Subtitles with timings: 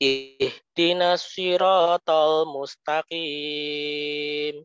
[0.00, 4.64] Ihdinas siratal mustaqim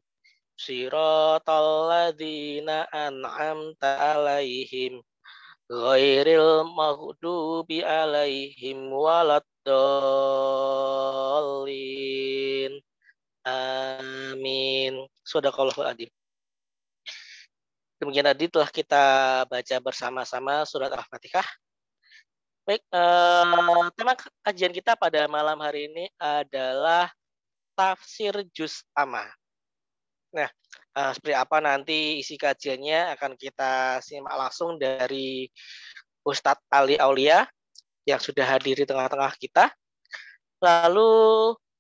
[0.59, 4.99] siratal ladzina an'amta alaihim
[5.71, 9.53] ghairil maghdubi alaihim waladdallin
[13.47, 16.11] amin sadaqallahu adim
[17.99, 19.03] Demikian tadi telah kita
[19.43, 21.43] baca bersama-sama surat Al-Fatihah.
[22.64, 27.11] Baik, eh, tema kajian kita pada malam hari ini adalah
[27.76, 29.27] tafsir juz amma.
[30.29, 30.49] Nah,
[30.97, 35.49] uh, seperti apa nanti isi kajiannya akan kita simak langsung dari
[36.21, 37.47] Ustadz Ali Aulia
[38.05, 39.73] yang sudah hadir di tengah-tengah kita.
[40.59, 41.11] Lalu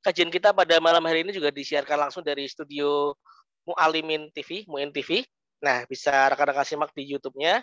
[0.01, 3.13] kajian kita pada malam hari ini juga disiarkan langsung dari studio
[3.67, 5.21] Mualimin TV, Muin TV.
[5.59, 7.61] Nah, bisa rekan-rekan simak di YouTube-nya.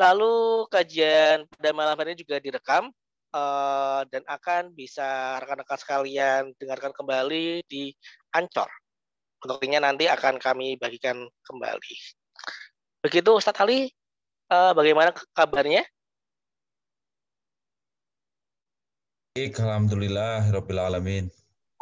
[0.00, 2.88] Lalu kajian pada malam hari ini juga direkam
[3.34, 7.92] uh, dan akan bisa rekan-rekan sekalian dengarkan kembali di
[8.32, 8.81] Ancor.
[9.42, 11.94] Untuknya nanti akan kami bagikan kembali.
[13.02, 13.90] Begitu Ustadz Ali,
[14.46, 15.82] uh, bagaimana kabarnya?
[19.34, 21.26] Baik, Alhamdulillah, Rabbil Alamin.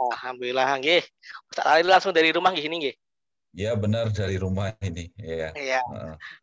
[0.00, 1.04] Alhamdulillah, nggih.
[1.52, 2.96] Ustadz Ali langsung dari rumah gini nggih.
[3.52, 5.12] Ya benar dari rumah ini.
[5.20, 5.52] Iya.
[5.52, 5.82] Ya.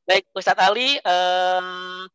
[0.05, 2.05] Baik, Ustadz Ali, um,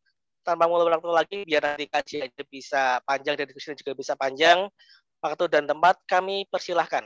[0.47, 4.71] tanpa mulai waktu lagi, biar nanti kajian bisa panjang dan diskusi juga bisa panjang,
[5.19, 7.03] waktu dan tempat kami persilahkan.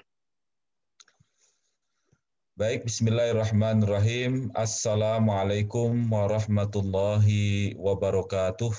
[2.56, 4.48] Baik, bismillahirrahmanirrahim.
[4.56, 8.72] Assalamualaikum warahmatullahi wabarakatuh.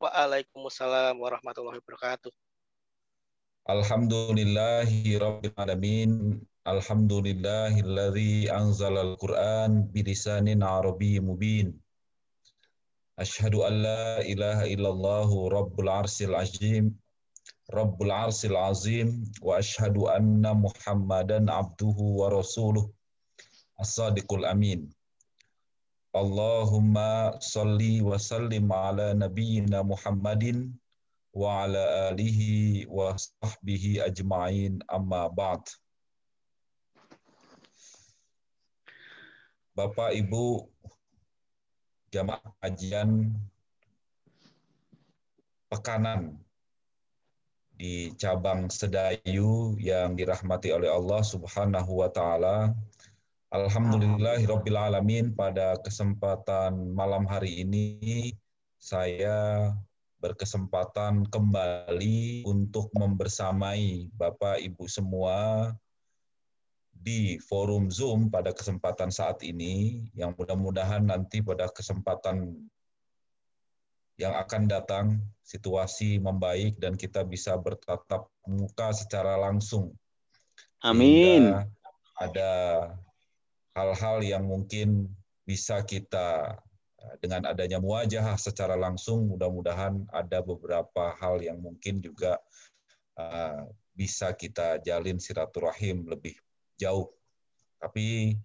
[0.00, 2.32] Waalaikumsalam warahmatullahi wabarakatuh.
[3.68, 6.40] Alhamdulillahi rabbil alamin.
[6.64, 11.76] Alhamdulillahilladzi anzala al-Qur'an bilisanin arabiy mubin.
[13.20, 16.96] Ashhadu an la ilaha illallah rabbul arsil azim
[17.66, 22.86] Rabbul Arsil Azim wa ashhadu anna Muhammadan abduhu wa rasuluh
[23.82, 24.86] as-sadiqul amin.
[26.14, 30.78] Allahumma salli wa sallim ala nabiyyina Muhammadin
[31.34, 32.14] wa ala.
[39.76, 40.72] Bapak Ibu
[42.08, 43.28] jamaah kajian
[45.68, 46.40] pekanan
[47.76, 52.72] di cabang Sedayu yang dirahmati oleh Allah Subhanahu wa taala.
[53.52, 58.34] Alhamdulillahirabbil alamin pada kesempatan malam hari ini
[58.80, 59.70] saya
[60.18, 65.70] berkesempatan kembali untuk membersamai Bapak Ibu semua
[66.90, 72.56] di forum Zoom pada kesempatan saat ini yang mudah-mudahan nanti pada kesempatan
[74.16, 75.06] yang akan datang
[75.44, 79.92] situasi membaik dan kita bisa bertatap muka secara langsung.
[80.84, 81.52] Amin.
[82.16, 82.52] ada
[83.76, 85.12] hal-hal yang mungkin
[85.44, 86.56] bisa kita
[87.20, 92.40] dengan adanya muajah secara langsung mudah-mudahan ada beberapa hal yang mungkin juga
[93.20, 96.36] uh, bisa kita jalin silaturahim lebih
[96.76, 97.08] jauh.
[97.80, 98.36] Tapi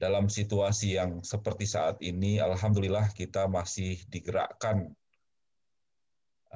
[0.00, 4.88] dalam situasi yang seperti saat ini, alhamdulillah kita masih digerakkan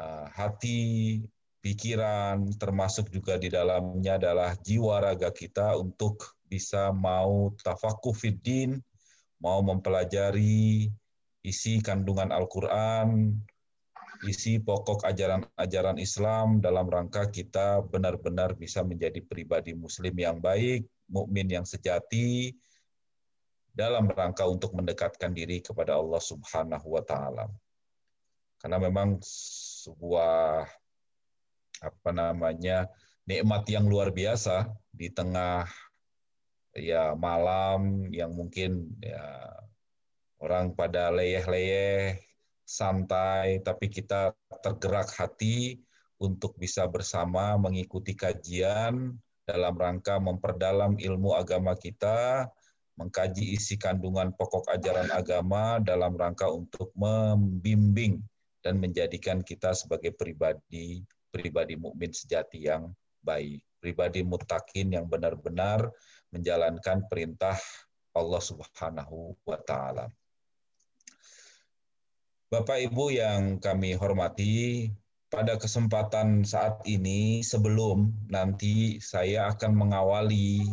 [0.01, 1.21] uh, hati,
[1.61, 8.81] pikiran, termasuk juga di dalamnya adalah jiwa raga kita untuk bisa mau tafakuh fiddin,
[9.37, 10.89] mau mempelajari
[11.45, 13.37] isi kandungan Al-Quran,
[14.25, 21.45] isi pokok ajaran-ajaran Islam dalam rangka kita benar-benar bisa menjadi pribadi muslim yang baik, mukmin
[21.53, 22.57] yang sejati
[23.75, 27.51] dalam rangka untuk mendekatkan diri kepada Allah Subhanahu wa taala.
[28.63, 30.65] Karena memang sebuah
[31.85, 32.89] apa namanya
[33.29, 35.69] nikmat yang luar biasa di tengah
[36.73, 39.53] ya malam yang mungkin ya
[40.41, 42.17] orang pada leyeh-leyeh
[42.65, 44.33] santai tapi kita
[44.65, 45.85] tergerak hati
[46.17, 49.13] untuk bisa bersama mengikuti kajian
[49.45, 52.49] dalam rangka memperdalam ilmu agama kita,
[52.95, 58.23] mengkaji isi kandungan pokok ajaran agama dalam rangka untuk membimbing
[58.63, 61.03] dan menjadikan kita sebagai pribadi
[61.35, 65.91] pribadi mukmin sejati yang baik, pribadi mutakin yang benar-benar
[66.31, 67.59] menjalankan perintah
[68.15, 70.07] Allah Subhanahu wa taala.
[72.47, 74.87] Bapak Ibu yang kami hormati,
[75.27, 80.71] pada kesempatan saat ini sebelum nanti saya akan mengawali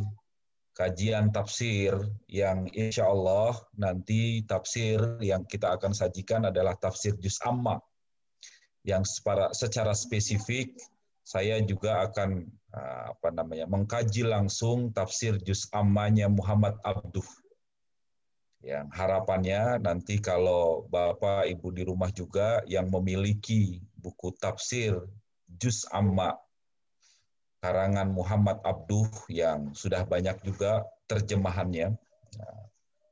[0.71, 1.93] kajian tafsir
[2.31, 7.79] yang insya Allah nanti tafsir yang kita akan sajikan adalah tafsir Juz Amma
[8.81, 9.05] yang
[9.53, 10.73] secara spesifik
[11.21, 17.25] saya juga akan ah, apa namanya mengkaji langsung tafsir juz ammanya Muhammad Abduh.
[18.61, 25.01] Yang harapannya nanti kalau Bapak Ibu di rumah juga yang memiliki buku tafsir
[25.49, 26.37] juz amma
[27.61, 31.93] karangan Muhammad Abduh yang sudah banyak juga terjemahannya
[32.41, 32.65] ah,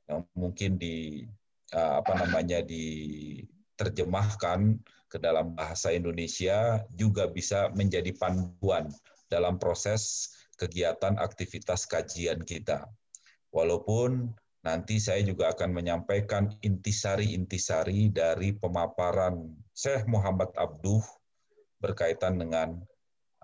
[0.10, 1.30] yang mungkin di
[1.72, 8.90] ah, apa namanya diterjemahkan ke dalam bahasa Indonesia juga bisa menjadi panduan
[9.30, 12.86] dalam proses kegiatan aktivitas kajian kita.
[13.50, 14.30] Walaupun
[14.62, 21.02] nanti saya juga akan menyampaikan intisari-intisari dari pemaparan Syekh Muhammad Abduh
[21.80, 22.84] berkaitan dengan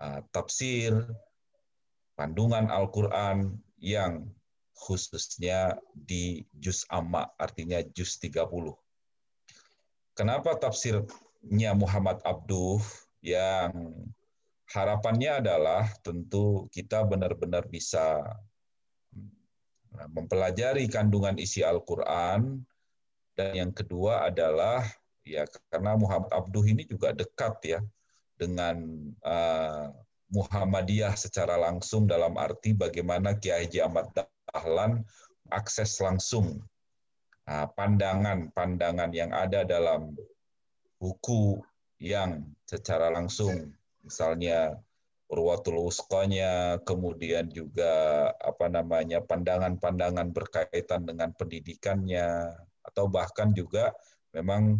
[0.00, 0.92] uh, tafsir,
[2.16, 4.28] pandungan Al-Quran yang
[4.76, 8.76] khususnya di Juz Amma, artinya Juz 30.
[10.16, 11.04] Kenapa tafsir
[11.44, 12.80] nya Muhammad Abduh
[13.20, 13.92] yang
[14.72, 18.24] harapannya adalah tentu kita benar-benar bisa
[19.94, 22.64] nah, mempelajari kandungan isi Al-Quran
[23.36, 24.82] dan yang kedua adalah
[25.22, 27.80] ya karena Muhammad Abduh ini juga dekat ya
[28.36, 28.76] dengan
[29.24, 29.92] uh,
[30.32, 35.04] Muhammadiyah secara langsung dalam arti bagaimana Kiai Haji Ahmad Dahlan
[35.50, 36.60] akses langsung
[37.46, 40.16] uh, pandangan-pandangan yang ada dalam
[40.98, 41.60] buku
[42.02, 43.72] yang secara langsung
[44.04, 44.76] misalnya
[45.26, 52.54] Urwatul Usqanya, kemudian juga apa namanya pandangan-pandangan berkaitan dengan pendidikannya
[52.86, 53.90] atau bahkan juga
[54.30, 54.78] memang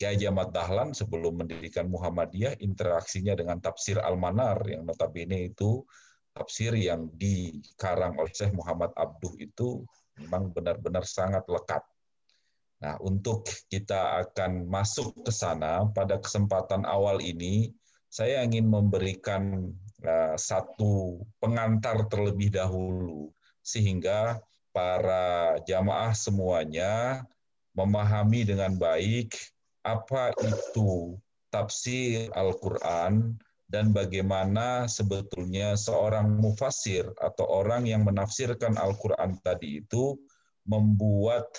[0.00, 5.84] Kiai Jamat Dahlan sebelum mendirikan Muhammadiyah interaksinya dengan tafsir Al-Manar yang notabene itu
[6.32, 9.84] tafsir yang dikarang oleh Syekh Muhammad Abduh itu
[10.18, 11.84] memang benar-benar sangat lekat.
[12.82, 17.72] Nah, untuk kita akan masuk ke sana pada kesempatan awal ini,
[18.10, 19.72] saya ingin memberikan
[20.04, 23.30] uh, satu pengantar terlebih dahulu
[23.64, 24.38] sehingga
[24.74, 27.24] para jamaah semuanya
[27.72, 29.34] memahami dengan baik
[29.84, 31.20] apa itu
[31.52, 33.36] tafsir Al-Qur'an
[33.68, 40.16] dan bagaimana sebetulnya seorang mufasir atau orang yang menafsirkan Al-Qur'an tadi itu
[40.64, 41.52] membuat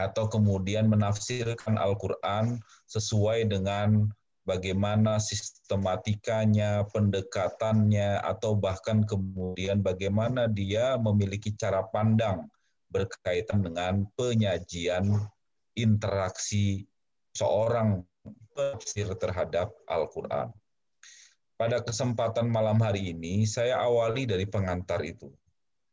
[0.00, 4.08] atau kemudian menafsirkan Al-Quran sesuai dengan
[4.42, 12.48] bagaimana sistematikanya, pendekatannya, atau bahkan kemudian bagaimana dia memiliki cara pandang
[12.92, 15.08] berkaitan dengan penyajian
[15.76, 16.84] interaksi
[17.32, 18.04] seorang
[18.52, 20.52] tafsir terhadap Al-Quran.
[21.56, 25.30] Pada kesempatan malam hari ini, saya awali dari pengantar itu.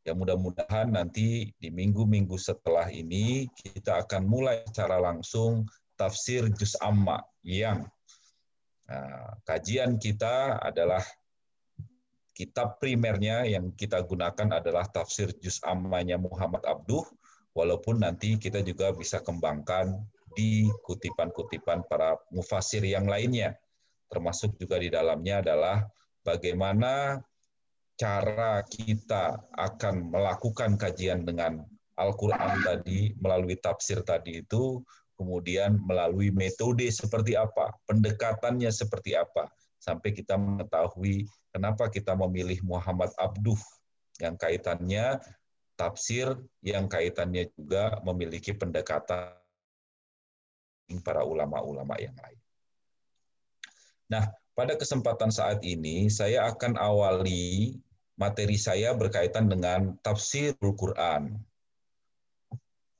[0.07, 5.67] Ya mudah-mudahan nanti di minggu-minggu setelah ini kita akan mulai secara langsung
[5.99, 7.83] tafsir Juz Amma yang
[8.87, 11.03] nah, kajian kita adalah
[12.31, 17.03] kitab primernya yang kita gunakan adalah tafsir Juz Ammanya Muhammad Abduh.
[17.51, 19.99] walaupun nanti kita juga bisa kembangkan
[20.35, 23.55] di kutipan-kutipan para mufasir yang lainnya.
[24.09, 25.85] Termasuk juga di dalamnya adalah
[26.25, 27.21] bagaimana
[27.99, 31.61] cara kita akan melakukan kajian dengan
[31.99, 34.79] Al-Quran tadi, melalui tafsir tadi itu,
[35.19, 39.51] kemudian melalui metode seperti apa, pendekatannya seperti apa,
[39.83, 43.59] sampai kita mengetahui kenapa kita memilih Muhammad Abduh
[44.23, 45.19] yang kaitannya
[45.75, 49.38] tafsir, yang kaitannya juga memiliki pendekatan
[51.05, 52.41] para ulama-ulama yang lain.
[54.09, 54.25] Nah,
[54.57, 57.77] pada kesempatan saat ini saya akan awali
[58.17, 61.37] materi saya berkaitan dengan tafsir Al-Quran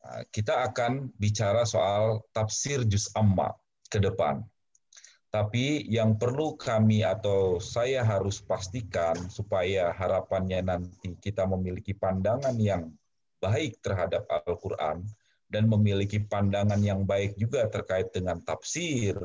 [0.09, 3.53] Nah, kita akan bicara soal tafsir juz amma
[3.93, 4.41] ke depan.
[5.29, 12.89] Tapi yang perlu kami atau saya harus pastikan supaya harapannya nanti kita memiliki pandangan yang
[13.37, 15.05] baik terhadap Al-Quran
[15.49, 19.17] dan memiliki pandangan yang baik juga terkait dengan tafsir,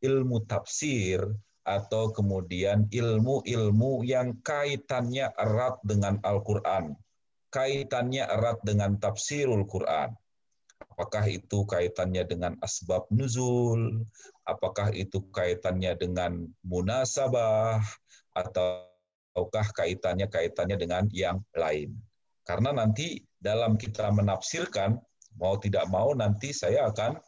[0.00, 1.20] ilmu tafsir,
[1.64, 6.92] atau kemudian ilmu-ilmu yang kaitannya erat dengan Al-Quran,
[7.48, 10.12] kaitannya erat dengan tafsirul Quran.
[10.94, 14.04] Apakah itu kaitannya dengan asbab nuzul,
[14.46, 17.80] apakah itu kaitannya dengan munasabah,
[18.36, 21.96] ataukah kaitannya kaitannya dengan yang lain.
[22.44, 25.00] Karena nanti dalam kita menafsirkan,
[25.38, 27.18] mau tidak mau nanti saya akan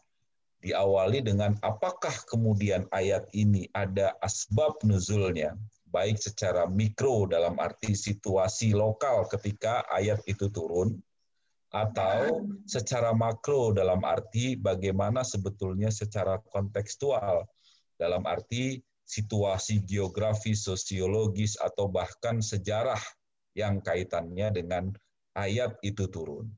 [0.62, 5.54] diawali dengan apakah kemudian ayat ini ada asbab nuzulnya,
[5.90, 10.96] baik secara mikro dalam arti situasi lokal ketika ayat itu turun,
[11.74, 17.44] atau secara makro dalam arti bagaimana sebetulnya secara kontekstual
[18.00, 22.98] dalam arti situasi geografi, sosiologis, atau bahkan sejarah
[23.54, 24.90] yang kaitannya dengan
[25.38, 26.50] ayat itu turun.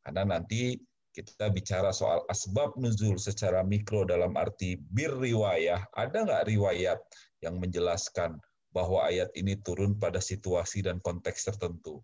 [0.00, 0.80] Karena nanti
[1.10, 6.98] kita bicara soal asbab nuzul secara mikro dalam arti bir riwayah, ada nggak riwayat
[7.42, 8.38] yang menjelaskan
[8.70, 11.98] bahwa ayat ini turun pada situasi dan konteks tertentu.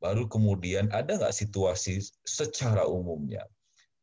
[0.00, 3.44] Baru kemudian ada nggak situasi secara umumnya.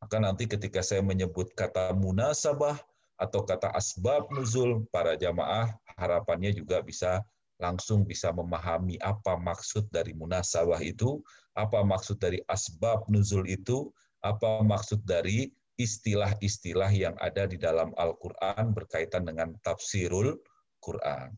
[0.02, 2.78] Maka nanti ketika saya menyebut kata munasabah
[3.18, 7.26] atau kata asbab nuzul, para jamaah harapannya juga bisa
[7.58, 11.18] langsung bisa memahami apa maksud dari munasabah itu,
[11.58, 13.90] apa maksud dari asbab nuzul itu,
[14.22, 20.34] apa maksud dari istilah-istilah yang ada di dalam Al-Quran berkaitan dengan tafsirul
[20.82, 21.38] Quran.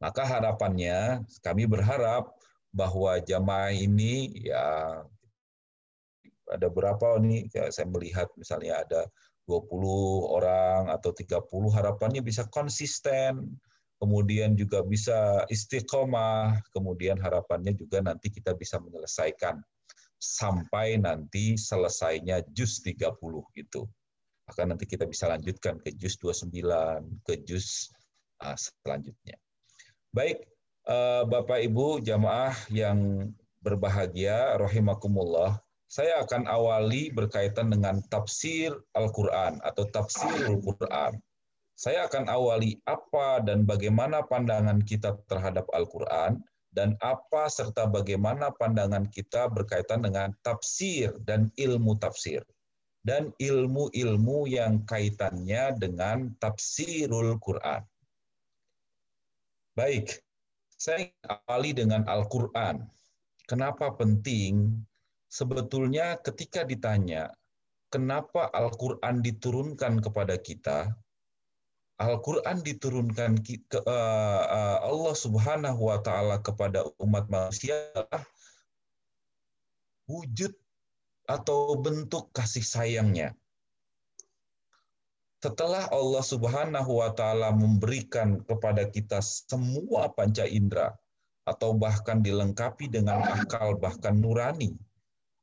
[0.00, 2.32] Maka harapannya kami berharap
[2.70, 5.02] bahwa jamaah ini ya
[6.50, 7.50] ada berapa nih?
[7.52, 9.02] Ya saya melihat misalnya ada
[9.44, 9.66] 20
[10.30, 13.58] orang atau 30 harapannya bisa konsisten.
[14.00, 16.62] Kemudian juga bisa istiqomah.
[16.72, 19.60] Kemudian harapannya juga nanti kita bisa menyelesaikan
[20.20, 23.16] sampai nanti selesainya juz 30
[23.56, 23.88] itu
[24.50, 26.50] maka nanti kita bisa lanjutkan ke juz 29
[27.22, 27.94] ke juz
[28.42, 29.38] uh, selanjutnya.
[30.10, 30.42] Baik,
[30.90, 33.30] eh, Bapak Ibu jamaah yang
[33.62, 41.14] berbahagia, rahimakumullah, saya akan awali berkaitan dengan tafsir Al-Quran atau tafsir Al-Quran.
[41.78, 49.10] Saya akan awali apa dan bagaimana pandangan kita terhadap Al-Quran, dan apa serta bagaimana pandangan
[49.10, 52.46] kita berkaitan dengan tafsir dan ilmu tafsir.
[53.00, 57.80] Dan ilmu-ilmu yang kaitannya dengan tafsirul Quran.
[59.72, 60.20] Baik,
[60.76, 62.84] saya awali dengan Al-Quran.
[63.48, 64.84] Kenapa penting?
[65.32, 67.32] Sebetulnya ketika ditanya,
[67.88, 70.92] kenapa Al-Quran diturunkan kepada kita,
[72.00, 77.76] Al-Quran diturunkan ke uh, uh, Allah Subhanahu wa taala kepada umat manusia
[80.08, 80.56] wujud
[81.28, 83.36] atau bentuk kasih sayangnya.
[85.44, 90.96] Setelah Allah Subhanahu wa taala memberikan kepada kita semua panca indera
[91.44, 94.72] atau bahkan dilengkapi dengan akal bahkan nurani,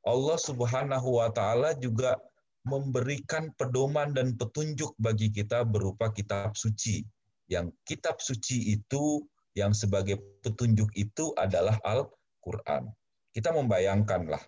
[0.02, 2.18] Allah Subhanahu wa taala juga
[2.68, 7.00] memberikan pedoman dan petunjuk bagi kita berupa kitab suci.
[7.48, 9.24] Yang kitab suci itu
[9.56, 12.92] yang sebagai petunjuk itu adalah Al-Qur'an.
[13.32, 14.40] Kita membayangkanlah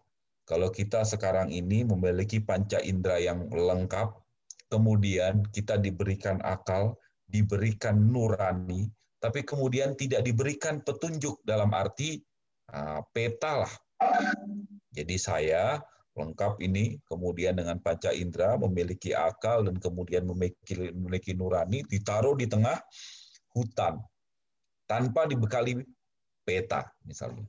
[0.51, 4.19] kalau kita sekarang ini memiliki panca indera yang lengkap,
[4.67, 6.99] kemudian kita diberikan akal,
[7.31, 8.91] diberikan nurani,
[9.23, 12.19] tapi kemudian tidak diberikan petunjuk dalam arti
[12.75, 13.75] uh, peta lah.
[14.91, 15.79] Jadi saya
[16.19, 22.51] lengkap ini, kemudian dengan panca indera, memiliki akal, dan kemudian memiliki, memiliki nurani, ditaruh di
[22.51, 22.77] tengah
[23.55, 24.03] hutan,
[24.91, 25.79] tanpa dibekali
[26.43, 27.47] peta misalnya.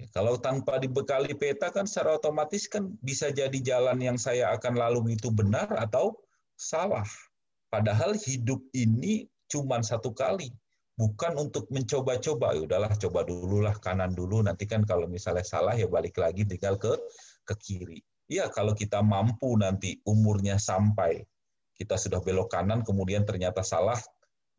[0.00, 4.74] Ya, kalau tanpa dibekali peta kan secara otomatis kan bisa jadi jalan yang saya akan
[4.74, 6.18] lalui itu benar atau
[6.56, 7.06] salah.
[7.70, 10.50] Padahal hidup ini cuma satu kali,
[10.98, 12.58] bukan untuk mencoba-coba.
[12.58, 16.42] Ya udahlah coba dulu lah kanan dulu, nanti kan kalau misalnya salah ya balik lagi
[16.42, 16.90] tinggal ke
[17.44, 18.00] ke kiri.
[18.30, 21.24] Iya kalau kita mampu nanti umurnya sampai
[21.74, 23.98] kita sudah belok kanan kemudian ternyata salah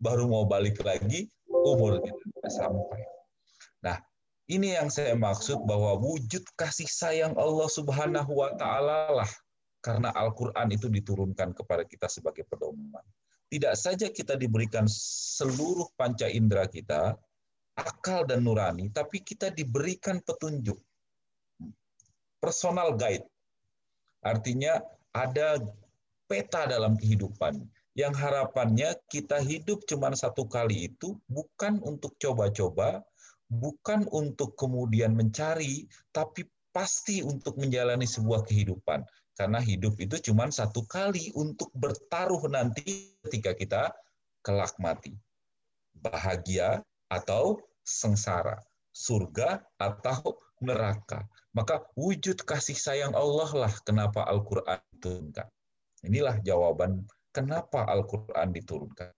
[0.01, 3.05] baru mau balik lagi umur kita sampai.
[3.85, 3.97] Nah,
[4.49, 9.31] ini yang saya maksud bahwa wujud kasih sayang Allah Subhanahu wa taala lah
[9.81, 13.01] karena Al-Qur'an itu diturunkan kepada kita sebagai pedoman.
[13.51, 17.17] Tidak saja kita diberikan seluruh panca indera kita,
[17.75, 20.79] akal dan nurani, tapi kita diberikan petunjuk.
[22.41, 23.23] Personal guide.
[24.25, 24.81] Artinya
[25.13, 25.61] ada
[26.25, 33.03] peta dalam kehidupan yang harapannya kita hidup cuma satu kali itu bukan untuk coba-coba,
[33.51, 35.83] bukan untuk kemudian mencari,
[36.15, 39.03] tapi pasti untuk menjalani sebuah kehidupan.
[39.35, 43.83] Karena hidup itu cuma satu kali untuk bertaruh nanti ketika kita
[44.39, 45.11] kelak mati.
[45.91, 46.79] Bahagia
[47.11, 48.55] atau sengsara,
[48.95, 51.27] surga atau neraka.
[51.51, 55.47] Maka wujud kasih sayang Allah lah kenapa Al-Quran diturunkan.
[56.07, 57.03] Inilah jawaban
[57.35, 59.11] kenapa Al-Quran diturunkan.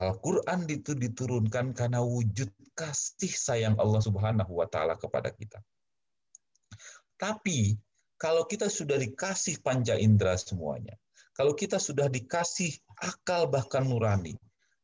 [0.00, 5.60] Al-Quran itu diturunkan karena wujud kasih sayang Allah Subhanahu wa taala kepada kita.
[7.20, 7.76] Tapi
[8.16, 10.96] kalau kita sudah dikasih panca indera semuanya,
[11.36, 14.36] kalau kita sudah dikasih akal bahkan nurani,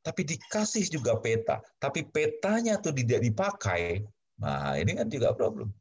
[0.04, 4.04] tapi dikasih juga peta, tapi petanya tuh tidak dipakai,
[4.36, 5.72] nah ini kan juga problem.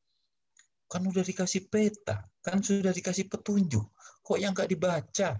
[0.95, 3.83] Kan udah dikasih peta, kan sudah dikasih petunjuk,
[4.23, 5.35] kok yang nggak dibaca,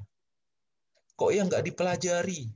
[1.16, 2.52] kok yang nggak dipelajari,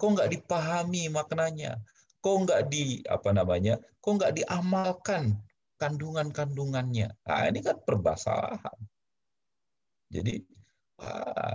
[0.00, 1.76] kok nggak dipahami maknanya,
[2.24, 5.36] kok nggak di apa namanya, kok nggak diamalkan
[5.76, 7.12] kandungan-kandungannya.
[7.28, 8.78] Nah, ini kan permasalahan.
[10.08, 10.40] Jadi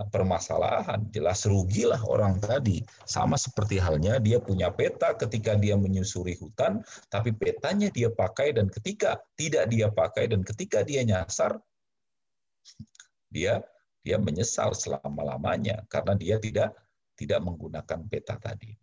[0.10, 2.80] permasalahan jelas rugilah orang tadi.
[3.04, 6.80] Sama seperti halnya dia punya peta ketika dia menyusuri hutan,
[7.12, 11.60] tapi petanya dia pakai dan ketika tidak dia pakai dan ketika dia nyasar,
[13.28, 13.60] dia
[14.04, 16.76] dia menyesal selama-lamanya karena dia tidak
[17.16, 18.76] tidak menggunakan peta tadi.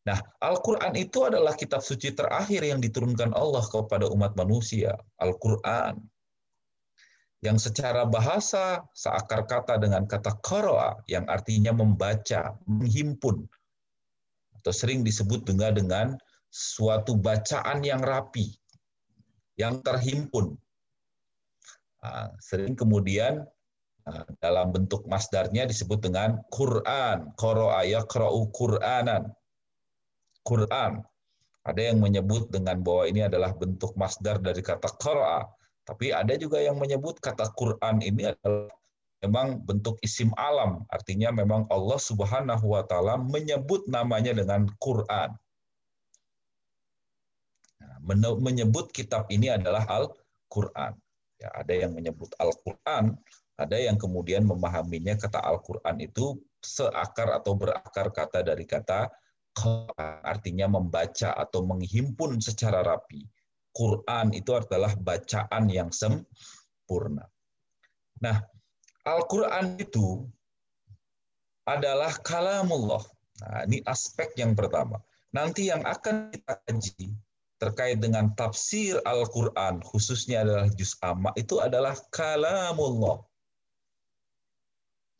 [0.00, 4.96] Nah, Al-Quran itu adalah kitab suci terakhir yang diturunkan Allah kepada umat manusia.
[5.20, 6.00] Al-Quran.
[7.40, 13.48] Yang secara bahasa seakar kata dengan kata koroa, yang artinya membaca, menghimpun.
[14.60, 16.06] Atau sering disebut dengan dengan
[16.52, 18.52] suatu bacaan yang rapi,
[19.56, 20.52] yang terhimpun.
[22.04, 23.48] Nah, sering kemudian
[24.10, 27.30] Nah, dalam bentuk masdarnya disebut dengan Quran.
[27.36, 29.30] Qara'a yaqra'u Qur'anan.
[30.42, 31.04] Quran.
[31.62, 35.44] Ada yang menyebut dengan bahwa ini adalah bentuk masdar dari kata qara'a.
[35.90, 38.70] Tapi ada juga yang menyebut kata Quran ini adalah
[39.26, 40.86] memang bentuk isim alam.
[40.86, 45.34] Artinya memang Allah Subhanahu wa taala menyebut namanya dengan Quran.
[47.82, 47.98] Nah,
[48.38, 50.94] menyebut kitab ini adalah Al-Quran.
[51.42, 53.18] Ya, ada yang menyebut Al-Quran,
[53.58, 59.10] ada yang kemudian memahaminya kata Al-Quran itu seakar atau berakar kata dari kata
[60.22, 63.26] artinya membaca atau menghimpun secara rapi.
[63.70, 67.24] Quran itu adalah bacaan yang sempurna.
[68.20, 68.42] Nah,
[69.06, 70.26] Al-Quran itu
[71.64, 73.00] adalah kalamullah.
[73.40, 75.00] Nah, ini aspek yang pertama.
[75.30, 77.14] Nanti yang akan kita kaji
[77.62, 83.22] terkait dengan tafsir Al-Quran, khususnya adalah juz amma, itu adalah kalamullah.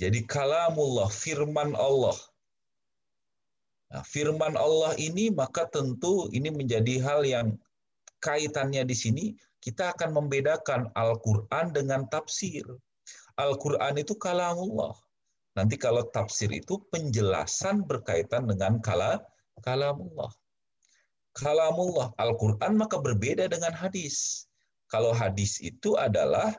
[0.00, 2.16] Jadi kalamullah, firman Allah.
[3.92, 7.48] Nah, firman Allah ini maka tentu ini menjadi hal yang
[8.20, 9.24] kaitannya di sini
[9.60, 12.64] kita akan membedakan Al-Qur'an dengan tafsir.
[13.36, 14.96] Al-Qur'an itu kalamullah.
[15.56, 19.20] Nanti kalau tafsir itu penjelasan berkaitan dengan kala
[19.60, 20.30] kalamullah.
[21.36, 24.46] Kalamullah Al-Qur'an maka berbeda dengan hadis.
[24.88, 26.56] Kalau hadis itu adalah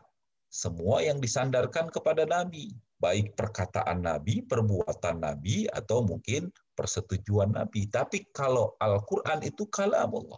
[0.51, 7.89] semua yang disandarkan kepada nabi baik perkataan Nabi, perbuatan Nabi, atau mungkin persetujuan Nabi.
[7.89, 10.37] Tapi kalau Al-Quran itu kalamullah.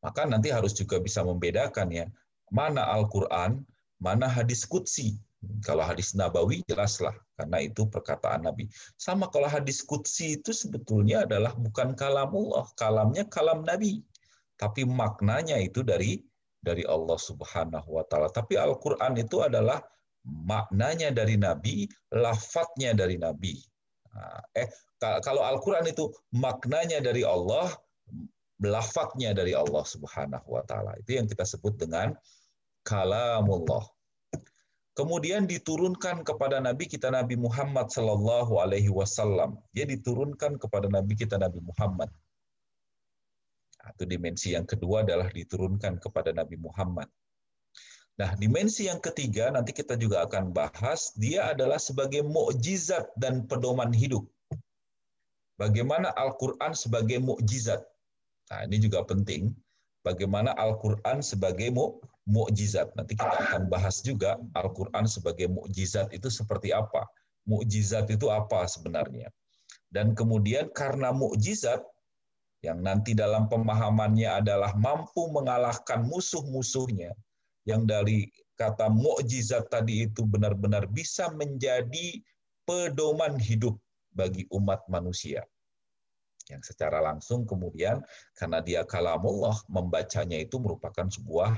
[0.00, 2.06] Maka nanti harus juga bisa membedakan ya,
[2.48, 3.64] mana Al-Quran,
[4.00, 5.20] mana hadis kutsi.
[5.64, 8.68] Kalau hadis nabawi jelaslah, karena itu perkataan Nabi.
[9.00, 14.04] Sama kalau hadis kutsi itu sebetulnya adalah bukan kalamullah, kalamnya kalam Nabi.
[14.60, 16.20] Tapi maknanya itu dari
[16.60, 18.28] dari Allah Subhanahu wa taala.
[18.28, 19.80] Tapi Al-Qur'an itu adalah
[20.28, 23.56] maknanya dari Nabi, lafadznya dari Nabi.
[24.12, 24.68] Nah, eh
[25.00, 27.72] kalau Al-Quran itu maknanya dari Allah,
[28.60, 30.92] belafatnya dari Allah Subhanahu wa taala.
[31.00, 32.12] Itu yang kita sebut dengan
[32.84, 33.88] kalamullah.
[34.92, 39.56] Kemudian diturunkan kepada Nabi kita Nabi Muhammad Sallallahu Alaihi Wasallam.
[39.72, 42.12] Dia diturunkan kepada Nabi kita Nabi Muhammad.
[43.80, 47.08] Atau dimensi yang kedua adalah diturunkan kepada Nabi Muhammad.
[48.20, 53.88] Nah, dimensi yang ketiga nanti kita juga akan bahas, dia adalah sebagai mukjizat dan pedoman
[53.96, 54.28] hidup.
[55.56, 57.80] Bagaimana Al-Qur'an sebagai mukjizat.
[58.50, 59.54] Nah, ini juga penting.
[60.02, 61.70] Bagaimana Al-Qur'an sebagai
[62.26, 62.92] mukjizat.
[62.96, 67.04] Nanti kita akan bahas juga Al-Qur'an sebagai mukjizat itu seperti apa.
[67.44, 69.28] Mukjizat itu apa sebenarnya?
[69.90, 71.82] Dan kemudian karena mukjizat
[72.60, 77.16] yang nanti dalam pemahamannya adalah mampu mengalahkan musuh-musuhnya,
[77.64, 78.28] yang dari
[78.60, 82.20] kata mukjizat tadi itu benar-benar bisa menjadi
[82.68, 83.80] pedoman hidup
[84.12, 85.40] bagi umat manusia.
[86.50, 88.02] Yang secara langsung kemudian
[88.34, 91.54] karena dia kalamullah membacanya itu merupakan sebuah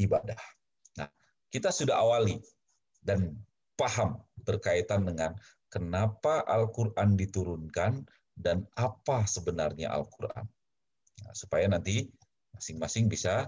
[0.00, 0.40] ibadah.
[0.96, 1.08] Nah,
[1.52, 2.40] kita sudah awali
[3.04, 3.36] dan
[3.76, 5.36] paham berkaitan dengan
[5.68, 8.00] kenapa Al-Qur'an diturunkan
[8.34, 10.48] dan apa sebenarnya Al-Qur'an.
[11.22, 12.08] Nah, supaya nanti
[12.56, 13.46] masing-masing bisa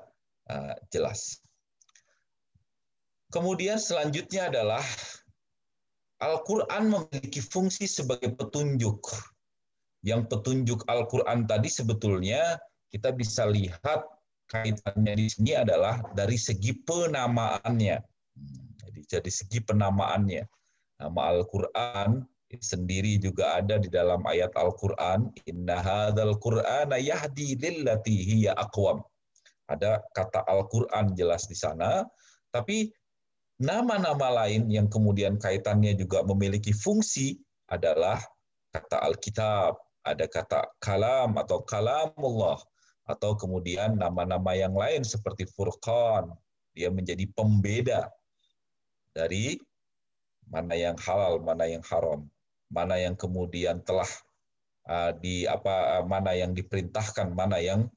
[0.50, 1.40] uh, jelas.
[3.30, 4.82] Kemudian selanjutnya adalah
[6.16, 9.12] Al-Quran memiliki fungsi sebagai petunjuk.
[10.06, 12.62] Yang petunjuk Al-Quran tadi sebetulnya
[12.94, 14.06] kita bisa lihat
[14.46, 17.98] kaitannya di sini adalah dari segi penamaannya.
[18.86, 20.46] Jadi dari segi penamaannya.
[21.02, 22.22] Nama Al-Quran
[22.54, 25.34] sendiri juga ada di dalam ayat Al-Quran.
[25.50, 29.02] Inna hadzal Qur'ana yahdi lillati hiya aqwam.
[29.66, 32.06] Ada kata Al-Quran jelas di sana,
[32.54, 32.94] tapi
[33.58, 37.34] nama-nama lain yang kemudian kaitannya juga memiliki fungsi
[37.66, 38.22] adalah
[38.70, 39.74] kata Alkitab,
[40.06, 42.62] ada kata kalam atau kalamullah,
[43.06, 46.30] atau kemudian nama-nama yang lain seperti Furqan,
[46.74, 48.10] dia menjadi pembeda
[49.10, 49.58] dari
[50.46, 52.26] mana yang halal, mana yang haram,
[52.70, 54.06] mana yang kemudian telah
[54.86, 57.90] uh, di apa uh, mana yang diperintahkan, mana yang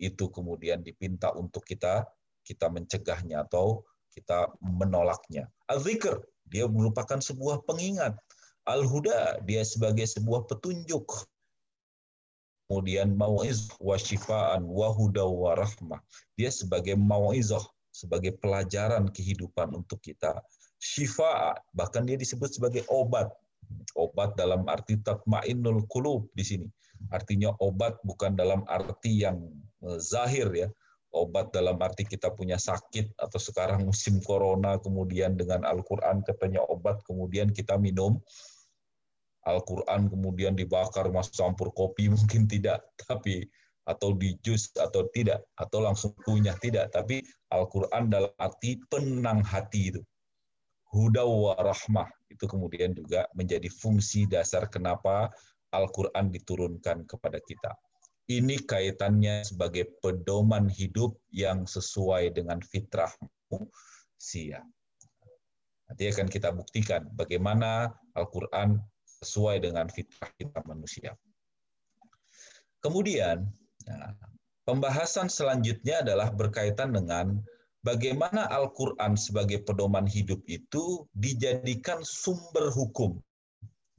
[0.00, 2.08] itu kemudian dipinta untuk kita
[2.42, 5.48] kita mencegahnya atau kita menolaknya.
[5.70, 8.18] Al-zikr, dia merupakan sebuah pengingat.
[8.68, 11.06] Al-huda, dia sebagai sebuah petunjuk.
[12.72, 14.96] Kemudian mau'izah wa syifaan wa.
[16.40, 17.60] Dia sebagai mau'izah,
[17.92, 20.40] sebagai pelajaran kehidupan untuk kita.
[20.80, 23.28] Syifa, bahkan dia disebut sebagai obat.
[23.92, 26.68] Obat dalam arti tatmainul qulub di sini.
[27.12, 29.36] Artinya obat bukan dalam arti yang
[29.82, 30.68] Eh, zahir ya
[31.10, 37.02] obat dalam arti kita punya sakit atau sekarang musim corona kemudian dengan Al-Qur'an katanya obat
[37.02, 38.22] kemudian kita minum
[39.42, 43.46] Al-Qur'an kemudian dibakar masuk campur kopi mungkin tidak tapi
[43.82, 49.90] atau di jus atau tidak atau langsung punya tidak tapi Al-Qur'an dalam arti penang hati
[49.90, 50.02] itu
[50.94, 55.34] huda wa rahmah itu kemudian juga menjadi fungsi dasar kenapa
[55.74, 57.74] Al-Qur'an diturunkan kepada kita
[58.30, 63.10] ini kaitannya sebagai pedoman hidup yang sesuai dengan fitrah
[63.50, 64.62] manusia.
[65.90, 68.78] Nanti akan kita buktikan bagaimana Al-Quran
[69.22, 71.14] sesuai dengan fitrah kita manusia.
[72.82, 73.46] Kemudian,
[73.86, 74.12] nah,
[74.66, 77.38] pembahasan selanjutnya adalah berkaitan dengan
[77.86, 83.22] bagaimana Al-Quran sebagai pedoman hidup itu dijadikan sumber hukum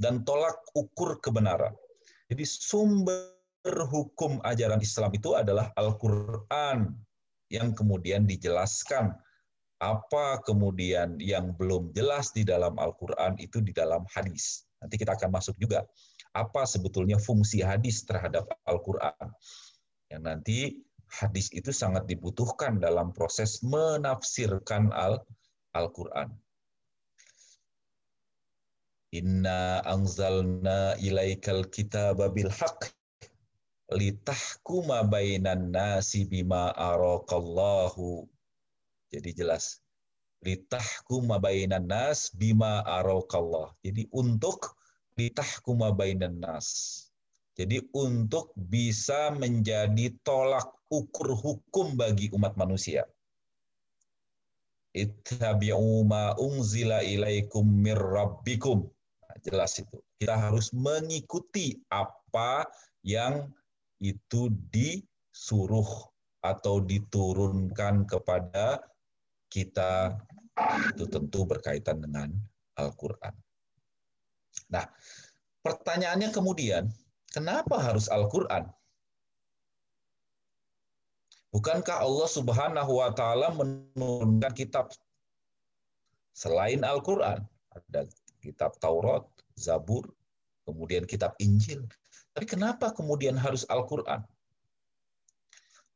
[0.04, 1.72] dan tolak ukur kebenaran.
[2.28, 3.32] Jadi sumber
[3.88, 6.92] hukum ajaran Islam itu adalah Al-Quran
[7.48, 9.16] yang kemudian dijelaskan
[9.84, 14.64] apa kemudian yang belum jelas di dalam Al-Quran itu di dalam hadis.
[14.84, 15.88] Nanti kita akan masuk juga
[16.36, 19.32] apa sebetulnya fungsi hadis terhadap Al-Quran.
[20.12, 20.58] Yang nanti
[21.08, 24.92] hadis itu sangat dibutuhkan dalam proses menafsirkan
[25.72, 26.36] Al-Quran.
[29.14, 32.90] Inna angzalna ilaikal kitaba bil haqq
[33.94, 38.26] litahkuma bainan nasi bima arakallahu.
[39.14, 39.83] Jadi jelas.
[40.44, 43.72] Litahkuma bainan nas bima arakallah.
[43.80, 44.76] Jadi untuk
[45.16, 46.68] litahkuma bainan nas.
[47.56, 53.08] Jadi untuk bisa menjadi tolak ukur hukum bagi umat manusia.
[54.94, 58.86] Ittabi'u ma unzila ilaikum mir rabbikum.
[59.26, 59.98] Nah, jelas itu.
[60.20, 62.68] Kita harus mengikuti apa
[63.06, 63.48] yang
[64.02, 66.10] itu disuruh
[66.44, 68.84] atau diturunkan kepada
[69.48, 70.18] kita
[70.94, 72.30] itu tentu berkaitan dengan
[72.78, 73.34] Al-Quran.
[74.70, 74.86] Nah,
[75.66, 76.90] pertanyaannya kemudian,
[77.34, 78.70] kenapa harus Al-Quran?
[81.54, 84.90] Bukankah Allah Subhanahu wa taala menurunkan kitab
[86.34, 87.46] selain Al-Qur'an?
[87.74, 88.10] Ada
[88.42, 89.22] kitab Taurat,
[89.54, 90.10] Zabur,
[90.66, 91.86] kemudian kitab Injil.
[92.34, 94.26] Tapi kenapa kemudian harus Al-Qur'an?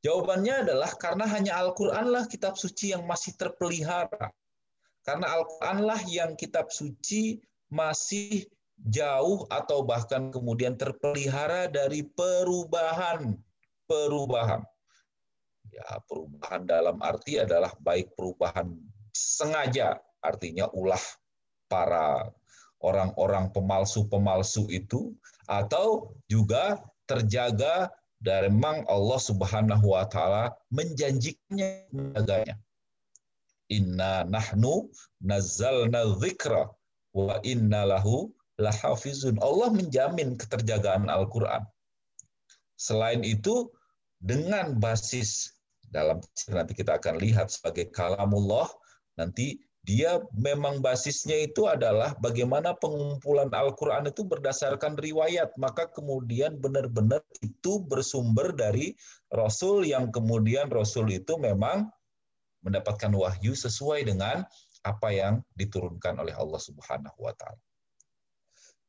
[0.06, 4.30] Jawabannya adalah karena hanya Al-Qur'anlah kitab suci yang masih terpelihara.
[5.08, 7.40] Karena Al-Qur'anlah yang kitab suci
[7.72, 8.44] masih
[8.92, 13.40] jauh atau bahkan kemudian terpelihara dari perubahan.
[13.88, 14.68] Perubahan.
[15.72, 18.76] Ya perubahan dalam arti adalah baik perubahan
[19.16, 19.96] sengaja.
[20.20, 21.02] Artinya ulah
[21.72, 22.28] para
[22.84, 25.16] orang-orang pemalsu-pemalsu itu.
[25.48, 27.88] Atau juga terjaga
[28.20, 32.60] dari memang Allah Subhanahu wa taala menjanjikannya menjaganya.
[33.68, 34.88] Inna nahnu
[35.22, 36.72] nazzalna dzikra
[37.14, 39.38] wa inna lahu lahafizun.
[39.44, 41.68] Allah menjamin keterjagaan Al-Qur'an.
[42.78, 43.70] Selain itu
[44.22, 45.52] dengan basis
[45.90, 46.20] dalam
[46.52, 48.68] nanti kita akan lihat sebagai kalamullah
[49.16, 55.56] nanti dia memang basisnya itu adalah bagaimana pengumpulan Al-Quran itu berdasarkan riwayat.
[55.56, 59.00] Maka kemudian benar-benar itu bersumber dari
[59.32, 61.88] Rasul yang kemudian Rasul itu memang
[62.66, 64.46] mendapatkan wahyu sesuai dengan
[64.86, 67.60] apa yang diturunkan oleh Allah Subhanahu wa taala.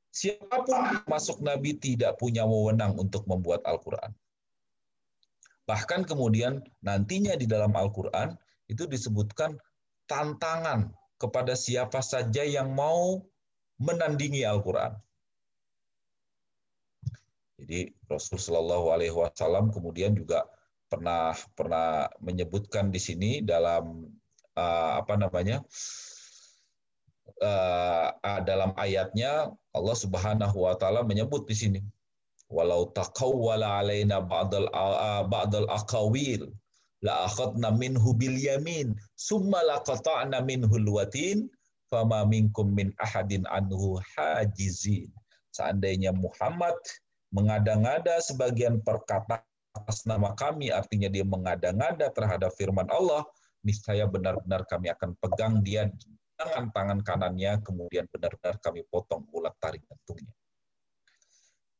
[0.08, 4.10] Siapa pun masuk Nabi tidak punya wewenang untuk membuat Al-Quran.
[5.68, 8.34] Bahkan kemudian nantinya di dalam Al-Quran
[8.72, 9.54] itu disebutkan
[10.08, 13.20] tantangan kepada siapa saja yang mau
[13.78, 14.96] menandingi Al-Quran.
[17.58, 20.46] Jadi Rasul Shallallahu Alaihi Wasallam kemudian juga
[20.88, 24.08] pernah pernah menyebutkan di sini dalam
[24.56, 25.62] uh, apa namanya
[27.44, 28.08] uh,
[28.42, 31.80] dalam ayatnya Allah Subhanahu Wa Taala menyebut di sini
[32.48, 34.72] walau taqawwala alaina ba'dal
[35.28, 36.48] ba'dal aqawil
[37.04, 41.46] la akhadna minhu bil yamin summa laqata'na minhu watin
[41.88, 45.08] fama minkum min ahadin anhu hajizin.
[45.56, 46.76] Seandainya Muhammad
[47.32, 49.47] mengada-ngada sebagian perkataan
[49.78, 53.22] atas nama kami artinya dia mengada-ngada terhadap firman Allah
[53.62, 55.86] niscaya benar-benar kami akan pegang dia
[56.38, 60.34] dengan tangan kanannya kemudian benar-benar kami potong ulat tarik jantungnya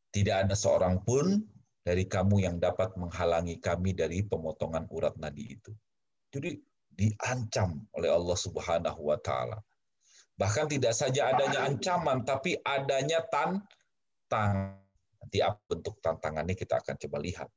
[0.09, 1.45] tidak ada seorang pun
[1.85, 5.73] dari kamu yang dapat menghalangi kami dari pemotongan urat nadi itu.
[6.29, 6.53] Jadi
[6.93, 9.57] diancam oleh Allah Subhanahu wa taala.
[10.37, 14.77] Bahkan tidak saja adanya ancaman tapi adanya tantang.
[15.19, 17.49] Nanti apa bentuk tantangannya kita akan coba lihat.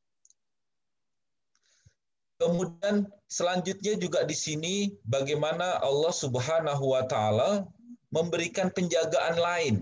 [2.42, 7.70] Kemudian selanjutnya juga di sini bagaimana Allah Subhanahu wa taala
[8.10, 9.76] memberikan penjagaan lain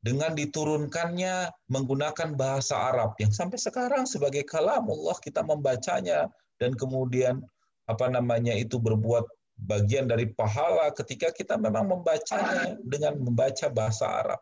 [0.00, 7.44] dengan diturunkannya menggunakan bahasa Arab yang sampai sekarang sebagai kalam Allah kita membacanya dan kemudian
[7.84, 9.28] apa namanya itu berbuat
[9.68, 14.40] bagian dari pahala ketika kita memang membacanya dengan membaca bahasa Arab.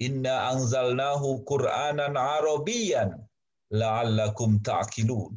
[0.00, 3.20] Inna anzalnahu Qur'anan Arabiyan
[3.68, 5.32] la'allakum ta'qilun.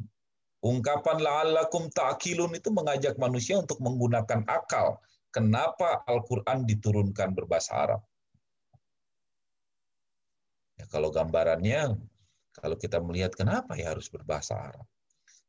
[0.58, 4.98] Ungkapan la'allakum ta'qilun itu mengajak manusia untuk menggunakan akal.
[5.30, 8.02] Kenapa Al-Qur'an diturunkan berbahasa Arab?
[10.78, 11.94] Ya, kalau gambarannya,
[12.58, 14.86] kalau kita melihat kenapa ya harus berbahasa Arab?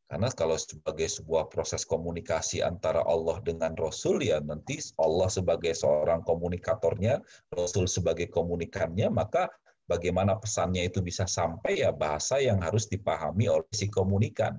[0.10, 6.26] Karena kalau sebagai sebuah proses komunikasi antara Allah dengan Rasul, ya nanti Allah sebagai seorang
[6.26, 7.22] komunikatornya,
[7.54, 9.54] Rasul sebagai komunikannya, maka
[9.86, 14.58] bagaimana pesannya itu bisa sampai ya bahasa yang harus dipahami oleh si komunikan.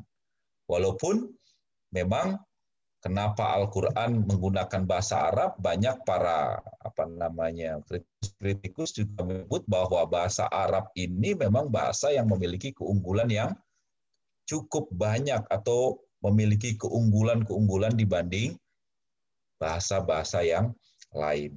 [0.70, 1.26] Walaupun
[1.90, 2.38] memang
[3.02, 7.83] kenapa Al-Quran menggunakan bahasa Arab, banyak para apa namanya
[8.38, 13.50] kritikus juga menyebut bahwa bahasa Arab ini memang bahasa yang memiliki keunggulan yang
[14.46, 18.54] cukup banyak atau memiliki keunggulan-keunggulan dibanding
[19.59, 20.70] bahasa-bahasa yang
[21.11, 21.56] lain.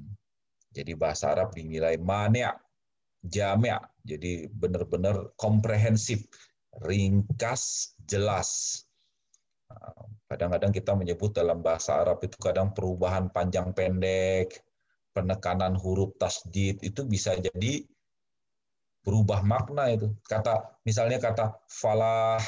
[0.73, 2.57] Jadi bahasa Arab dinilai mania,
[3.21, 6.25] jamia, jadi benar-benar komprehensif,
[6.81, 8.81] ringkas, jelas.
[10.27, 14.65] Kadang-kadang kita menyebut dalam bahasa Arab itu kadang perubahan panjang pendek,
[15.13, 17.85] penekanan huruf tasdid itu bisa jadi
[19.05, 20.09] berubah makna itu.
[20.25, 22.41] Kata misalnya kata falah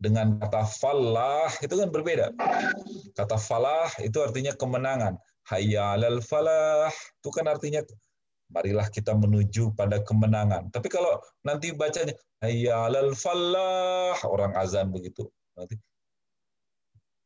[0.00, 2.34] dengan kata falah itu kan berbeda.
[3.14, 5.14] Kata falah itu artinya kemenangan.
[5.46, 7.84] Hayya alal falah itu kan artinya
[8.50, 10.72] marilah kita menuju pada kemenangan.
[10.74, 15.28] Tapi kalau nanti bacanya hayya alal falah orang azan begitu.
[15.54, 15.78] Nanti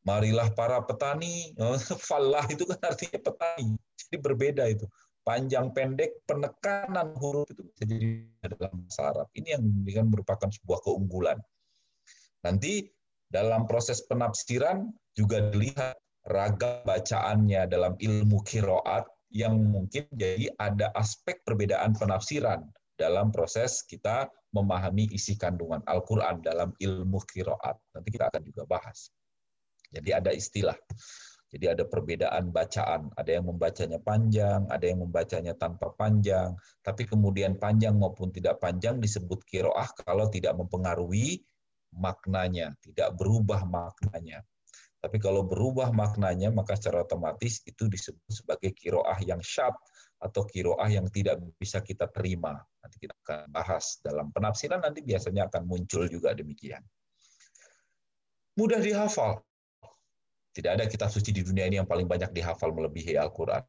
[0.05, 1.53] marilah para petani.
[2.09, 3.75] Falah itu kan artinya petani.
[3.97, 4.87] Jadi berbeda itu.
[5.25, 9.29] Panjang pendek penekanan huruf itu bisa jadi dalam bahasa Arab.
[9.33, 11.41] Ini yang kan merupakan sebuah keunggulan.
[12.45, 12.93] Nanti
[13.35, 15.99] Dalam proses penafsiran juga dilihat
[16.31, 22.63] ragam bacaannya dalam ilmu kiroat yang mungkin jadi ada aspek perbedaan penafsiran
[22.95, 27.75] dalam proses kita memahami isi kandungan Al-Quran dalam ilmu kiroat.
[27.91, 29.11] Nanti kita akan juga bahas.
[29.95, 30.75] Jadi ada istilah.
[31.55, 36.51] Jadi ada perbedaan bacaan, ada yang membacanya panjang, ada yang membacanya tanpa panjang,
[36.83, 41.47] tapi kemudian panjang maupun tidak panjang disebut kiroah kalau tidak mempengaruhi
[41.95, 44.43] maknanya, tidak berubah maknanya.
[44.99, 49.79] Tapi kalau berubah maknanya, maka secara otomatis itu disebut sebagai kiroah yang syat
[50.19, 52.59] atau kiroah yang tidak bisa kita terima.
[52.83, 56.83] Nanti kita akan bahas dalam penafsiran, nanti biasanya akan muncul juga demikian.
[58.59, 59.45] Mudah dihafal,
[60.55, 63.67] tidak ada kitab suci di dunia ini yang paling banyak dihafal melebihi Al-Quran.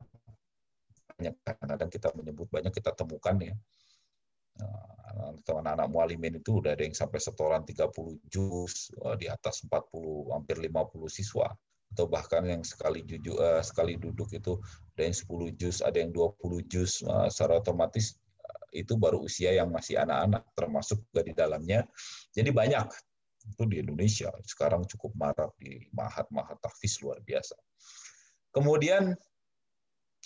[1.17, 3.56] Banyak kadang-kadang kita menyebut banyak kita temukan ya.
[5.41, 7.89] Teman anak mualimin itu udah ada yang sampai setoran 30
[8.30, 11.50] juz, di atas 40, hampir 50 siswa.
[11.89, 14.60] Atau bahkan yang sekali juju, uh, sekali duduk itu
[14.93, 17.02] ada yang 10 juz, ada yang 20 juz.
[17.02, 18.19] Uh, secara otomatis
[18.76, 21.88] itu baru usia yang masih anak-anak, termasuk juga di dalamnya.
[22.36, 22.86] Jadi banyak
[23.45, 27.55] itu di Indonesia sekarang cukup marak di mahat-mahat tahfiz luar biasa.
[28.51, 29.13] Kemudian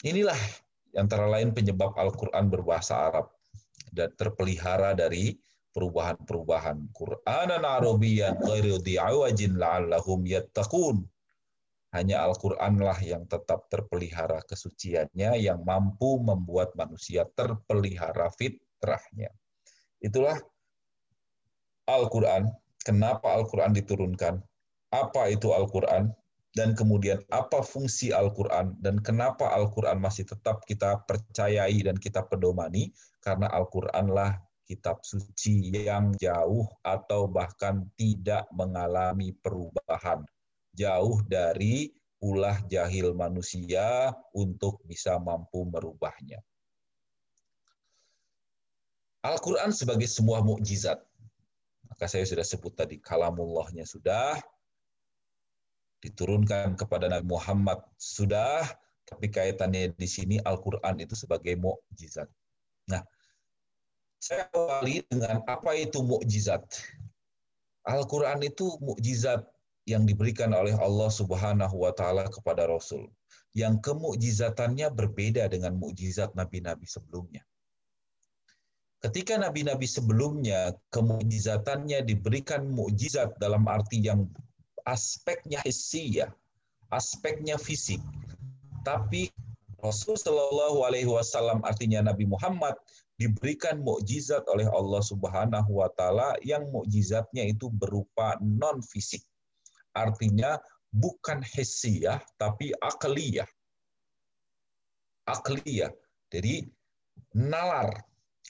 [0.05, 0.37] inilah
[0.95, 3.27] antara lain penyebab Al-Qur'an berbahasa Arab
[3.91, 5.37] dan terpelihara dari
[5.73, 11.05] perubahan-perubahan Qur'anan Arabiyyan ghairu di'awajin la'allahum yattaqun.
[11.89, 19.33] Hanya Al-Qur'anlah yang tetap terpelihara kesuciannya yang mampu membuat manusia terpelihara fitrahnya.
[19.97, 20.37] Itulah
[21.89, 22.45] Al-Qur'an
[22.83, 24.39] kenapa Al-Quran diturunkan,
[24.89, 26.11] apa itu Al-Quran,
[26.57, 32.89] dan kemudian apa fungsi Al-Quran, dan kenapa Al-Quran masih tetap kita percayai dan kita pedomani,
[33.21, 40.21] karena Al-Quranlah kitab suci yang jauh atau bahkan tidak mengalami perubahan.
[40.77, 41.89] Jauh dari
[42.21, 46.37] ulah jahil manusia untuk bisa mampu merubahnya.
[49.25, 51.01] Al-Quran sebagai sebuah mukjizat
[51.99, 54.39] maka saya sudah sebut tadi kalamullahnya sudah
[55.99, 58.63] diturunkan kepada Nabi Muhammad sudah,
[59.03, 62.31] tapi kaitannya di sini Al-Qur'an itu sebagai mukjizat.
[62.87, 63.03] Nah,
[64.15, 66.63] saya awali dengan apa itu mukjizat.
[67.83, 69.43] Al-Qur'an itu mukjizat
[69.83, 73.11] yang diberikan oleh Allah Subhanahu wa taala kepada Rasul
[73.51, 77.43] yang kemukjizatannya berbeda dengan mukjizat nabi-nabi sebelumnya.
[78.99, 84.27] Ketika nabi-nabi sebelumnya kemujizatannya diberikan mukjizat dalam arti yang
[84.83, 86.27] aspeknya ya,
[86.91, 88.03] aspeknya fisik.
[88.83, 89.31] Tapi
[89.79, 92.75] Rasul Shallallahu Alaihi Wasallam artinya Nabi Muhammad
[93.15, 99.23] diberikan mukjizat oleh Allah Subhanahu Wa Taala yang mukjizatnya itu berupa non fisik,
[99.95, 100.59] artinya
[100.91, 103.47] bukan hissiyah tapi akliyah.
[105.23, 105.95] Akliyah.
[106.35, 106.67] Jadi
[107.31, 108.08] nalar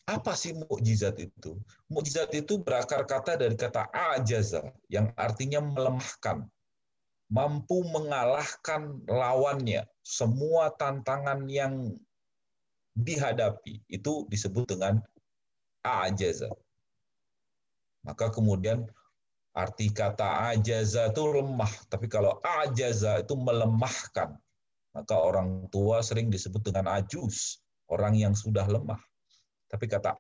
[0.10, 1.62] apa sih mukjizat itu?
[1.86, 6.50] Mukjizat itu berakar kata dari kata ajaza yang artinya melemahkan,
[7.30, 9.86] mampu mengalahkan lawannya.
[10.02, 11.94] Semua tantangan yang
[12.98, 14.98] dihadapi itu disebut dengan
[15.86, 16.50] ajaza.
[18.02, 18.90] Maka kemudian
[19.54, 24.34] arti kata ajaza itu lemah, tapi kalau ajaza itu melemahkan,
[24.98, 27.62] maka orang tua sering disebut dengan ajus,
[27.94, 28.98] orang yang sudah lemah.
[29.70, 30.18] Tapi kata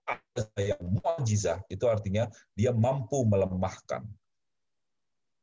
[0.62, 4.05] yang mukjizah itu artinya dia mampu melemahkan.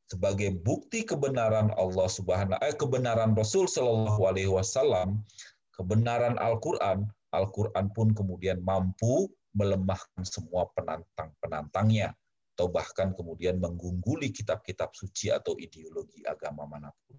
[0.07, 5.27] Sebagai bukti kebenaran Allah Subhanahu eh, kebenaran Rasul Shallallahu alaihi wasallam,
[5.75, 7.03] kebenaran Al-Qur'an,
[7.35, 9.27] Al-Qur'an pun kemudian mampu
[9.59, 12.15] melemahkan semua penantang-penantangnya
[12.57, 17.19] atau bahkan kemudian menggungguli kitab-kitab suci atau ideologi agama mana pun.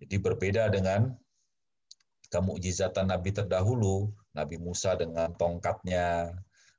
[0.00, 1.12] Jadi berbeda dengan
[2.28, 6.36] kemukjizatan Nabi terdahulu, Nabi Musa dengan tongkatnya,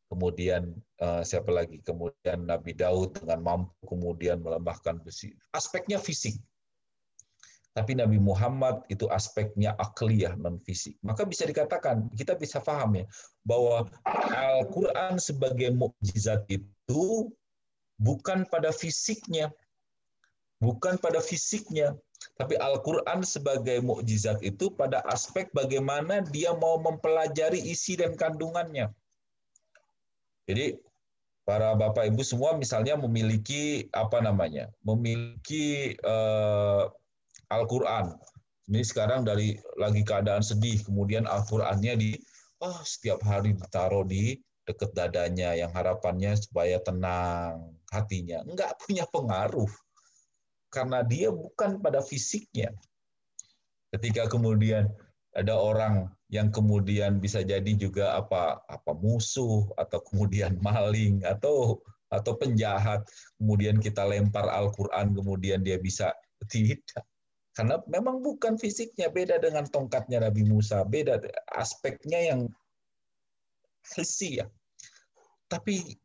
[0.07, 1.81] kemudian uh, siapa lagi?
[1.81, 5.33] Kemudian Nabi Daud dengan mampu kemudian melemahkan besi.
[5.51, 6.37] Aspeknya fisik.
[7.77, 10.97] Tapi Nabi Muhammad itu aspeknya akliyah non fisik.
[11.05, 13.05] Maka bisa dikatakan kita bisa paham ya
[13.45, 13.85] bahwa
[14.33, 17.29] Al-Qur'an sebagai mukjizat itu
[18.01, 19.53] bukan pada fisiknya.
[20.57, 21.93] Bukan pada fisiknya,
[22.37, 28.93] tapi Al-Quran sebagai mukjizat itu pada aspek bagaimana dia mau mempelajari isi dan kandungannya.
[30.45, 30.77] Jadi
[31.47, 36.89] para bapak ibu semua misalnya memiliki apa namanya, memiliki uh,
[37.49, 38.13] Al-Quran.
[38.67, 42.11] Ini sekarang dari lagi keadaan sedih, kemudian Al-Qurannya di
[42.59, 44.37] oh setiap hari ditaruh di
[44.67, 48.43] deket dadanya, yang harapannya supaya tenang hatinya.
[48.43, 49.71] Enggak punya pengaruh.
[50.67, 52.71] Karena dia bukan pada fisiknya.
[53.91, 54.91] Ketika kemudian
[55.37, 62.33] ada orang yang kemudian bisa jadi juga apa apa musuh atau kemudian maling atau atau
[62.39, 63.03] penjahat
[63.35, 66.11] kemudian kita lempar Al-Qur'an kemudian dia bisa
[66.51, 67.03] tidak
[67.55, 71.19] karena memang bukan fisiknya beda dengan tongkatnya Nabi Musa beda
[71.51, 72.47] aspeknya yang
[73.95, 74.47] hissi ya
[75.47, 75.95] tapi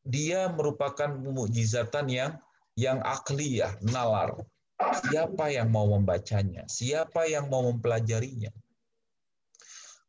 [0.00, 2.32] dia merupakan mukjizatan yang
[2.80, 4.32] yang akli ya nalar
[5.04, 8.48] siapa yang mau membacanya siapa yang mau mempelajarinya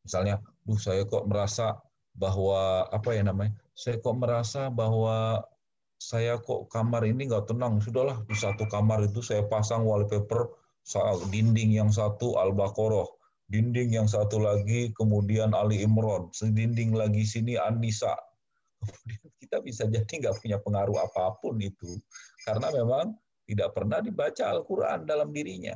[0.01, 1.77] Misalnya, duh saya kok merasa
[2.17, 3.53] bahwa apa ya namanya?
[3.77, 5.45] Saya kok merasa bahwa
[6.01, 7.77] saya kok kamar ini nggak tenang.
[7.79, 10.49] Sudahlah di satu kamar itu saya pasang wallpaper
[11.29, 13.05] dinding yang satu Al-Baqarah,
[13.53, 18.17] dinding yang satu lagi kemudian Ali Imran, dinding lagi sini Anisa.
[19.41, 21.99] Kita bisa jadi nggak punya pengaruh apa pun itu
[22.47, 23.13] karena memang
[23.45, 25.75] tidak pernah dibaca Al-Quran dalam dirinya.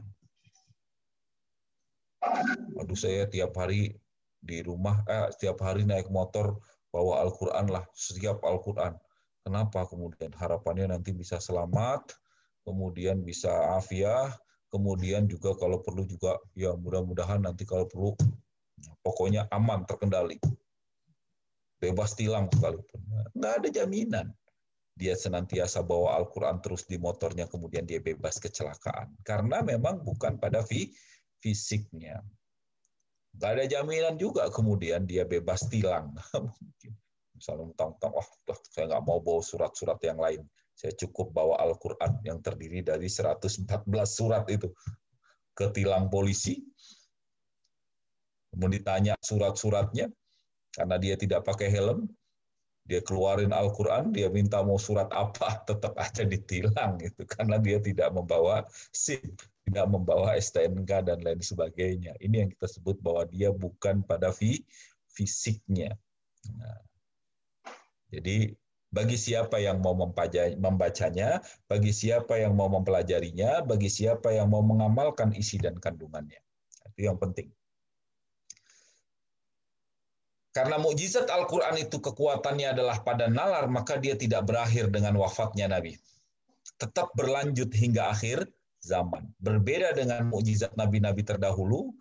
[2.80, 3.94] Aduh saya tiap hari
[4.40, 6.58] di rumah eh, setiap hari naik motor
[6.94, 8.96] bawa Al-Qur'an lah, setiap Al-Qur'an.
[9.46, 12.16] Kenapa kemudian harapannya nanti bisa selamat,
[12.66, 14.34] kemudian bisa afiah,
[14.74, 18.16] kemudian juga kalau perlu juga ya mudah-mudahan nanti kalau perlu
[19.06, 20.40] pokoknya aman terkendali.
[21.86, 23.02] Bebas tilang sekalipun.
[23.38, 24.28] Nggak ada jaminan.
[24.96, 29.12] Dia senantiasa bawa Al-Quran terus di motornya, kemudian dia bebas kecelakaan.
[29.28, 30.64] Karena memang bukan pada
[31.44, 32.24] fisiknya.
[33.36, 36.16] Gak ada jaminan juga kemudian dia bebas tilang.
[37.36, 38.28] Misalnya mentang-mentang, oh
[38.72, 40.42] saya nggak mau bawa surat-surat yang lain.
[40.72, 43.68] Saya cukup bawa Al-Quran yang terdiri dari 114
[44.08, 44.72] surat itu.
[45.52, 46.64] Ketilang polisi,
[48.56, 50.08] kemudian ditanya surat-suratnya,
[50.76, 52.12] karena dia tidak pakai helm,
[52.86, 58.14] dia keluarin Al-Quran, dia minta mau surat apa, tetap aja ditilang itu karena dia tidak
[58.14, 59.34] membawa SIM
[59.66, 62.14] tidak membawa STNK dan lain sebagainya.
[62.22, 64.30] Ini yang kita sebut bahwa dia bukan pada
[65.10, 65.98] fisiknya.
[66.54, 66.80] Nah,
[68.14, 68.54] jadi
[68.94, 75.34] bagi siapa yang mau membacanya, bagi siapa yang mau mempelajarinya, bagi siapa yang mau mengamalkan
[75.34, 76.40] isi dan kandungannya.
[76.94, 77.50] Itu yang penting.
[80.56, 86.00] Karena mukjizat Al-Quran itu kekuatannya adalah pada nalar, maka dia tidak berakhir dengan wafatnya Nabi.
[86.80, 88.48] Tetap berlanjut hingga akhir
[88.80, 89.28] zaman.
[89.44, 91.92] Berbeda dengan mukjizat nabi-nabi terdahulu,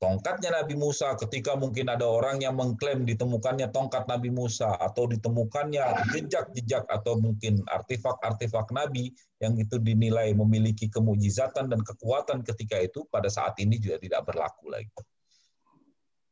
[0.00, 6.08] tongkatnya Nabi Musa ketika mungkin ada orang yang mengklaim ditemukannya tongkat Nabi Musa atau ditemukannya
[6.16, 9.12] jejak-jejak atau mungkin artefak-artefak Nabi
[9.44, 14.72] yang itu dinilai memiliki kemujizatan dan kekuatan ketika itu pada saat ini juga tidak berlaku
[14.72, 14.88] lagi.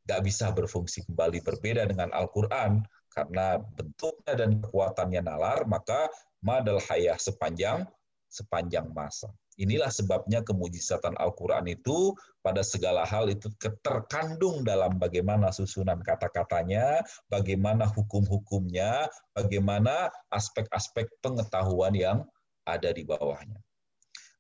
[0.07, 6.07] Tidak bisa berfungsi kembali berbeda dengan Al-Quran karena bentuknya dan kekuatannya nalar maka
[6.39, 7.83] madal hayah sepanjang
[8.31, 9.33] sepanjang masa.
[9.57, 12.13] Inilah sebabnya kemujizatan Al-Quran itu
[12.45, 13.49] pada segala hal itu
[13.81, 17.01] terkandung dalam bagaimana susunan kata-katanya,
[17.33, 22.19] bagaimana hukum-hukumnya, bagaimana aspek-aspek pengetahuan yang
[22.69, 23.57] ada di bawahnya.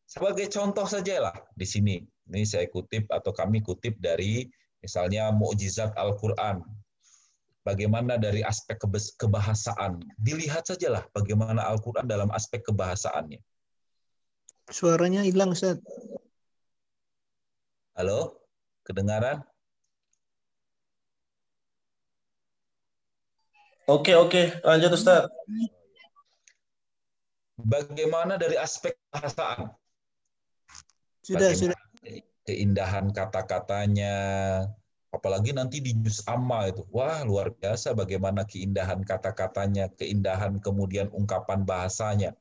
[0.04, 1.96] Sebagai contoh saja lah di sini,
[2.28, 4.44] ini saya kutip atau kami kutip dari
[4.87, 6.62] misalnya mukjizat Al-Quran.
[7.66, 8.78] Bagaimana dari aspek
[9.18, 9.99] kebahasaan.
[10.14, 13.43] Dilihat sajalah bagaimana Al-Quran dalam aspek kebahasaannya
[14.70, 15.82] Suaranya hilang, Ustaz.
[17.99, 18.39] Halo?
[18.87, 19.43] Kedengaran?
[23.91, 24.62] Oke, oke.
[24.62, 25.26] Lanjut, Ustaz.
[27.59, 29.74] Bagaimana dari aspek bahasaan?
[31.26, 31.78] Sudah, Bagaimana sudah.
[32.47, 34.14] Keindahan kata-katanya,
[35.11, 36.86] apalagi nanti di juz amma itu.
[36.94, 42.38] Wah, luar biasa bagaimana keindahan kata-katanya, keindahan kemudian ungkapan bahasanya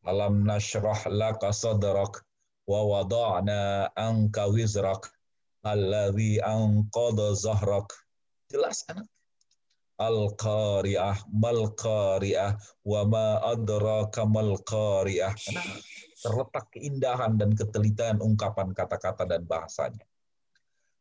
[0.00, 2.24] Alam nashrah laka sadrak
[2.64, 5.12] wa wada'na anka wizrak
[5.60, 7.92] alladhi anqadha zahrak.
[8.48, 9.04] Jelas anak.
[10.00, 12.56] Al-qari'ah, mal-qari'ah,
[12.88, 15.36] wa ma adraka mal-qari'ah.
[16.20, 20.04] Terletak keindahan dan ketelitian ungkapan kata-kata dan bahasanya.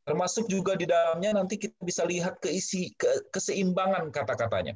[0.08, 4.74] Termasuk juga di dalamnya nanti kita bisa lihat keisi ke, keseimbangan kata-katanya.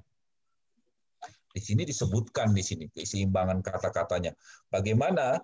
[1.54, 4.36] Di sini disebutkan di sini keseimbangan kata-katanya.
[4.70, 5.42] Bagaimana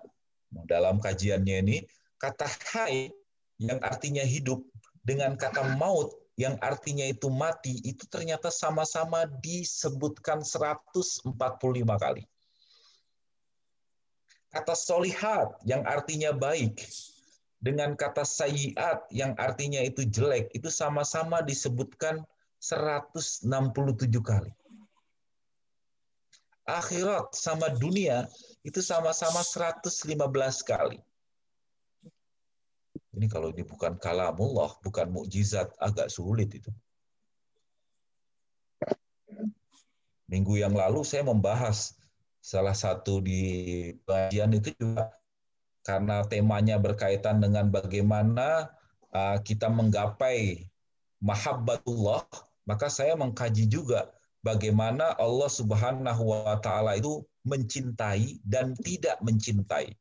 [0.50, 1.76] dalam kajiannya ini
[2.20, 2.46] kata
[2.76, 3.10] hai
[3.58, 4.62] yang artinya hidup
[5.00, 11.36] dengan kata maut yang artinya itu mati itu ternyata sama-sama disebutkan 145
[12.00, 12.24] kali.
[14.50, 16.82] Kata solihat yang artinya baik
[17.62, 22.26] dengan kata sayiat yang artinya itu jelek itu sama-sama disebutkan
[22.58, 23.46] 167
[24.24, 24.50] kali.
[26.66, 28.26] Akhirat sama dunia
[28.66, 30.18] itu sama-sama 115
[30.66, 30.98] kali.
[33.10, 36.70] Ini kalau ini bukan kalamullah, bukan mukjizat, agak sulit itu.
[40.30, 41.98] Minggu yang lalu saya membahas
[42.40, 43.42] salah satu di
[44.08, 45.12] bagian itu juga
[45.84, 48.68] karena temanya berkaitan dengan bagaimana
[49.12, 50.68] uh, kita menggapai
[51.20, 52.24] mahabbatullah,
[52.64, 54.08] maka saya mengkaji juga
[54.40, 59.96] bagaimana Allah Subhanahu wa taala itu mencintai dan tidak mencintai.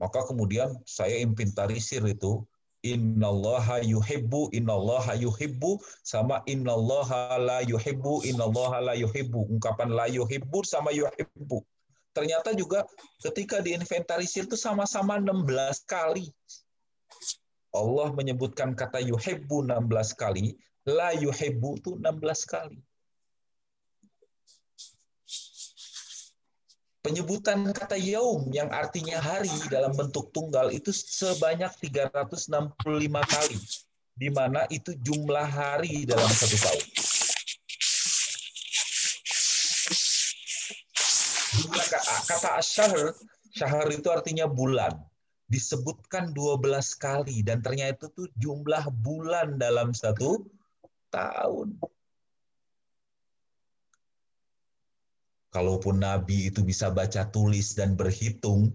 [0.00, 2.44] Maka kemudian saya inventarisir itu
[2.82, 9.40] innallaha yuhibbu innallaha yuhibbu sama innallaha la yuhibbu innallaha la yuhibbu.
[9.54, 11.62] Ungkapan la yuhibbu sama yuhibbu.
[12.12, 12.84] Ternyata juga
[13.24, 16.28] ketika diinventarisir itu sama-sama 16 kali.
[17.72, 22.78] Allah menyebutkan kata yuhibbu 16 kali la yuhibbu itu 16 kali
[27.02, 32.78] penyebutan kata yaum yang artinya hari dalam bentuk tunggal itu sebanyak 365
[33.26, 33.58] kali,
[34.14, 36.86] di mana itu jumlah hari dalam satu tahun.
[42.30, 42.94] Kata asyar,
[43.50, 44.94] syahr itu artinya bulan.
[45.50, 50.48] Disebutkan 12 kali dan ternyata itu jumlah bulan dalam satu
[51.12, 51.76] tahun.
[55.52, 58.72] Kalaupun Nabi itu bisa baca tulis dan berhitung,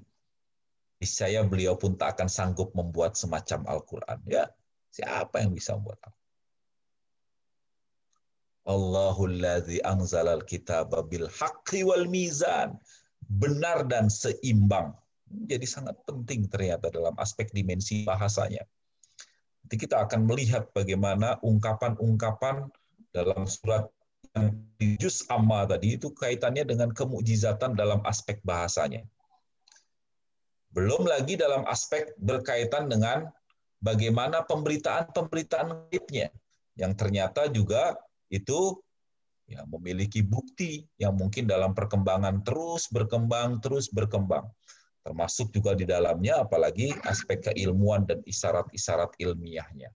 [1.02, 4.20] niscaya beliau pun tak akan sanggup membuat semacam Al-Quran.
[4.30, 4.46] Ya,
[4.94, 6.26] siapa yang bisa membuat Al-Quran?
[8.68, 12.78] Allahul ladzi anzalal kitaba bil haqqi wal mizan.
[13.28, 14.94] Benar dan seimbang.
[15.28, 18.64] Jadi sangat penting ternyata dalam aspek dimensi bahasanya.
[19.64, 22.72] Nanti kita akan melihat bagaimana ungkapan-ungkapan
[23.12, 23.88] dalam surat
[25.02, 29.06] juz amma tadi itu kaitannya dengan kemujizatan dalam aspek bahasanya.
[30.72, 33.32] Belum lagi dalam aspek berkaitan dengan
[33.82, 36.30] bagaimana pemberitaan-pemberitaan gaibnya
[36.78, 37.98] yang ternyata juga
[38.30, 38.78] itu
[39.48, 44.46] ya memiliki bukti yang mungkin dalam perkembangan terus berkembang terus berkembang
[45.08, 49.88] termasuk juga di dalamnya apalagi aspek keilmuan dan isyarat-isyarat ilmiahnya.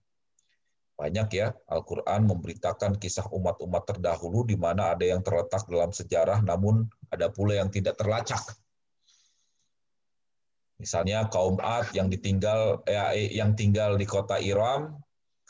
[1.03, 6.87] Banyak ya, Al-Quran memberitakan kisah umat-umat terdahulu di mana ada yang terletak dalam sejarah, namun
[7.11, 8.39] ada pula yang tidak terlacak.
[10.79, 14.95] Misalnya kaum Ad yang ditinggal eh, yang tinggal di kota Iram,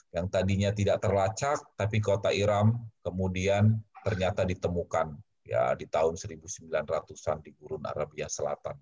[0.10, 2.74] yang tadinya tidak terlacak, tapi kota Iram
[3.06, 5.14] kemudian ternyata ditemukan
[5.46, 8.74] ya di tahun 1900-an di gurun Arabia Selatan,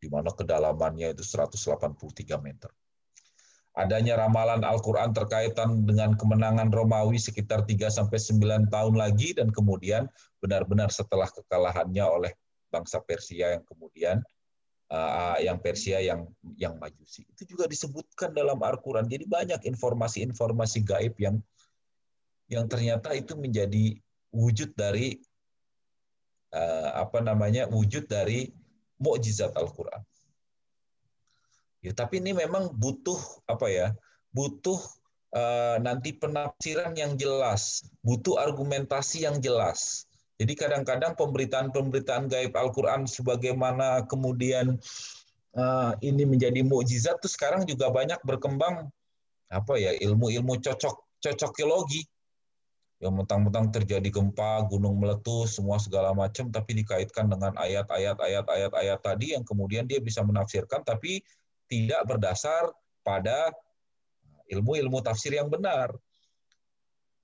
[0.00, 1.92] di mana kedalamannya itu 183
[2.40, 2.72] meter
[3.76, 10.08] adanya ramalan Al-Quran terkaitan dengan kemenangan Romawi sekitar 3 sampai 9 tahun lagi dan kemudian
[10.40, 12.32] benar-benar setelah kekalahannya oleh
[12.72, 14.16] bangsa Persia yang kemudian
[14.92, 17.24] uh, yang Persia yang yang Majusi.
[17.28, 19.06] Itu juga disebutkan dalam Al-Quran.
[19.08, 21.36] Jadi banyak informasi-informasi gaib yang
[22.48, 24.00] yang ternyata itu menjadi
[24.32, 25.20] wujud dari
[26.56, 28.48] uh, apa namanya wujud dari
[28.98, 30.02] mukjizat Al-Quran.
[31.78, 33.94] Ya, tapi ini memang butuh apa ya?
[34.34, 34.78] Butuh
[35.34, 40.08] uh, nanti penafsiran yang jelas, butuh argumentasi yang jelas.
[40.38, 44.78] Jadi kadang-kadang pemberitaan-pemberitaan gaib Al-Qur'an sebagaimana kemudian
[45.58, 48.86] uh, ini menjadi mukjizat tuh sekarang juga banyak berkembang
[49.50, 52.06] apa ya ilmu-ilmu cocok cocokilogi
[52.98, 58.98] yang mentang-mentang terjadi gempa, gunung meletus, semua segala macam, tapi dikaitkan dengan ayat-ayat, ayat-ayat, ayat
[58.98, 61.22] tadi yang kemudian dia bisa menafsirkan, tapi
[61.68, 62.72] tidak berdasar
[63.04, 63.52] pada
[64.48, 65.92] ilmu-ilmu tafsir yang benar.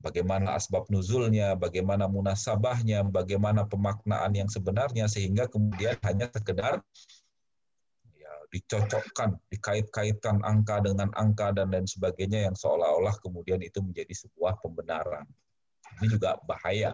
[0.05, 6.85] Bagaimana asbab nuzulnya, bagaimana munasabahnya, bagaimana pemaknaan yang sebenarnya, sehingga kemudian hanya sekedar
[8.13, 14.61] ya, dicocokkan, dikait-kaitkan angka dengan angka dan lain sebagainya yang seolah-olah kemudian itu menjadi sebuah
[14.61, 15.25] pembenaran.
[16.05, 16.93] Ini juga bahaya,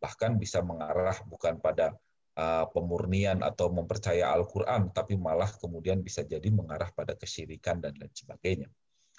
[0.00, 1.92] bahkan bisa mengarah bukan pada
[2.30, 8.14] Uh, pemurnian atau mempercaya Al-Quran, tapi malah kemudian bisa jadi mengarah pada kesyirikan dan lain
[8.14, 8.70] sebagainya.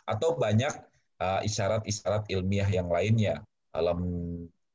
[0.07, 0.71] Atau banyak
[1.19, 3.43] uh, isyarat-isyarat ilmiah yang lainnya.
[3.75, 3.99] Alam,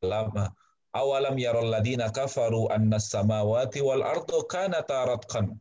[0.04, 0.52] alam
[0.94, 5.56] awalam yarul ladina kafaru anna samawati wal ardu kanata ratqan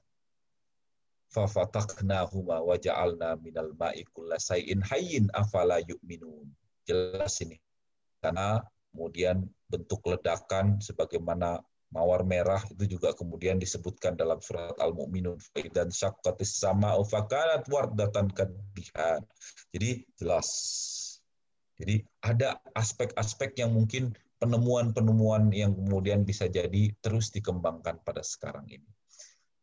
[1.31, 6.47] fafataknahuma wa ja'alna minal ma'i kulla say'in hayyin afala yu'minun.
[6.85, 7.57] Jelas ini.
[8.19, 8.61] Karena
[8.91, 11.59] kemudian bentuk ledakan sebagaimana
[11.95, 15.39] mawar merah itu juga kemudian disebutkan dalam surat Al-Mu'minun
[15.71, 19.23] dan sama ufakanat wardatan kadihan.
[19.71, 20.49] Jadi jelas
[21.75, 28.87] Jadi ada aspek-aspek yang mungkin penemuan-penemuan yang kemudian bisa jadi terus dikembangkan pada sekarang ini.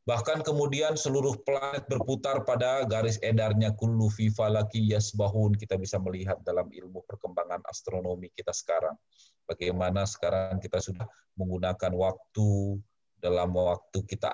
[0.02, 5.54] Bahkan kemudian seluruh planet berputar pada garis edarnya kullu fi falaki yasbahun.
[5.54, 8.98] Kita bisa melihat dalam ilmu perkembangan astronomi kita sekarang
[9.52, 11.04] bagaimana sekarang kita sudah
[11.36, 12.80] menggunakan waktu
[13.22, 14.26] dalam waktu kita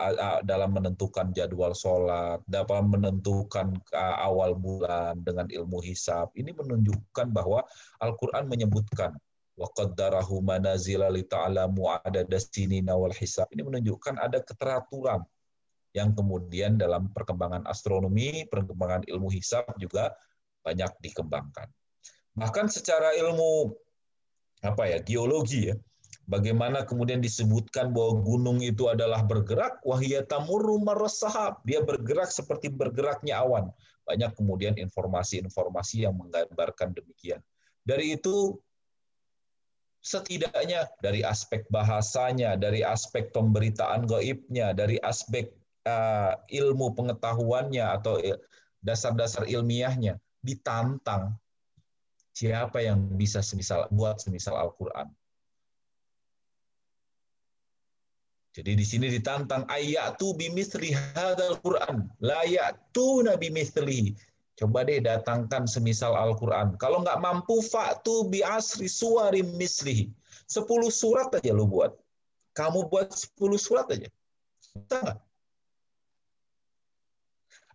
[0.49, 6.33] dalam menentukan jadwal sholat, dalam menentukan awal bulan dengan ilmu hisab.
[6.33, 7.69] Ini menunjukkan bahwa
[8.01, 9.12] Al-Quran menyebutkan
[9.61, 13.53] waqaddarahu manazila li ta'lamu adada sinina wal hisab.
[13.53, 15.21] Ini menunjukkan ada keteraturan
[15.93, 20.16] yang kemudian dalam perkembangan astronomi, perkembangan ilmu hisab juga
[20.64, 21.69] banyak dikembangkan.
[22.41, 23.75] Bahkan secara ilmu
[24.62, 25.76] apa ya geologi ya,
[26.28, 33.72] bagaimana kemudian disebutkan bahwa gunung itu adalah bergerak, wahiyatamurru marasahab, dia bergerak seperti bergeraknya awan.
[34.04, 37.40] Banyak kemudian informasi-informasi yang menggambarkan demikian.
[37.84, 38.56] Dari itu
[40.04, 45.52] setidaknya dari aspek bahasanya, dari aspek pemberitaan gaibnya, dari aspek
[45.84, 48.20] uh, ilmu pengetahuannya atau
[48.80, 51.34] dasar-dasar ilmiahnya ditantang
[52.39, 55.11] siapa yang bisa semisal buat semisal Al-Qur'an.
[58.55, 64.14] Jadi di sini ditantang ayatu bimisli hadzal Qur'an, la ya'tu nabi mislihi.
[64.59, 66.74] Coba deh datangkan semisal Al-Quran.
[66.82, 70.11] Kalau nggak mampu, faktu bi asri suwarim mislihi.
[70.51, 71.95] Sepuluh surat aja lu buat.
[72.59, 74.11] Kamu buat sepuluh surat aja.
[74.74, 75.14] Nggak?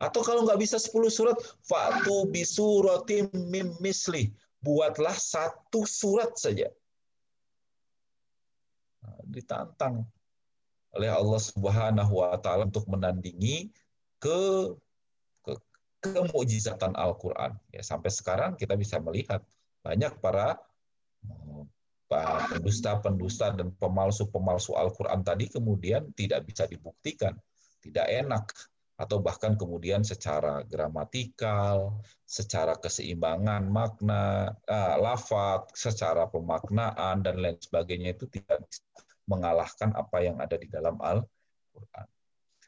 [0.03, 4.35] Atau kalau nggak bisa sepuluh surat, faktu bi suratim mim misli.
[4.63, 6.71] Buatlah satu surat saja.
[9.03, 10.07] Nah, ditantang
[10.95, 13.67] oleh Allah Subhanahu wa taala untuk menandingi
[14.23, 14.71] ke
[16.03, 17.55] kemujizatan Al-Quran.
[17.71, 19.39] Ya, sampai sekarang kita bisa melihat
[19.83, 20.59] banyak para
[21.27, 21.63] eh,
[22.51, 27.33] pendusta-pendusta dan pemalsu-pemalsu Al-Quran tadi kemudian tidak bisa dibuktikan,
[27.81, 28.45] tidak enak,
[28.93, 38.13] atau bahkan kemudian secara gramatikal, secara keseimbangan makna, uh, lafat, secara pemaknaan, dan lain sebagainya
[38.13, 38.63] itu tidak
[39.25, 42.07] mengalahkan apa yang ada di dalam Al-Quran.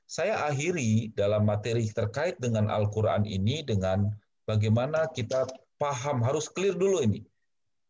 [0.06, 4.10] Saya akhiri dalam materi terkait dengan Al-Quran ini dengan
[4.46, 5.50] bagaimana kita
[5.82, 7.22] paham, harus clear dulu ini.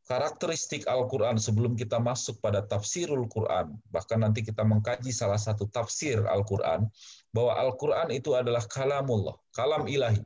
[0.05, 6.21] Karakteristik Al-Quran sebelum kita masuk pada tafsirul Quran, bahkan nanti kita mengkaji salah satu tafsir
[6.29, 6.85] Al-Quran,
[7.33, 10.21] bahwa Al-Quran itu adalah kalamullah, kalam ilahi.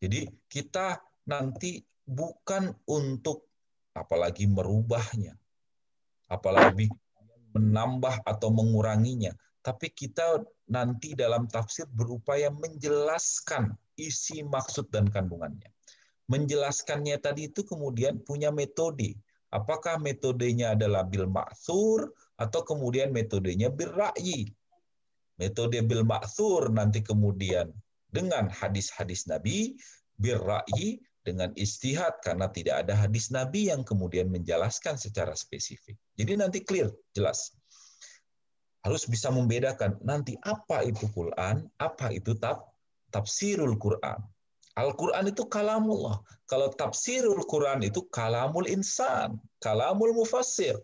[0.00, 3.44] Jadi kita nanti bukan untuk
[3.92, 5.36] apalagi merubahnya,
[6.32, 6.88] apalagi
[7.52, 15.73] menambah atau menguranginya, tapi kita nanti dalam tafsir berupaya menjelaskan isi maksud dan kandungannya.
[16.24, 19.16] Menjelaskannya tadi itu kemudian punya metode.
[19.52, 22.10] Apakah metodenya adalah bil maksur
[22.40, 24.50] atau kemudian metodenya bil ra'yi.
[25.38, 27.70] Metode bil maksur nanti kemudian
[28.10, 29.74] dengan hadis-hadis Nabi,
[30.18, 35.96] bil ra'yi dengan istihad karena tidak ada hadis Nabi yang kemudian menjelaskan secara spesifik.
[36.14, 37.56] Jadi nanti clear, jelas.
[38.84, 42.36] Harus bisa membedakan nanti apa itu Quran, apa itu
[43.08, 44.20] tafsirul Quran.
[44.74, 46.18] Al-Quran itu kalamullah.
[46.50, 50.74] Kalau tafsirul Quran itu kalamul insan, kalamul mufassir.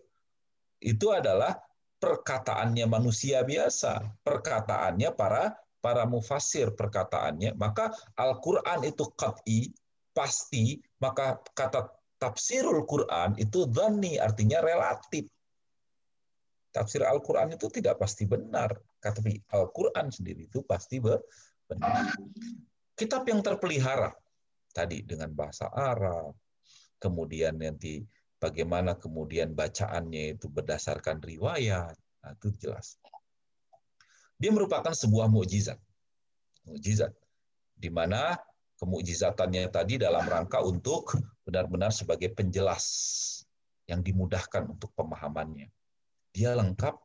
[0.79, 1.59] Itu adalah
[1.99, 7.57] perkataannya manusia biasa, perkataannya para para mufassir perkataannya.
[7.57, 9.73] Maka Al-Quran itu qat'i,
[10.13, 11.89] pasti, maka kata
[12.21, 15.25] tafsirul Quran itu dhani artinya relatif.
[16.71, 18.71] Tafsir Al-Quran itu tidak pasti benar.
[19.01, 22.15] Tapi Al-Quran sendiri itu pasti benar.
[23.01, 24.13] Kitab yang terpelihara
[24.69, 26.37] tadi dengan bahasa Arab,
[27.01, 28.05] kemudian nanti
[28.37, 33.01] bagaimana kemudian bacaannya itu berdasarkan riwayat, nah, itu jelas.
[34.37, 35.81] Dia merupakan sebuah mukjizat.
[36.69, 37.09] Mukjizat
[37.73, 38.37] di mana
[38.77, 42.85] kemujizatannya tadi dalam rangka untuk benar-benar sebagai penjelas
[43.89, 45.73] yang dimudahkan untuk pemahamannya.
[46.37, 47.01] Dia lengkap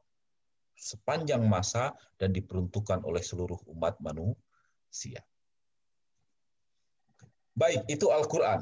[0.77, 5.25] sepanjang masa dan diperuntukkan oleh seluruh umat manusia.
[7.57, 8.61] Baik, itu Al-Quran.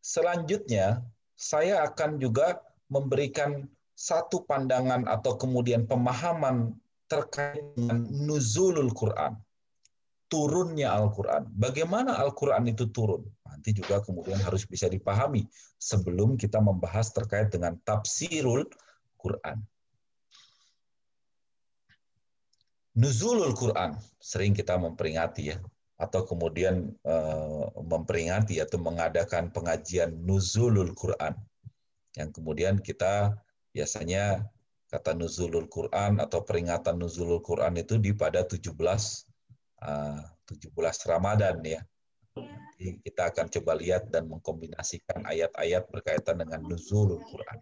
[0.00, 1.04] Selanjutnya,
[1.36, 2.56] saya akan juga
[2.88, 6.72] memberikan satu pandangan atau kemudian pemahaman
[7.04, 9.36] terkait dengan nuzulul Quran.
[10.32, 11.52] Turunnya Al-Quran.
[11.52, 13.28] Bagaimana Al-Quran itu turun?
[13.44, 15.44] Nanti juga kemudian harus bisa dipahami
[15.76, 18.64] sebelum kita membahas terkait dengan tafsirul
[19.20, 19.60] Quran.
[22.96, 25.60] Nuzulul Quran sering kita memperingati ya
[25.98, 31.34] atau kemudian eh, memperingati atau mengadakan pengajian nuzulul Quran
[32.18, 33.38] yang kemudian kita
[33.70, 34.42] biasanya
[34.90, 38.74] kata nuzulul Quran atau peringatan nuzulul Quran itu di pada 17
[39.84, 40.74] uh, 17
[41.06, 41.80] Ramadan ya.
[42.78, 47.58] Jadi kita akan coba lihat dan mengkombinasikan ayat-ayat berkaitan dengan nuzulul Quran.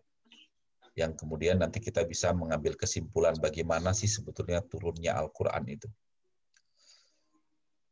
[0.97, 5.89] Yang kemudian nanti kita bisa mengambil kesimpulan bagaimana sih sebetulnya turunnya Al-Quran itu.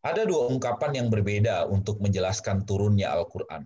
[0.05, 3.65] Ada dua ungkapan yang berbeda untuk menjelaskan turunnya Al-Quran.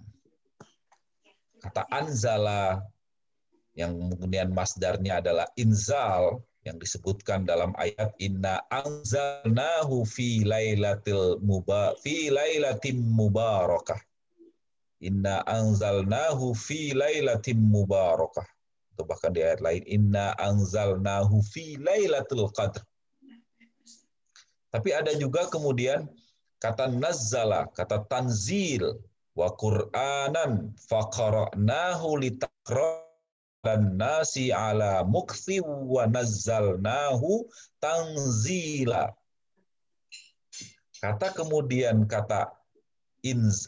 [1.59, 2.78] Kata anzala
[3.74, 12.30] yang kemudian masdarnya adalah inzal yang disebutkan dalam ayat inna anzalnahu fi lailatil muba fi
[12.30, 13.99] lailatim mubarakah.
[15.03, 18.47] Inna anzalnahu fi lailatim mubarakah.
[18.95, 22.86] Atau bahkan di ayat lain inna anzalnahu fi lailatul qadr.
[24.68, 26.07] Tapi ada juga kemudian
[26.59, 28.98] kata nazzala, kata tanzil,
[29.38, 32.18] wa qur'anan faqara'nahu
[33.62, 37.46] dan nasi ala mukthi wa nazzalnahu
[37.82, 39.14] tanzila.
[40.98, 42.50] Kata kemudian kata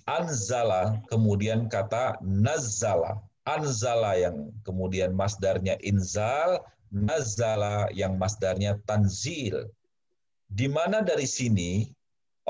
[0.07, 3.23] anzala, kemudian kata nazzala.
[3.47, 9.71] Anzala yang kemudian masdarnya inzal, nazzala yang masdarnya tanzil.
[10.51, 11.87] Di mana dari sini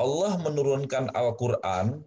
[0.00, 2.00] Allah menurunkan Al-Quran,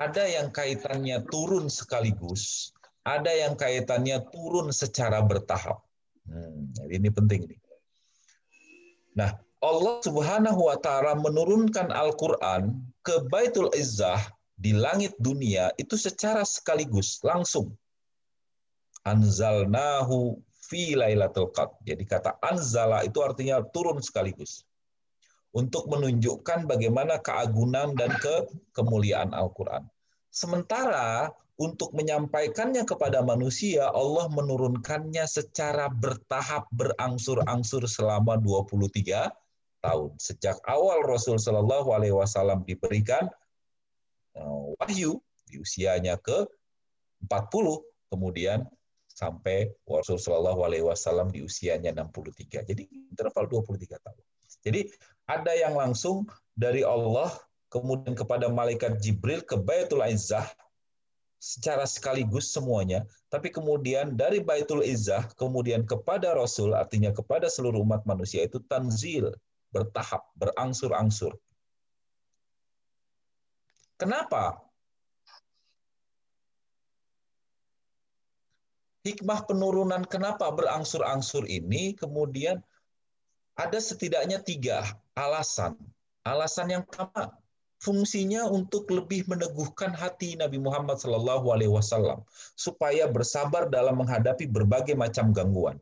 [0.00, 2.72] ada yang kaitannya turun sekaligus,
[3.04, 5.84] ada yang kaitannya turun secara bertahap.
[6.24, 7.60] Hmm, ini penting nih.
[9.12, 12.72] Nah, Allah Subhanahu wa taala menurunkan Al-Qur'an
[13.04, 14.20] ke Baitul Izzah
[14.56, 17.76] di langit dunia itu secara sekaligus, langsung.
[19.04, 21.76] Anzalnahu fi lailatul qadr.
[21.84, 24.65] Jadi kata anzala itu artinya turun sekaligus
[25.56, 28.44] untuk menunjukkan bagaimana keagungan dan ke
[28.76, 29.88] kemuliaan Al-Quran.
[30.28, 39.32] Sementara untuk menyampaikannya kepada manusia, Allah menurunkannya secara bertahap, berangsur-angsur selama 23
[39.80, 40.12] tahun.
[40.20, 43.32] Sejak awal Rasul Shallallahu Alaihi Wasallam diberikan
[44.36, 45.16] eh, wahyu
[45.48, 46.44] di usianya ke
[47.24, 48.68] 40, kemudian
[49.08, 52.68] sampai Rasul Shallallahu Alaihi Wasallam di usianya 63.
[52.68, 54.24] Jadi interval 23 tahun.
[54.60, 54.92] Jadi
[55.26, 57.30] ada yang langsung dari Allah
[57.68, 60.46] kemudian kepada malaikat Jibril ke Baitul Izzah
[61.36, 68.06] secara sekaligus semuanya, tapi kemudian dari Baitul Izzah kemudian kepada Rasul artinya kepada seluruh umat
[68.08, 69.34] manusia itu tanzil,
[69.74, 71.36] bertahap, berangsur-angsur.
[74.00, 74.62] Kenapa?
[79.06, 82.58] Hikmah penurunan kenapa berangsur-angsur ini kemudian
[83.54, 84.82] ada setidaknya tiga
[85.16, 85.74] alasan.
[86.22, 87.32] Alasan yang pertama,
[87.80, 92.22] fungsinya untuk lebih meneguhkan hati Nabi Muhammad Wasallam
[92.54, 95.80] supaya bersabar dalam menghadapi berbagai macam gangguan.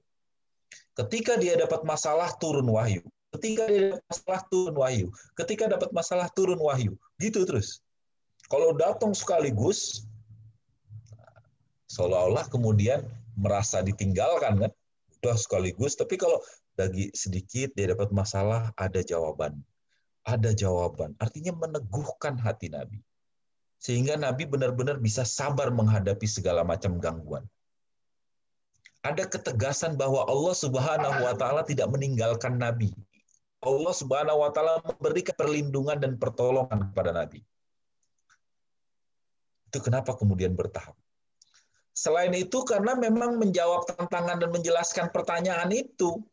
[0.95, 3.03] Ketika dia dapat masalah turun wahyu,
[3.35, 7.83] ketika dia dapat masalah turun wahyu, ketika dapat masalah turun wahyu, gitu terus.
[8.47, 10.07] Kalau datang sekaligus,
[11.91, 13.03] seolah-olah kemudian
[13.35, 14.73] merasa ditinggalkan kan,
[15.25, 15.97] udah sekaligus.
[15.97, 16.39] Tapi kalau
[16.75, 19.63] lagi sedikit dia dapat masalah ada jawaban.
[20.25, 21.13] Ada jawaban.
[21.21, 22.99] Artinya meneguhkan hati Nabi.
[23.77, 27.45] Sehingga Nabi benar-benar bisa sabar menghadapi segala macam gangguan.
[29.05, 32.89] Ada ketegasan bahwa Allah Subhanahu wa taala tidak meninggalkan Nabi.
[33.61, 37.45] Allah Subhanahu wa taala memberikan perlindungan dan pertolongan kepada Nabi.
[39.69, 40.97] Itu kenapa kemudian bertahap?
[41.93, 46.25] Selain itu karena memang menjawab tantangan dan menjelaskan pertanyaan itu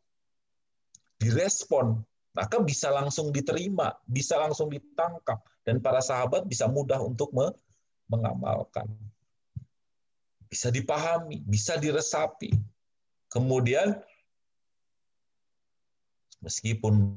[1.22, 2.02] direspon,
[2.34, 7.30] maka bisa langsung diterima, bisa langsung ditangkap, dan para sahabat bisa mudah untuk
[8.10, 8.90] mengamalkan.
[10.50, 12.52] Bisa dipahami, bisa diresapi.
[13.30, 13.96] Kemudian,
[16.42, 17.16] meskipun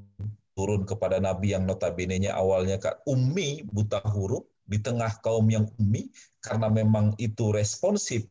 [0.55, 6.09] turun kepada Nabi yang notabene-nya awalnya ummi, buta huruf, di tengah kaum yang ummi,
[6.41, 8.25] karena memang itu responsif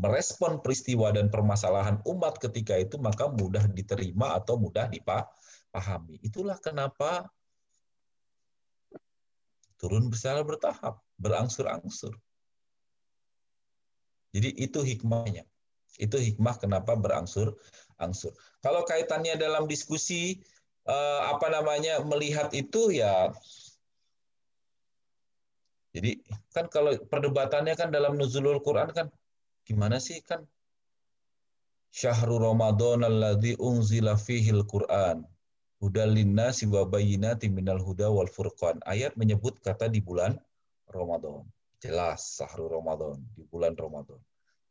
[0.00, 6.16] merespon peristiwa dan permasalahan umat ketika itu maka mudah diterima atau mudah dipahami.
[6.24, 7.28] Itulah kenapa
[9.76, 12.16] turun secara bertahap, berangsur-angsur.
[14.32, 15.44] Jadi itu hikmahnya.
[16.00, 18.32] Itu hikmah kenapa berangsur-angsur.
[18.64, 20.40] Kalau kaitannya dalam diskusi
[20.88, 23.28] eh, apa namanya melihat itu ya
[25.90, 26.22] jadi
[26.54, 29.10] kan kalau perdebatannya kan dalam nuzulul Quran kan
[29.70, 30.42] Gimana sih kan
[31.94, 35.22] Syahrul Ramadan alladzi unzila fihil Quran.
[35.78, 38.82] Hudalina siwabayina timinal huda wal furqan.
[38.82, 40.34] Ayat menyebut kata di bulan
[40.90, 41.46] Ramadan.
[41.78, 44.18] Jelas sahru Ramadan, di bulan Ramadan.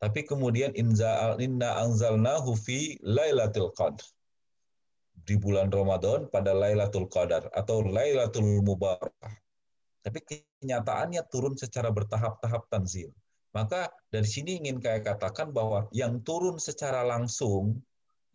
[0.03, 4.03] Tapi kemudian inna anzalnahu fi lailatul qadr.
[5.27, 9.33] Di bulan Ramadan pada Lailatul Qadar atau Lailatul Mubarakah.
[10.01, 13.11] Tapi kenyataannya turun secara bertahap-tahap tanzil.
[13.49, 17.81] Maka dari sini ingin saya katakan bahwa yang turun secara langsung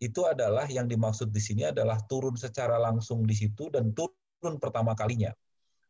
[0.03, 4.91] itu adalah yang dimaksud di sini adalah turun secara langsung di situ dan turun pertama
[4.91, 5.31] kalinya.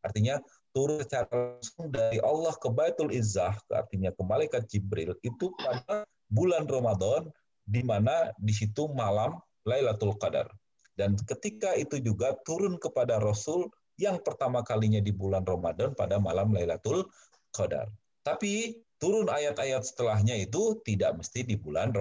[0.06, 0.38] Artinya
[0.70, 6.70] turun secara langsung dari Allah ke Baitul Izzah, artinya ke malaikat Jibril, itu pada bulan
[6.70, 7.26] Ramadan,
[7.66, 9.34] di mana di situ malam
[9.66, 10.46] Lailatul Qadar.
[10.94, 13.66] Dan ketika itu juga turun kepada Rasul
[13.98, 17.10] yang pertama kalinya di bulan Ramadan pada malam Lailatul
[17.50, 17.90] Qadar.
[18.22, 21.92] Tapi turun ayat-ayat setelahnya itu tidak mesti di bulan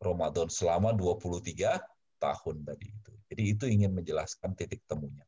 [0.00, 1.80] Ramadan selama 23
[2.20, 3.12] tahun tadi itu.
[3.32, 5.24] Jadi itu ingin menjelaskan titik temunya.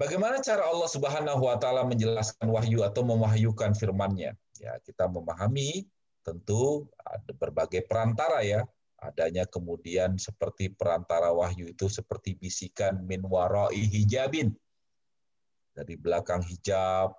[0.00, 4.32] Bagaimana cara Allah Subhanahu wa taala menjelaskan wahyu atau memahyukan firman-Nya?
[4.56, 5.84] Ya, kita memahami
[6.24, 8.64] tentu ada berbagai perantara ya.
[9.00, 14.56] Adanya kemudian seperti perantara wahyu itu seperti bisikan min warai hijabin.
[15.76, 17.12] Dari belakang hijab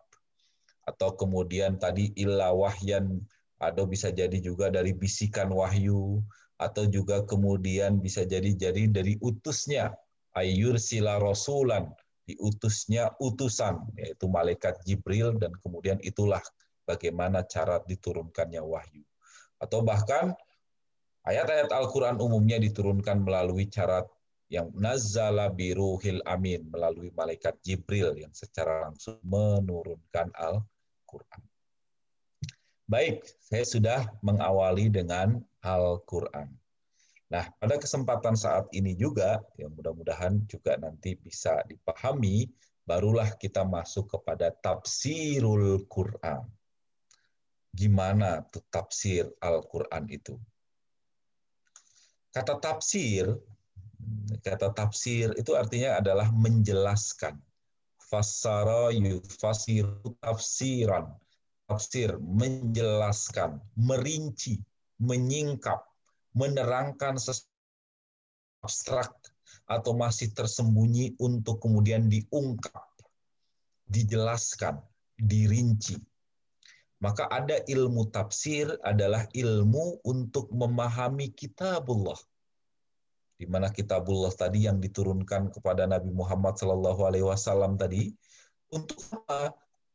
[0.88, 3.22] atau kemudian tadi illa wahyan
[3.62, 6.22] atau bisa jadi juga dari bisikan wahyu
[6.58, 9.94] atau juga kemudian bisa jadi jadi dari utusnya
[10.34, 11.90] ayur sila rasulan
[12.32, 16.42] diutusnya utusan, yaitu malaikat Jibril, dan kemudian itulah
[16.88, 19.04] bagaimana cara diturunkannya wahyu.
[19.60, 20.34] Atau bahkan
[21.28, 24.06] ayat-ayat Al-Quran umumnya diturunkan melalui cara
[24.52, 31.42] yang nazala biruhil amin, melalui malaikat Jibril yang secara langsung menurunkan Al-Quran.
[32.84, 36.52] Baik, saya sudah mengawali dengan Al-Quran.
[37.32, 42.52] Nah, pada kesempatan saat ini juga, yang mudah-mudahan juga nanti bisa dipahami,
[42.84, 46.44] barulah kita masuk kepada tafsirul Quran.
[47.72, 50.36] Gimana tuh tafsir Al-Quran itu?
[52.36, 53.32] Kata tafsir,
[54.42, 57.38] kata tafsir itu artinya adalah menjelaskan.
[57.98, 61.12] Fassara yufasiru tafsiran.
[61.70, 64.60] Tafsir, menjelaskan, merinci,
[65.00, 65.80] menyingkap,
[66.36, 67.52] menerangkan sesuatu
[68.62, 69.10] abstrak
[69.66, 72.86] atau masih tersembunyi untuk kemudian diungkap,
[73.90, 74.80] dijelaskan,
[75.18, 75.98] dirinci.
[77.02, 82.18] Maka ada ilmu tafsir adalah ilmu untuk memahami kitabullah.
[83.42, 88.14] Di mana kitabullah tadi yang diturunkan kepada Nabi Muhammad Shallallahu Alaihi Wasallam tadi
[88.70, 89.02] untuk?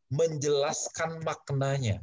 [0.07, 1.99] Menjelaskan maknanya,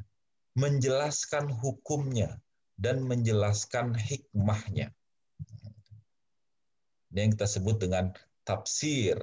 [0.59, 2.35] menjelaskan hukumnya,
[2.75, 4.91] dan menjelaskan hikmahnya.
[7.11, 8.11] Ini yang kita sebut dengan
[8.43, 9.15] tafsir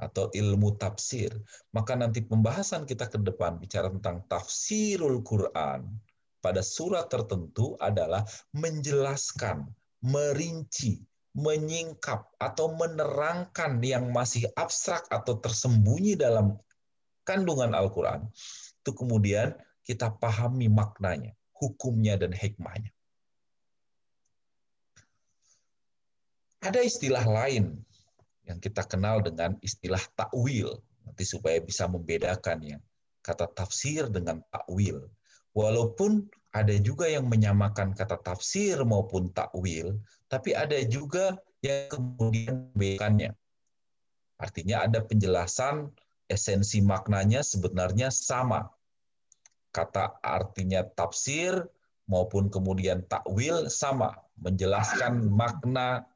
[0.00, 1.28] atau ilmu tafsir.
[1.76, 5.84] Maka nanti pembahasan kita ke depan bicara tentang tafsirul Quran
[6.40, 8.24] pada surat tertentu adalah
[8.56, 9.68] menjelaskan,
[10.04, 11.04] merinci,
[11.36, 16.56] menyingkap atau menerangkan yang masih abstrak atau tersembunyi dalam
[17.28, 18.24] kandungan Al-Quran.
[18.80, 19.52] Itu kemudian
[19.84, 22.88] kita pahami maknanya hukumnya dan hikmahnya.
[26.64, 27.84] Ada istilah lain
[28.48, 32.80] yang kita kenal dengan istilah takwil, nanti supaya bisa membedakannya.
[33.20, 35.04] Kata tafsir dengan takwil.
[35.52, 36.26] Walaupun
[36.56, 40.00] ada juga yang menyamakan kata tafsir maupun takwil,
[40.32, 43.36] tapi ada juga yang kemudian membedakannya.
[44.40, 45.92] Artinya ada penjelasan
[46.32, 48.72] esensi maknanya sebenarnya sama,
[49.76, 51.60] kata artinya tafsir
[52.08, 56.08] maupun kemudian takwil sama, menjelaskan makna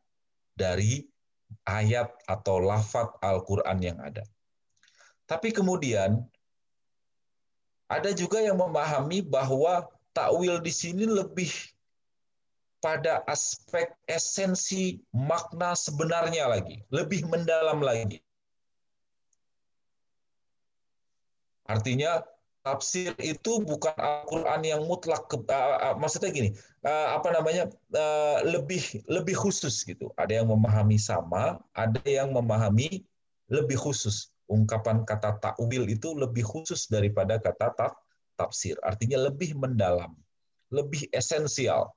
[0.57, 1.05] dari
[1.69, 4.25] ayat atau lafat Al-Quran yang ada.
[5.29, 6.25] Tapi kemudian
[7.91, 11.51] ada juga yang memahami bahwa takwil di sini lebih
[12.81, 18.25] pada aspek esensi makna sebenarnya lagi, lebih mendalam lagi.
[21.69, 22.25] Artinya
[22.65, 26.53] tafsir itu bukan Al-Qur'an yang mutlak uh, uh, maksudnya gini
[26.85, 33.01] uh, apa namanya uh, lebih lebih khusus gitu ada yang memahami sama ada yang memahami
[33.49, 37.95] lebih khusus ungkapan kata takwil itu lebih khusus daripada kata taf,
[38.41, 40.17] tafsir artinya lebih mendalam
[40.73, 41.93] lebih esensial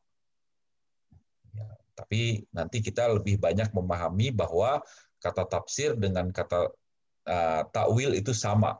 [1.55, 4.83] ya, tapi nanti kita lebih banyak memahami bahwa
[5.23, 6.67] kata tafsir dengan kata
[7.31, 8.75] uh, takwil itu sama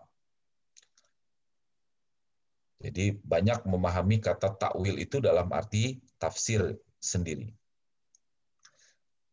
[2.84, 7.56] jadi banyak memahami kata takwil itu dalam arti tafsir sendiri.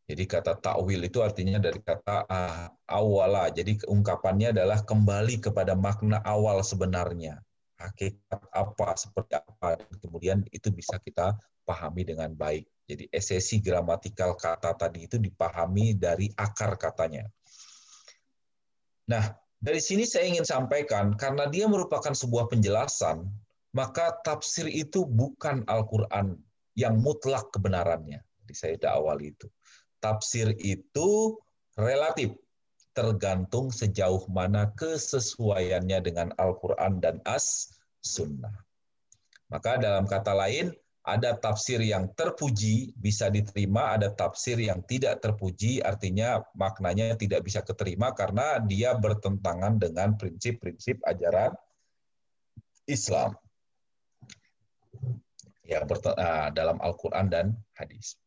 [0.07, 3.51] Jadi kata takwil itu artinya dari kata uh, awala.
[3.51, 7.43] Jadi ungkapannya adalah kembali kepada makna awal sebenarnya.
[7.81, 9.81] Hakikat apa, seperti apa.
[9.81, 11.33] Dan kemudian itu bisa kita
[11.65, 12.69] pahami dengan baik.
[12.85, 17.25] Jadi esensi gramatikal kata tadi itu dipahami dari akar katanya.
[19.09, 19.25] Nah,
[19.57, 23.25] dari sini saya ingin sampaikan, karena dia merupakan sebuah penjelasan,
[23.73, 26.37] maka tafsir itu bukan Al-Quran
[26.77, 28.21] yang mutlak kebenarannya.
[28.21, 29.49] Jadi saya dah awal itu
[30.01, 31.37] tafsir itu
[31.77, 32.35] relatif
[32.91, 38.55] tergantung sejauh mana kesesuaiannya dengan Al-Quran dan As-Sunnah.
[39.51, 40.71] Maka dalam kata lain,
[41.01, 47.65] ada tafsir yang terpuji bisa diterima, ada tafsir yang tidak terpuji, artinya maknanya tidak bisa
[47.65, 51.57] keterima karena dia bertentangan dengan prinsip-prinsip ajaran
[52.85, 53.35] Islam.
[55.65, 57.47] Ya, ah, dalam Al-Quran dan
[57.79, 58.19] hadis.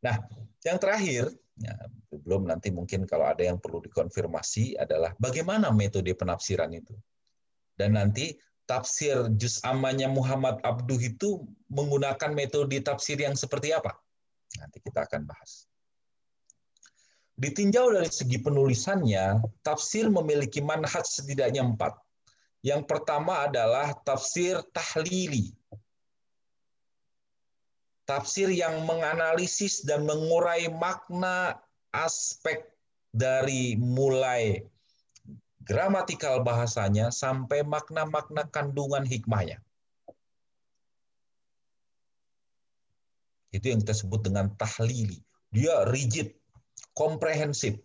[0.00, 0.16] Nah,
[0.62, 1.28] yang terakhir,
[1.58, 1.74] ya,
[2.12, 6.94] belum nanti mungkin kalau ada yang perlu dikonfirmasi adalah bagaimana metode penafsiran itu.
[7.74, 8.36] Dan nanti
[8.68, 11.42] tafsir juz amanya Muhammad Abduh itu
[11.72, 13.98] menggunakan metode tafsir yang seperti apa?
[14.60, 15.66] Nanti kita akan bahas.
[17.40, 21.96] Ditinjau dari segi penulisannya, tafsir memiliki manhaj setidaknya empat.
[22.60, 25.56] Yang pertama adalah tafsir tahlili
[28.10, 31.62] tafsir yang menganalisis dan mengurai makna
[31.94, 32.66] aspek
[33.14, 34.66] dari mulai
[35.62, 39.62] gramatikal bahasanya sampai makna-makna kandungan hikmahnya.
[43.54, 45.22] Itu yang kita sebut dengan tahlili.
[45.54, 46.34] Dia rigid,
[46.98, 47.78] komprehensif.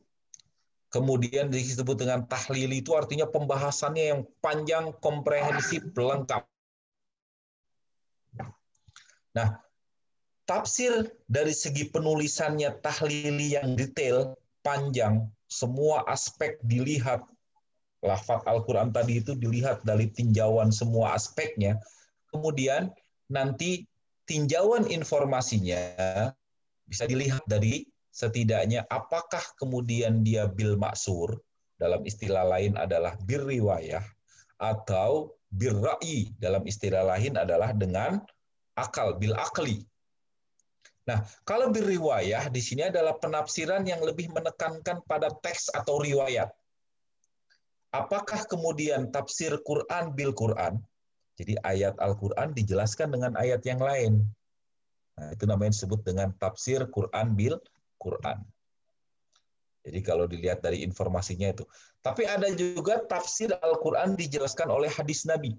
[0.89, 6.45] Kemudian disebut dengan tahlili itu artinya pembahasannya yang panjang, komprehensif, lengkap.
[9.35, 9.64] Nah,
[10.45, 17.21] tafsir dari segi penulisannya tahlili yang detail, panjang, semua aspek dilihat.
[18.05, 21.81] Lafaz Al-Quran tadi itu dilihat dari tinjauan semua aspeknya.
[22.29, 22.93] Kemudian
[23.33, 23.89] nanti
[24.29, 25.81] tinjauan informasinya
[26.85, 31.41] bisa dilihat dari setidaknya apakah kemudian dia bil maksur,
[31.81, 34.05] dalam istilah lain adalah bir riwayah,
[34.61, 38.21] atau bir ra'i, dalam istilah lain adalah dengan
[38.77, 39.83] akal, bil akli,
[41.05, 46.49] Nah, kalau beriwayah di sini adalah penafsiran yang lebih menekankan pada teks atau riwayat.
[47.93, 50.81] Apakah kemudian tafsir Quran bil Quran?
[51.37, 54.25] Jadi ayat Al-Quran dijelaskan dengan ayat yang lain.
[55.15, 57.55] Nah, itu namanya disebut dengan tafsir Quran bil
[58.01, 58.43] Quran.
[59.85, 61.63] Jadi kalau dilihat dari informasinya itu.
[62.01, 65.53] Tapi ada juga tafsir Al-Quran dijelaskan oleh hadis Nabi.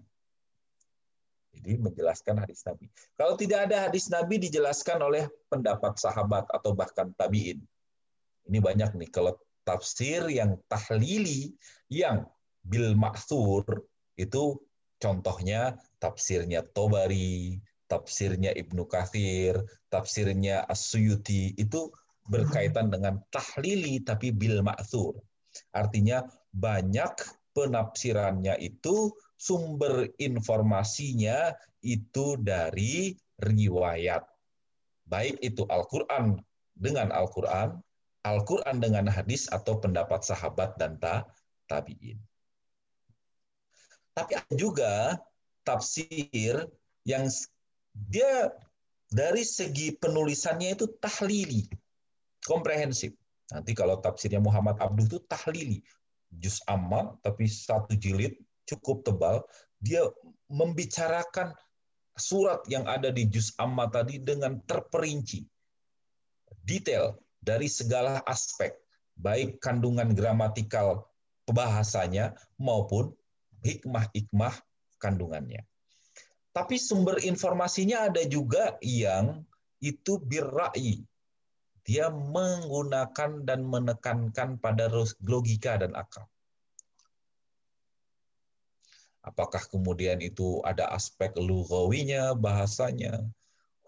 [1.57, 2.87] Jadi menjelaskan hadis Nabi.
[3.17, 7.65] Kalau tidak ada hadis Nabi dijelaskan oleh pendapat sahabat atau bahkan tabiin.
[8.47, 9.35] Ini banyak nih kalau
[9.67, 11.57] tafsir yang tahlili
[11.91, 12.29] yang
[12.63, 13.65] bil maksur
[14.15, 14.61] itu
[15.03, 17.59] contohnya tafsirnya Tobari,
[17.91, 19.59] tafsirnya Ibnu Kathir,
[19.91, 21.91] tafsirnya As-Suyuti itu
[22.27, 25.19] berkaitan dengan tahlili tapi bil maksur.
[25.75, 27.15] Artinya banyak
[27.57, 31.53] penafsirannya itu sumber informasinya
[31.84, 34.24] itu dari riwayat.
[35.07, 36.41] Baik itu Al-Quran
[36.74, 37.78] dengan Al-Quran,
[38.26, 41.22] Al-Quran dengan hadis atau pendapat sahabat dan ta,
[41.70, 42.18] tabi'in.
[44.16, 45.20] Tapi ada juga
[45.62, 46.66] tafsir
[47.07, 47.28] yang
[47.93, 48.51] dia
[49.12, 51.70] dari segi penulisannya itu tahlili,
[52.43, 53.14] komprehensif.
[53.53, 55.78] Nanti kalau tafsirnya Muhammad Abduh itu tahlili,
[56.34, 58.34] juz amma tapi satu jilid
[58.67, 59.47] cukup tebal,
[59.81, 60.03] dia
[60.51, 61.55] membicarakan
[62.17, 65.45] surat yang ada di juz amma tadi dengan terperinci.
[66.67, 68.75] Detail dari segala aspek,
[69.14, 71.07] baik kandungan gramatikal
[71.47, 73.14] bahasanya maupun
[73.62, 74.55] hikmah-hikmah
[74.99, 75.62] kandungannya.
[76.51, 79.45] Tapi sumber informasinya ada juga yang
[79.79, 81.05] itu birra'i.
[81.87, 84.91] Dia menggunakan dan menekankan pada
[85.23, 86.27] logika dan akal.
[89.27, 93.27] Apakah kemudian itu ada aspek lugawinya, bahasanya,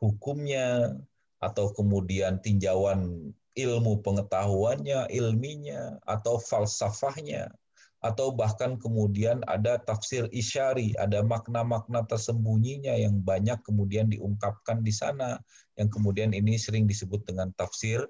[0.02, 0.98] hukumnya,
[1.38, 7.54] atau kemudian tinjauan ilmu pengetahuannya, ilminya, atau falsafahnya,
[8.02, 15.38] atau bahkan kemudian ada tafsir isyari, ada makna-makna tersembunyinya yang banyak kemudian diungkapkan di sana,
[15.78, 18.02] yang kemudian ini sering disebut dengan tafsir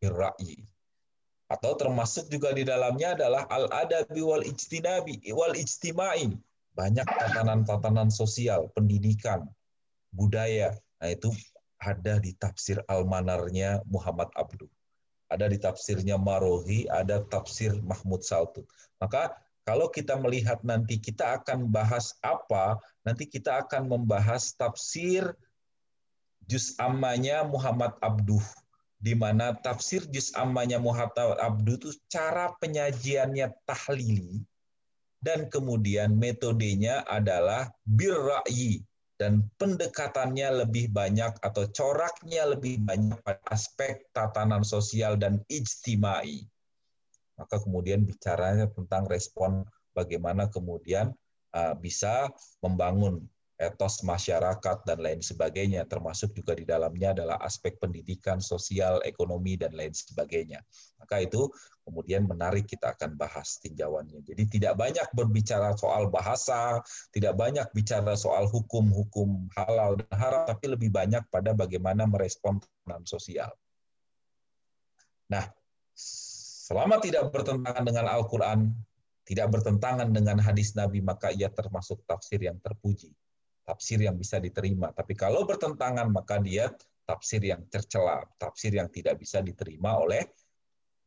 [0.00, 0.64] irra'i.
[1.46, 6.34] Atau termasuk juga di dalamnya adalah al-adabi wal ijtinabi wal ijtimai.
[6.74, 9.46] Banyak tatanan-tatanan sosial, pendidikan,
[10.12, 10.76] budaya.
[11.00, 11.32] Nah, itu
[11.80, 14.68] ada di tafsir Al-Manarnya Muhammad Abduh.
[15.32, 18.68] Ada di tafsirnya Marohi, ada tafsir Mahmud Saltut.
[19.00, 19.34] Maka
[19.66, 25.34] kalau kita melihat nanti kita akan bahas apa, nanti kita akan membahas tafsir
[26.46, 28.42] juz ammanya Muhammad Abduh
[28.96, 34.40] di mana tafsir juz ammanya Muhammad Abduh itu cara penyajiannya tahlili
[35.20, 38.84] dan kemudian metodenya adalah birra'yi
[39.16, 46.44] dan pendekatannya lebih banyak atau coraknya lebih banyak pada aspek tatanan sosial dan ijtimai.
[47.36, 49.64] Maka kemudian bicaranya tentang respon
[49.96, 51.16] bagaimana kemudian
[51.56, 52.28] uh, bisa
[52.60, 53.24] membangun
[53.56, 59.72] etos masyarakat dan lain sebagainya, termasuk juga di dalamnya adalah aspek pendidikan, sosial, ekonomi, dan
[59.72, 60.60] lain sebagainya.
[61.00, 61.48] Maka itu
[61.82, 64.20] kemudian menarik kita akan bahas tinjauannya.
[64.22, 70.76] Jadi tidak banyak berbicara soal bahasa, tidak banyak bicara soal hukum-hukum halal dan haram, tapi
[70.76, 73.50] lebih banyak pada bagaimana merespon tekanan sosial.
[75.26, 75.48] Nah,
[76.66, 78.74] Selama tidak bertentangan dengan Al-Quran,
[79.22, 83.14] tidak bertentangan dengan hadis Nabi, maka ia termasuk tafsir yang terpuji.
[83.66, 84.94] Tafsir yang bisa diterima.
[84.94, 86.70] Tapi kalau bertentangan, maka dia
[87.06, 90.26] tafsir yang tercela, tafsir yang tidak bisa diterima oleh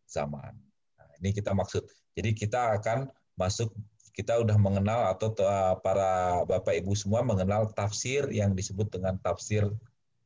[0.07, 0.55] zaman.
[0.95, 1.88] Nah, ini kita maksud.
[2.16, 3.72] Jadi kita akan masuk,
[4.16, 9.68] kita udah mengenal atau eh, para Bapak Ibu semua mengenal tafsir yang disebut dengan tafsir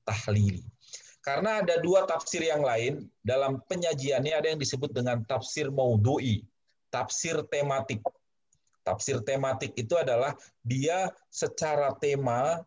[0.05, 0.65] tahlili.
[1.23, 6.43] Karena ada dua tafsir yang lain dalam penyajiannya ada yang disebut dengan tafsir maudhu'i,
[6.91, 8.03] tafsir tematik.
[8.83, 12.63] Tafsir tematik itu adalah dia secara tema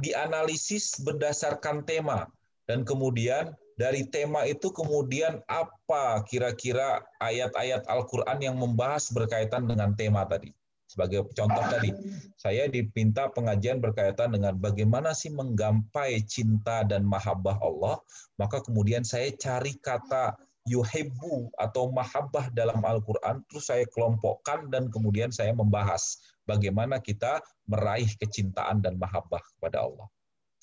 [0.00, 2.24] dianalisis berdasarkan tema
[2.64, 10.24] dan kemudian dari tema itu kemudian apa kira-kira ayat-ayat Al-Qur'an yang membahas berkaitan dengan tema
[10.28, 10.52] tadi.
[10.86, 11.88] Sebagai contoh tadi,
[12.36, 17.96] saya dipinta pengajian berkaitan dengan bagaimana sih menggampai cinta dan mahabbah Allah,
[18.36, 20.36] maka kemudian saya cari kata
[20.68, 28.08] yuhibbu atau mahabbah dalam Al-Quran, terus saya kelompokkan dan kemudian saya membahas bagaimana kita meraih
[28.18, 30.06] kecintaan dan mahabbah kepada Allah.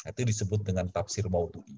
[0.07, 1.75] Itu disebut dengan tafsir maudhu'i.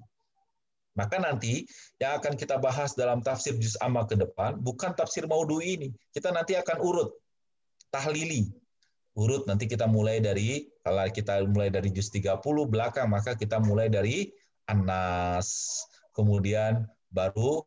[0.92, 1.64] Maka nanti
[1.96, 5.88] yang akan kita bahas dalam tafsir juz amma ke depan bukan tafsir maudhu'i ini.
[6.12, 7.10] Kita nanti akan urut
[7.88, 8.52] tahlili.
[9.16, 13.88] Urut nanti kita mulai dari kalau kita mulai dari juz 30 belakang maka kita mulai
[13.88, 14.30] dari
[14.68, 15.82] Anas,
[16.14, 17.60] kemudian baru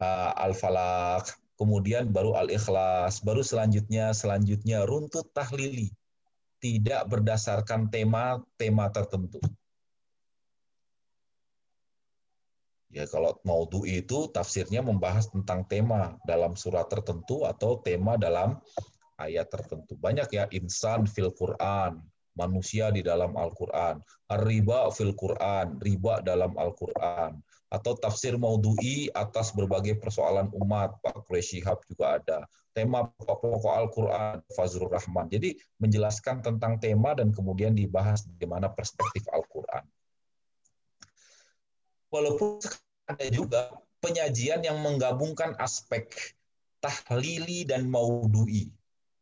[0.00, 5.92] uh, Al-Falaq, kemudian baru Al-Ikhlas, baru selanjutnya selanjutnya runtut tahlili.
[6.56, 9.38] Tidak berdasarkan tema-tema tertentu.
[12.88, 18.56] Ya kalau maudhu itu tafsirnya membahas tentang tema dalam surat tertentu atau tema dalam
[19.20, 20.00] ayat tertentu.
[20.00, 22.00] Banyak ya insan fil Quran,
[22.36, 24.00] manusia di dalam Al-Quran,
[24.44, 27.36] riba fil Quran, riba dalam Al-Quran,
[27.66, 32.38] atau tafsir maudhu'i atas berbagai persoalan umat, Pak Shihab juga ada.
[32.70, 35.32] Tema pokok-pokok Al-Quran, Fazrul Rahman.
[35.32, 39.84] Jadi menjelaskan tentang tema dan kemudian dibahas bagaimana perspektif Al-Quran.
[42.12, 42.62] Walaupun
[43.10, 46.06] ada juga penyajian yang menggabungkan aspek
[46.78, 48.70] tahlili dan maudhu'i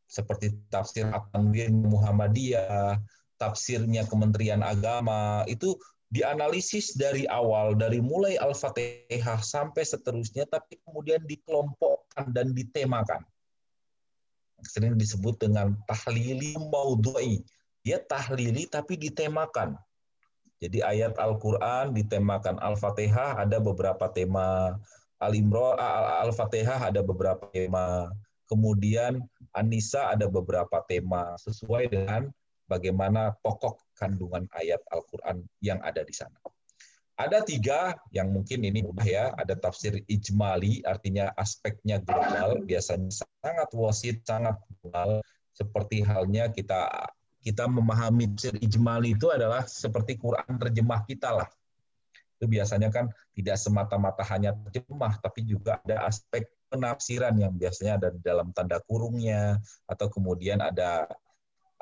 [0.04, 3.00] seperti tafsir At-Tanwir Muhammadiyah,
[3.34, 5.74] tafsirnya Kementerian Agama, itu
[6.14, 13.26] dianalisis dari awal, dari mulai Al-Fatihah sampai seterusnya, tapi kemudian dikelompokkan dan ditemakan.
[14.62, 17.42] Sering disebut dengan tahlili maudhu'i.
[17.82, 19.74] Dia tahlili tapi ditemakan.
[20.62, 24.78] Jadi ayat Al-Quran ditemakan Al-Fatihah ada beberapa tema,
[25.18, 25.76] Al-Imran,
[26.24, 28.08] Al-Fatihah ada beberapa tema,
[28.46, 29.18] kemudian
[29.52, 32.30] Anissa ada beberapa tema sesuai dengan
[32.70, 36.36] bagaimana pokok kandungan ayat Al-Quran yang ada di sana.
[37.14, 43.70] Ada tiga yang mungkin ini mudah ya, ada tafsir ijmali, artinya aspeknya global, biasanya sangat
[43.70, 45.22] wasit, sangat global,
[45.54, 46.90] seperti halnya kita
[47.38, 51.48] kita memahami tafsir ijmali itu adalah seperti Quran terjemah kita lah.
[52.34, 58.08] Itu biasanya kan tidak semata-mata hanya terjemah, tapi juga ada aspek penafsiran yang biasanya ada
[58.10, 61.06] di dalam tanda kurungnya atau kemudian ada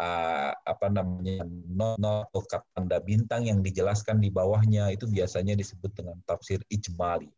[0.02, 2.42] uh, apa namanya not atau
[2.74, 7.30] tanda bintang yang dijelaskan di bawahnya itu biasanya disebut dengan tafsir ijmali.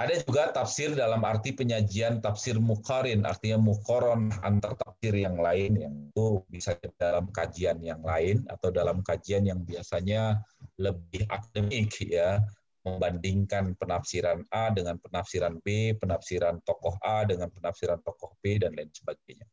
[0.00, 5.94] Ada juga tafsir dalam arti penyajian tafsir mukarin, artinya mukoron antar tafsir yang lain, yang
[6.08, 10.40] itu bisa dalam kajian yang lain atau dalam kajian yang biasanya
[10.80, 12.40] lebih akademik ya,
[12.80, 18.88] membandingkan penafsiran A dengan penafsiran B, penafsiran tokoh A dengan penafsiran tokoh B, dan lain
[18.88, 19.44] sebagainya.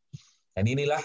[0.56, 1.04] Dan inilah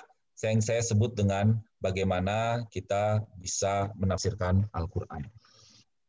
[0.50, 5.28] yang saya sebut dengan bagaimana kita bisa menafsirkan Al-Quran.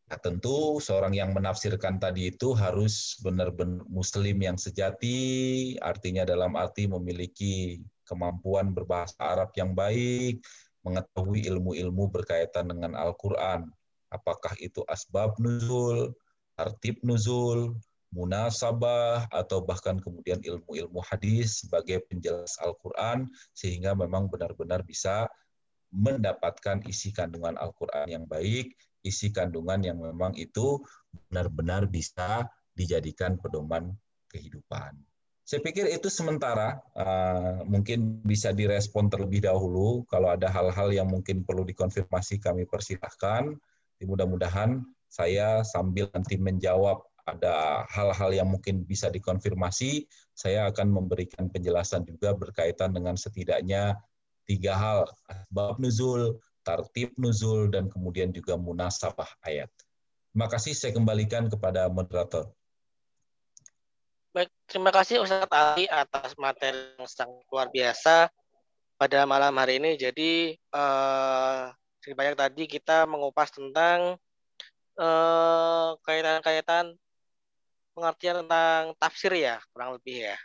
[0.05, 6.85] Nah, tentu seorang yang menafsirkan tadi itu harus benar-benar muslim yang sejati, artinya dalam arti
[6.85, 10.44] memiliki kemampuan berbahasa Arab yang baik,
[10.85, 13.73] mengetahui ilmu-ilmu berkaitan dengan Al-Quran.
[14.12, 16.12] Apakah itu asbab nuzul,
[16.55, 17.74] tartib nuzul,
[18.15, 25.27] munasabah, atau bahkan kemudian ilmu-ilmu hadis sebagai penjelas Al-Quran, sehingga memang benar-benar bisa
[25.91, 30.78] mendapatkan isi kandungan Al-Quran yang baik, isi kandungan yang memang itu
[31.11, 33.95] benar-benar bisa dijadikan pedoman
[34.31, 34.95] kehidupan.
[35.45, 40.03] Saya pikir itu sementara, uh, mungkin bisa direspon terlebih dahulu.
[40.09, 43.53] Kalau ada hal-hal yang mungkin perlu dikonfirmasi, kami persilahkan.
[44.01, 50.05] Mudah-mudahan saya sambil nanti menjawab ada hal-hal yang mungkin bisa dikonfirmasi,
[50.36, 53.96] saya akan memberikan penjelasan juga berkaitan dengan setidaknya
[54.44, 55.09] tiga hal,
[55.48, 59.72] bab nuzul, tartib nuzul, dan kemudian juga munasabah ayat.
[60.32, 62.52] Terima kasih, saya kembalikan kepada moderator.
[64.34, 68.28] Baik, terima kasih Ustaz Ali atas materi yang sangat luar biasa
[68.98, 69.94] pada malam hari ini.
[69.94, 71.70] Jadi, uh,
[72.05, 74.20] banyak tadi kita mengupas tentang
[74.98, 76.98] uh, kaitan-kaitan
[77.94, 80.36] pengertian tentang tafsir ya, kurang lebih ya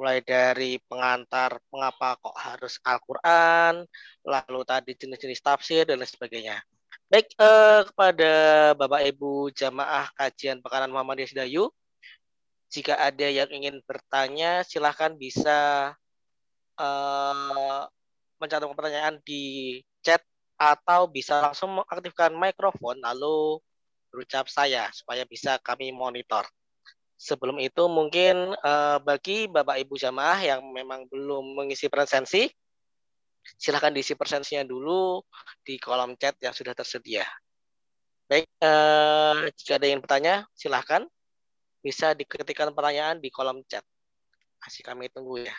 [0.00, 3.84] mulai dari pengantar mengapa kok harus Al-Quran,
[4.24, 6.56] lalu tadi jenis-jenis tafsir dan lain sebagainya.
[7.12, 8.32] Baik eh, kepada
[8.80, 11.68] Bapak Ibu jamaah kajian Pekanan Muhammadiyah Sidayu,
[12.72, 15.92] jika ada yang ingin bertanya, silahkan bisa
[16.80, 17.80] eh,
[18.40, 20.24] mencatatkan pertanyaan di chat
[20.56, 23.60] atau bisa langsung mengaktifkan mikrofon lalu
[24.08, 26.48] berucap saya supaya bisa kami monitor
[27.20, 32.48] sebelum itu mungkin uh, bagi Bapak Ibu jamaah yang memang belum mengisi presensi,
[33.60, 35.20] silahkan diisi presensinya dulu
[35.60, 37.28] di kolom chat yang sudah tersedia.
[38.24, 41.04] Baik, uh, jika ada yang bertanya, silahkan
[41.84, 43.84] bisa diketikkan pertanyaan di kolom chat.
[44.64, 45.56] Masih kami tunggu ya.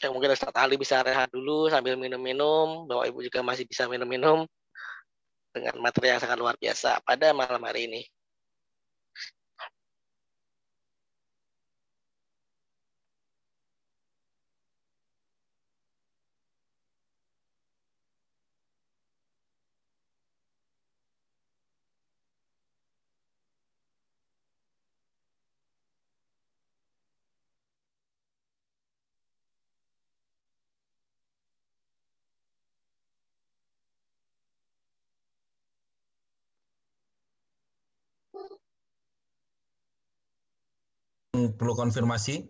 [0.00, 2.88] Ya, mungkin Ustaz Ali bisa rehat dulu sambil minum-minum.
[2.88, 4.48] Bapak Ibu juga masih bisa minum-minum
[5.52, 8.02] dengan materi yang sangat luar biasa pada malam hari ini.
[41.50, 42.46] Perlu konfirmasi?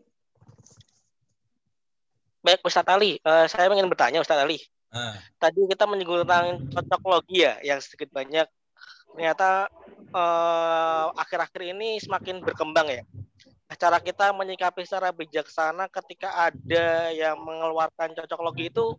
[2.45, 3.17] Baik, Ustadz Ali.
[3.25, 4.61] Uh, saya ingin bertanya, Ustadz Ali.
[4.93, 5.17] Ah.
[5.41, 8.45] Tadi kita menyinggung tentang cocok logi ya, yang sedikit banyak
[9.13, 9.69] ternyata
[10.13, 13.05] eh, akhir-akhir uh, ini semakin berkembang ya.
[13.77, 18.97] Cara kita menyikapi secara bijaksana ketika ada yang mengeluarkan cocok logi itu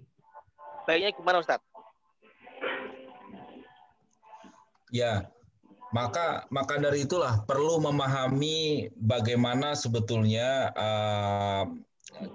[0.89, 1.65] baiknya gimana Ustadz?
[4.93, 5.29] Ya,
[5.93, 11.69] maka maka dari itulah perlu memahami bagaimana sebetulnya uh,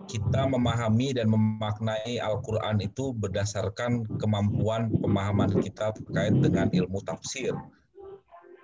[0.06, 7.54] kita memahami dan memaknai Al-Quran itu berdasarkan kemampuan pemahaman kita terkait dengan ilmu tafsir.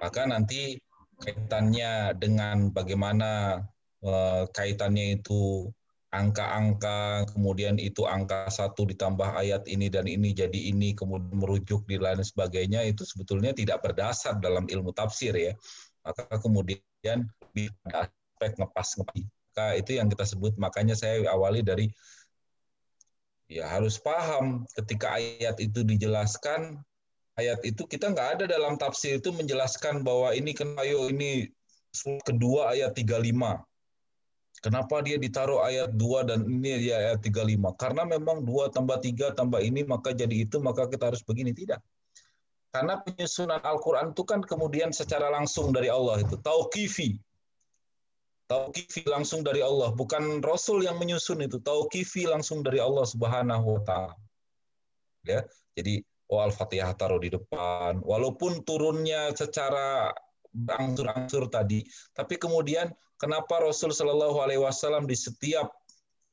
[0.03, 0.79] Maka nanti
[1.23, 3.63] kaitannya dengan bagaimana
[4.03, 5.71] uh, kaitannya itu
[6.15, 11.99] angka-angka, kemudian itu angka satu ditambah ayat ini dan ini jadi ini, kemudian merujuk di
[11.99, 15.53] lain sebagainya, itu sebetulnya tidak berdasar dalam ilmu tafsir ya.
[16.07, 17.27] Maka kemudian
[17.83, 19.27] pada aspek ngepas ngepas.
[19.27, 21.87] Maka itu yang kita sebut, makanya saya awali dari
[23.51, 26.79] ya harus paham ketika ayat itu dijelaskan,
[27.35, 31.51] ayat itu kita nggak ada dalam tafsir itu menjelaskan bahwa ini kan ayo ini
[32.27, 33.74] kedua ayat 35
[34.65, 37.77] Kenapa dia ditaruh ayat 2 dan ini dia ayat 35?
[37.77, 41.53] Karena memang 2 tambah 3 tambah ini maka jadi itu, maka kita harus begini.
[41.53, 41.77] Tidak.
[42.73, 46.41] Karena penyusunan Al-Quran itu kan kemudian secara langsung dari Allah itu.
[46.41, 47.21] Tauqifi.
[48.49, 49.93] Tauqifi langsung dari Allah.
[49.93, 51.61] Bukan Rasul yang menyusun itu.
[51.61, 54.17] Tauqifi langsung dari Allah subhanahu wa ta'ala.
[55.29, 55.45] Ya,
[55.77, 56.01] jadi
[56.33, 58.01] oh Al-Fatihah taruh di depan.
[58.01, 60.09] Walaupun turunnya secara
[60.57, 61.85] berangsur-angsur tadi.
[62.17, 65.71] Tapi kemudian kenapa Rasul Shallallahu Alaihi Wasallam di setiap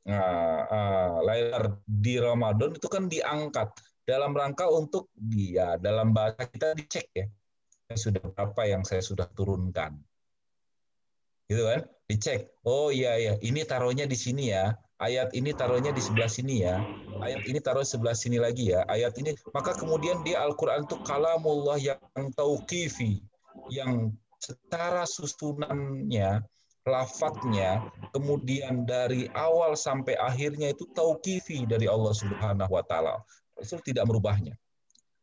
[0.07, 3.69] uh, uh, layar di Ramadan itu kan diangkat
[4.05, 7.25] dalam rangka untuk dia dalam bahasa kita dicek ya.
[7.91, 9.99] Sudah berapa yang saya sudah turunkan?
[11.51, 11.83] Gitu kan?
[12.07, 12.55] Dicek.
[12.63, 13.33] Oh iya iya.
[13.43, 14.71] Ini taruhnya di sini ya.
[15.01, 16.77] Ayat ini taruhnya di sebelah sini ya,
[17.25, 21.81] ayat ini taruh sebelah sini lagi ya, ayat ini, maka kemudian dia Al-Quran itu kalamullah
[21.81, 23.17] yang tauqifi,
[23.73, 26.45] yang secara susunannya,
[26.81, 33.21] lafadznya, kemudian dari awal sampai akhirnya itu tauqifi dari Allah Subhanahu wa taala.
[33.53, 34.57] Rasul tidak merubahnya.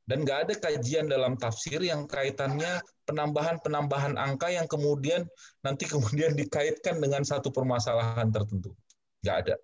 [0.09, 5.29] Dan nggak ada kajian dalam tafsir yang kaitannya penambahan-penambahan angka yang kemudian
[5.61, 8.73] nanti kemudian dikaitkan dengan satu permasalahan tertentu.
[9.21, 9.55] Nggak ada.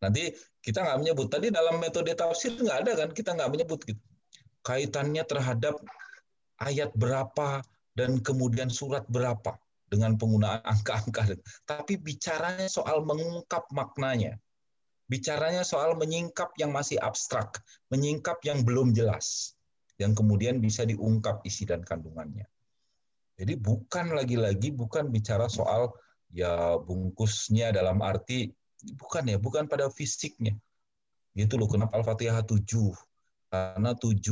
[0.00, 0.34] Nanti
[0.64, 1.28] kita nggak menyebut.
[1.30, 3.08] Tadi dalam metode tafsir nggak ada kan?
[3.14, 4.02] Kita nggak menyebut gitu.
[4.66, 5.78] Kaitannya terhadap
[6.58, 7.62] ayat berapa
[7.94, 9.54] dan kemudian surat berapa
[9.90, 11.34] dengan penggunaan angka-angka.
[11.66, 14.38] Tapi bicaranya soal mengungkap maknanya
[15.10, 17.58] bicaranya soal menyingkap yang masih abstrak,
[17.90, 19.58] menyingkap yang belum jelas,
[19.98, 22.46] yang kemudian bisa diungkap isi dan kandungannya.
[23.34, 25.90] Jadi bukan lagi-lagi bukan bicara soal
[26.30, 28.54] ya bungkusnya dalam arti
[28.94, 30.54] bukan ya, bukan pada fisiknya.
[31.34, 32.62] Gitu loh, kenapa Al-Fatihah 7?
[33.50, 34.22] Karena 7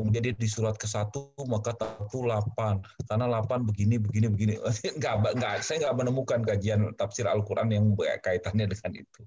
[0.00, 4.52] kemudian dia di surat ke satu maka satu delapan karena delapan begini begini begini
[4.96, 7.84] enggak enggak saya nggak menemukan kajian tafsir Al-Quran yang
[8.24, 9.20] kaitannya dengan itu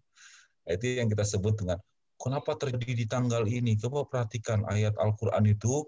[0.67, 1.77] itu yang kita sebut dengan
[2.23, 3.75] kenapa terjadi di tanggal ini.
[3.75, 5.83] Coba perhatikan ayat Al-Quran itu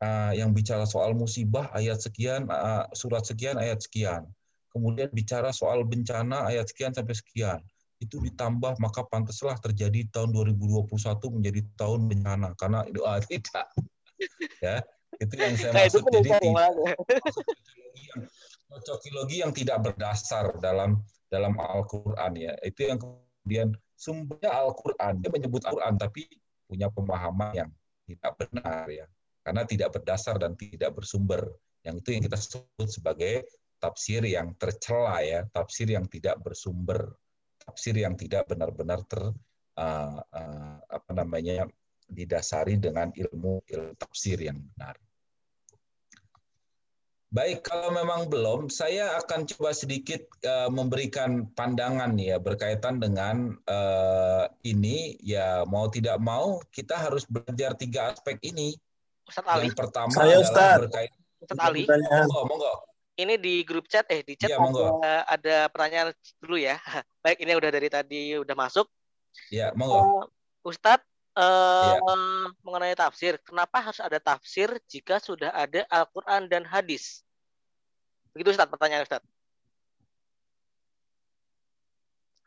[0.00, 4.24] uh, yang bicara soal musibah ayat sekian, uh, surat sekian, ayat sekian.
[4.72, 7.60] Kemudian bicara soal bencana ayat sekian sampai sekian.
[8.00, 10.88] Itu ditambah maka pantaslah terjadi tahun 2021
[11.32, 13.68] menjadi tahun bencana karena itu uh, tidak.
[14.64, 14.82] Ya,
[15.20, 16.02] itu yang saya maksud.
[16.12, 16.30] Jadi
[18.66, 22.54] cocokologi yang, yang tidak berdasar dalam dalam Al-Qur'an ya.
[22.62, 25.22] Itu yang kemudian sumbernya Al-Quran.
[25.22, 26.28] Dia menyebut Al-Quran, tapi
[26.66, 27.70] punya pemahaman yang
[28.06, 29.06] tidak benar ya.
[29.46, 31.46] Karena tidak berdasar dan tidak bersumber.
[31.86, 33.34] Yang itu yang kita sebut sebagai
[33.78, 37.14] tafsir yang tercela ya, tafsir yang tidak bersumber,
[37.62, 39.22] tafsir yang tidak benar-benar ter
[39.78, 41.70] uh, uh, apa namanya
[42.06, 44.96] didasari dengan ilmu ilmu tafsir yang benar.
[47.26, 54.46] Baik, kalau memang belum, saya akan coba sedikit uh, memberikan pandangan ya berkaitan dengan uh,
[54.62, 55.18] ini.
[55.20, 58.78] Ya mau tidak mau kita harus belajar tiga aspek ini.
[59.26, 59.68] Ustadz Ali.
[59.68, 60.80] Yang pertama saya, adalah Ustadz.
[60.86, 61.20] berkaitan.
[61.42, 61.82] Ustadz Ali.
[61.90, 62.72] Monggo, monggo.
[63.16, 65.02] Ini di grup chat eh di chat Ya, monggo.
[65.02, 66.78] ada, ada pertanyaan dulu ya.
[67.26, 68.86] Baik, ini udah dari tadi udah masuk.
[69.50, 69.98] Ya, monggo.
[69.98, 70.24] Uh,
[70.62, 71.04] Ustadz
[71.36, 72.00] uh, Ya.
[72.64, 77.22] mengenai tafsir, kenapa harus ada tafsir jika sudah ada Al-Quran dan hadis?
[78.32, 79.28] Begitu Ustadz pertanyaan Ustadz.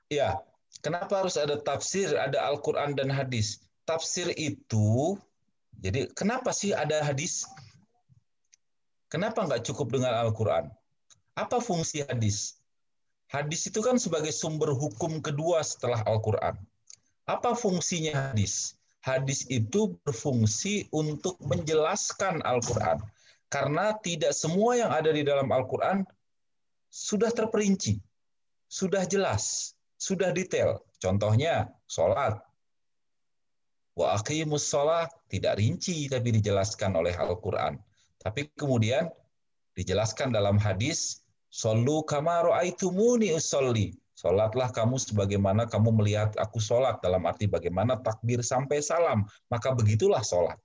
[0.09, 0.41] Ya,
[0.81, 3.61] kenapa harus ada tafsir, ada Al-Quran dan hadis?
[3.85, 5.17] Tafsir itu,
[5.77, 7.45] jadi kenapa sih ada hadis?
[9.09, 10.69] Kenapa nggak cukup dengan Al-Quran?
[11.37, 12.57] Apa fungsi hadis?
[13.29, 16.57] Hadis itu kan sebagai sumber hukum kedua setelah Al-Quran.
[17.29, 18.78] Apa fungsinya hadis?
[18.99, 22.99] Hadis itu berfungsi untuk menjelaskan Al-Quran.
[23.49, 26.05] Karena tidak semua yang ada di dalam Al-Quran
[26.91, 27.97] sudah terperinci,
[28.69, 30.83] sudah jelas, sudah detail.
[30.99, 32.37] Contohnya, sholat.
[33.95, 37.79] Wa aqimus sholat, tidak rinci tapi dijelaskan oleh Al-Quran.
[38.19, 39.07] Tapi kemudian
[39.73, 43.97] dijelaskan dalam hadis, Sallu kama ra'aitumuni usolli.
[44.19, 46.99] Sholatlah kamu sebagaimana kamu melihat aku sholat.
[46.99, 49.23] Dalam arti bagaimana takbir sampai salam.
[49.47, 50.59] Maka begitulah sholat.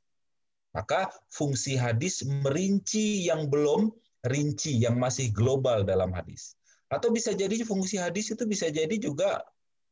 [0.74, 3.94] Maka fungsi hadis merinci yang belum
[4.26, 6.58] rinci, yang masih global dalam hadis.
[6.90, 9.38] Atau bisa jadi fungsi hadis itu bisa jadi juga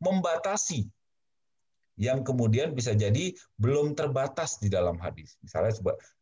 [0.02, 0.90] membatasi
[2.02, 3.30] yang kemudian bisa jadi
[3.62, 5.38] belum terbatas di dalam hadis.
[5.38, 5.70] Misalnya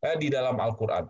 [0.05, 1.09] eh, di dalam Al-Quran,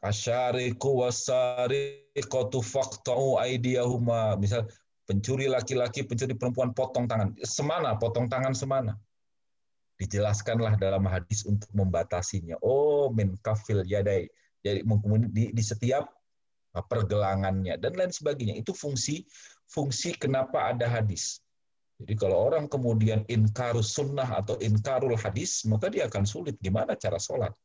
[0.00, 4.40] asyariku wasariqatu faqta'u aydiyahuma.
[4.40, 4.64] Misal
[5.06, 7.32] pencuri laki-laki, pencuri perempuan potong tangan.
[7.46, 8.98] Semana, potong tangan semana
[9.96, 12.60] dijelaskanlah dalam hadis untuk membatasinya.
[12.60, 14.28] Oh, min kafil yadai.
[14.60, 14.84] Jadi
[15.32, 16.10] di, di setiap
[16.76, 18.60] pergelangannya dan lain sebagainya.
[18.60, 19.24] Itu fungsi
[19.64, 21.40] fungsi kenapa ada hadis.
[21.96, 27.16] Jadi kalau orang kemudian inkarus sunnah atau inkarul hadis, maka dia akan sulit gimana cara
[27.16, 27.56] sholat.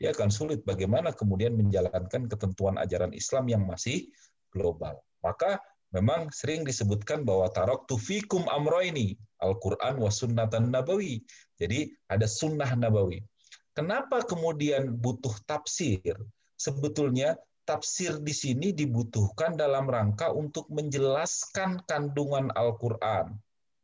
[0.00, 4.08] Dia akan sulit bagaimana kemudian menjalankan ketentuan ajaran Islam yang masih
[4.48, 4.96] global.
[5.20, 5.60] Maka
[5.96, 11.24] memang sering disebutkan bahwa tarok tufikum amro ini Al-Quran wa sunnatan nabawi.
[11.56, 13.24] Jadi ada sunnah nabawi.
[13.72, 16.16] Kenapa kemudian butuh tafsir?
[16.56, 23.36] Sebetulnya tafsir di sini dibutuhkan dalam rangka untuk menjelaskan kandungan Al-Quran.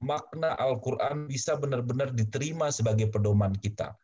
[0.04, 3.96] Makna Al-Quran bisa benar-benar diterima sebagai pedoman kita.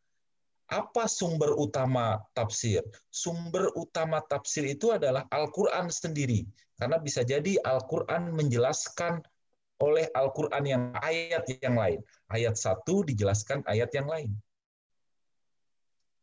[0.69, 2.85] Apa sumber utama tafsir?
[3.09, 6.45] Sumber utama tafsir itu adalah Al-Quran sendiri.
[6.77, 9.25] Karena bisa jadi Al-Quran menjelaskan
[9.81, 12.01] oleh Al-Quran yang ayat yang lain.
[12.29, 14.31] Ayat satu dijelaskan ayat yang lain.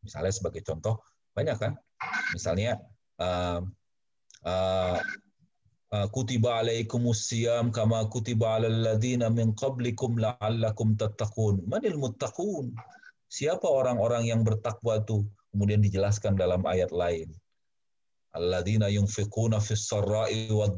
[0.05, 1.01] Misalnya sebagai contoh,
[1.34, 1.73] banyak kan?
[2.30, 2.77] Misalnya,
[3.17, 3.65] uh,
[4.45, 5.01] uh,
[6.13, 11.65] kutiba alaikumus siyam kama kutiba alal ladzina min qablikum la'allakum tattaqun.
[11.65, 12.76] Manil muttaqun?
[13.30, 15.26] Siapa orang-orang yang bertakwa itu?
[15.52, 17.31] Kemudian dijelaskan dalam ayat lain
[18.35, 20.76] alladzina yunfiquna fis sarra'i wad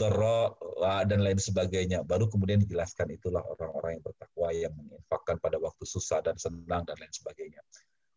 [1.10, 2.06] dan lain sebagainya.
[2.06, 6.96] Baru kemudian dijelaskan itulah orang-orang yang bertakwa yang menginfakkan pada waktu susah dan senang dan
[7.02, 7.62] lain sebagainya.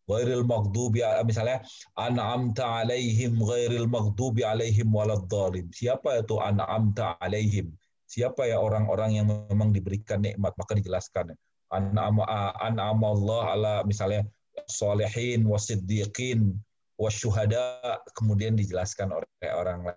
[0.05, 1.61] Ghairil maghdubi misalnya
[1.97, 5.69] an'amta alaihim ghairil maghdubi alaihim waladdallin.
[5.73, 7.73] Siapa itu an'amta alaihim?
[8.05, 10.53] Siapa ya orang-orang yang memang diberikan nikmat?
[10.59, 11.33] Maka dijelaskan
[11.71, 14.27] an'ama Allah ala misalnya
[14.67, 16.55] solehin wasiddiqin
[16.99, 19.87] wasyuhada kemudian dijelaskan oleh orang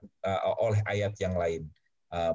[0.62, 1.66] oleh ayat yang lain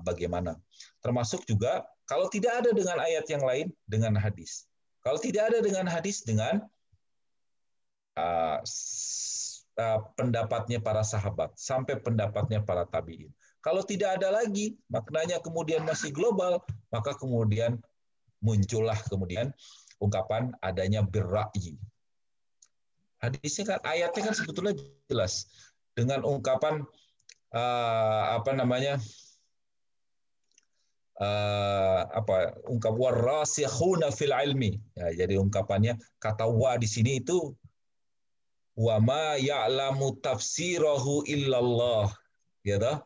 [0.04, 0.60] bagaimana.
[1.00, 4.66] Termasuk juga kalau tidak ada dengan ayat yang lain dengan hadis.
[5.06, 6.60] Kalau tidak ada dengan hadis dengan
[8.20, 8.60] uh,
[9.80, 13.32] uh, pendapatnya para sahabat sampai pendapatnya para tabiin.
[13.60, 17.80] Kalau tidak ada lagi maknanya kemudian masih global, maka kemudian
[18.40, 19.52] muncullah kemudian
[20.00, 21.76] ungkapan adanya birra'i.
[23.20, 24.74] Hadisnya kan ayatnya kan sebetulnya
[25.12, 25.48] jelas.
[25.92, 26.88] Dengan ungkapan
[27.52, 28.96] uh, apa namanya
[31.20, 34.80] uh, apa ungkap warasikhuna fil ilmi.
[34.96, 37.52] Ya, jadi ungkapannya kata wa di sini itu
[38.80, 42.08] wa ma ya'lamu tafsirahu illallah.
[42.64, 43.04] Ya toh?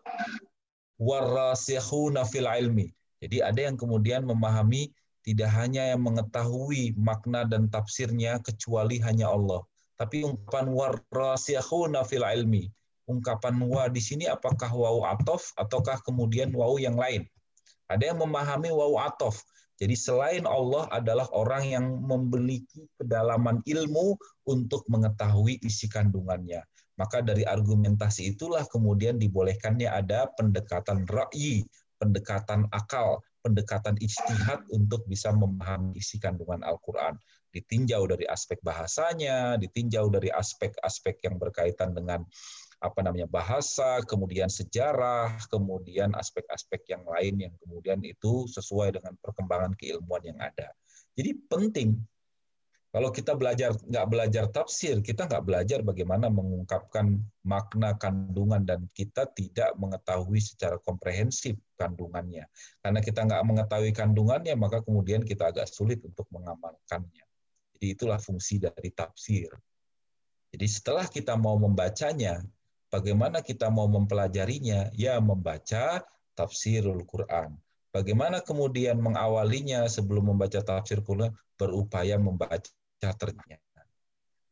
[2.29, 2.93] Fil ilmi.
[3.17, 4.93] Jadi ada yang kemudian memahami
[5.23, 9.63] tidak hanya yang mengetahui makna dan tafsirnya kecuali hanya Allah
[10.03, 12.69] tapi ungkapan warasikhuna fil ilmi.
[13.03, 17.27] Ungkapan wa di sini apakah wau atof ataukah kemudian wau yang lain?
[17.91, 19.43] Ada yang memahami wau atof.
[19.75, 24.15] Jadi selain Allah adalah orang yang memiliki kedalaman ilmu
[24.47, 26.63] untuk mengetahui isi kandungannya.
[26.95, 31.65] Maka dari argumentasi itulah kemudian dibolehkannya ada pendekatan ra'yi,
[31.97, 37.19] pendekatan akal, pendekatan ijtihad untuk bisa memahami isi kandungan Al-Quran
[37.53, 42.25] ditinjau dari aspek bahasanya, ditinjau dari aspek-aspek yang berkaitan dengan
[42.83, 49.71] apa namanya bahasa, kemudian sejarah, kemudian aspek-aspek yang lain yang kemudian itu sesuai dengan perkembangan
[49.79, 50.73] keilmuan yang ada.
[51.15, 51.95] Jadi penting
[52.93, 59.25] kalau kita belajar nggak belajar tafsir, kita nggak belajar bagaimana mengungkapkan makna kandungan dan kita
[59.33, 62.47] tidak mengetahui secara komprehensif kandungannya.
[62.79, 67.27] Karena kita nggak mengetahui kandungannya, maka kemudian kita agak sulit untuk mengamalkannya.
[67.75, 69.51] Jadi itulah fungsi dari tafsir.
[70.53, 72.39] Jadi setelah kita mau membacanya,
[72.87, 74.93] bagaimana kita mau mempelajarinya?
[74.95, 76.05] Ya membaca
[76.37, 77.57] tafsirul Quran.
[77.93, 81.33] Bagaimana kemudian mengawalinya sebelum membaca tafsir Quran?
[81.57, 82.69] Berupaya membaca
[83.01, 83.59] terjemahnya.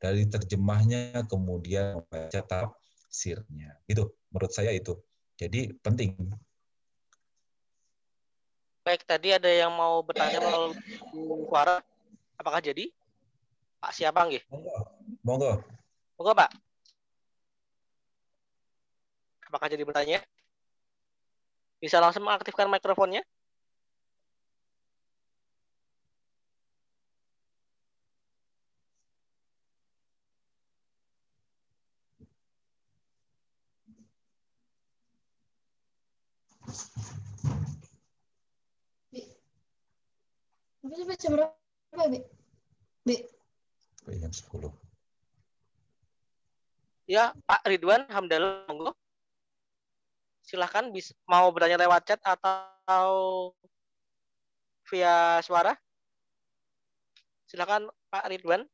[0.01, 3.77] Dari terjemahnya kemudian membaca tafsirnya.
[3.85, 4.97] Itu menurut saya itu.
[5.37, 6.17] Jadi penting.
[8.81, 10.73] Baik, tadi ada yang mau bertanya melalui
[11.45, 11.85] suara.
[12.33, 12.89] Apakah jadi?
[13.77, 14.41] Pak siapa nggih?
[14.49, 14.73] Monggo.
[15.21, 15.51] Monggo.
[16.17, 16.49] Monggo, Pak.
[19.45, 20.19] Apakah jadi bertanya?
[21.77, 23.21] Bisa langsung mengaktifkan mikrofonnya?
[40.81, 42.19] Bisa baca berapa, Bi?
[43.05, 43.15] Bi
[44.17, 44.73] jam 10.
[47.05, 48.93] Ya, Pak Ridwan Hamdallah, monggo.
[50.41, 53.51] Silahkan bisa, mau bertanya lewat chat atau
[54.89, 55.77] via suara.
[57.45, 58.65] Silakan Pak Ridwan.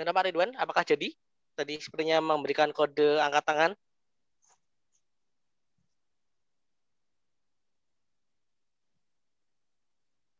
[0.00, 0.56] Gimana Pak Ridwan?
[0.56, 1.12] Apakah jadi?
[1.52, 3.72] Tadi sepertinya memberikan kode angkat tangan.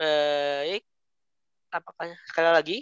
[0.01, 0.81] Baik.
[1.69, 2.79] Apakah sekali lagi?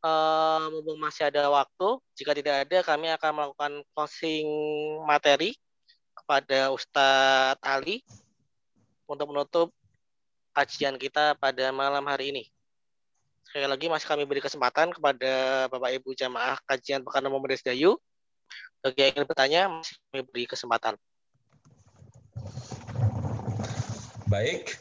[0.00, 4.48] Uh, masih ada waktu, jika tidak ada kami akan melakukan closing
[5.04, 5.52] materi
[6.16, 8.00] kepada Ustadz Ali
[9.04, 9.68] untuk menutup
[10.56, 12.48] kajian kita pada malam hari ini.
[13.50, 17.98] Sekali lagi masih kami beri kesempatan kepada Bapak Ibu jamaah kajian Pekan Muhammadiyah Dayu.
[18.78, 20.94] Bagi yang ingin bertanya, masih kami beri kesempatan.
[24.30, 24.78] Baik,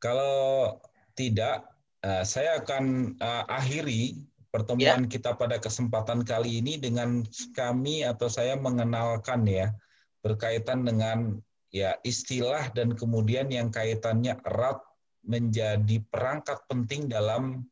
[0.00, 0.80] kalau
[1.12, 1.68] tidak,
[2.00, 4.16] uh, saya akan uh, akhiri
[4.48, 5.12] pertemuan ya.
[5.12, 7.20] kita pada kesempatan kali ini dengan
[7.52, 9.76] kami atau saya mengenalkan ya
[10.24, 11.36] berkaitan dengan
[11.68, 14.87] ya istilah dan kemudian yang kaitannya erat
[15.24, 17.66] menjadi perangkat penting dalam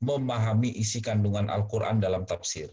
[0.00, 2.68] memahami isi kandungan Al-Quran dalam tafsir.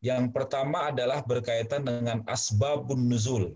[0.00, 3.52] Yang pertama adalah berkaitan dengan asbabun nuzul.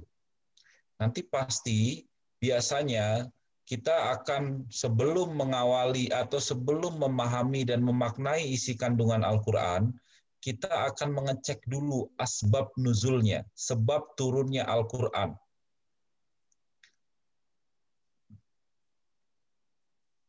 [1.01, 2.05] Nanti pasti
[2.37, 3.25] biasanya
[3.65, 9.97] kita akan sebelum mengawali atau sebelum memahami dan memaknai isi kandungan Al-Quran,
[10.45, 15.33] kita akan mengecek dulu asbab nuzulnya, sebab turunnya Al-Quran.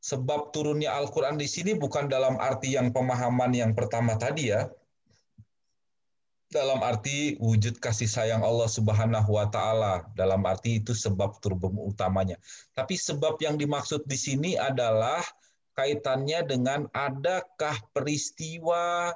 [0.06, 4.69] Sebab turunnya Al-Quran di sini bukan dalam arti yang pemahaman yang pertama tadi ya.
[6.45, 10.06] Dalam arti wujud kasih sayang Allah Subhanahu wa taala.
[10.14, 12.38] Dalam arti itu sebab turun utamanya.
[12.77, 15.26] Tapi sebab yang dimaksud di sini adalah
[15.73, 19.10] kaitannya dengan adakah peristiwa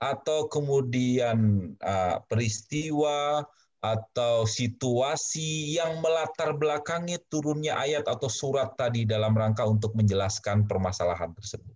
[0.00, 3.44] atau kemudian uh, peristiwa
[3.80, 11.32] atau situasi yang melatar belakangi turunnya ayat atau surat tadi dalam rangka untuk menjelaskan permasalahan
[11.32, 11.72] tersebut.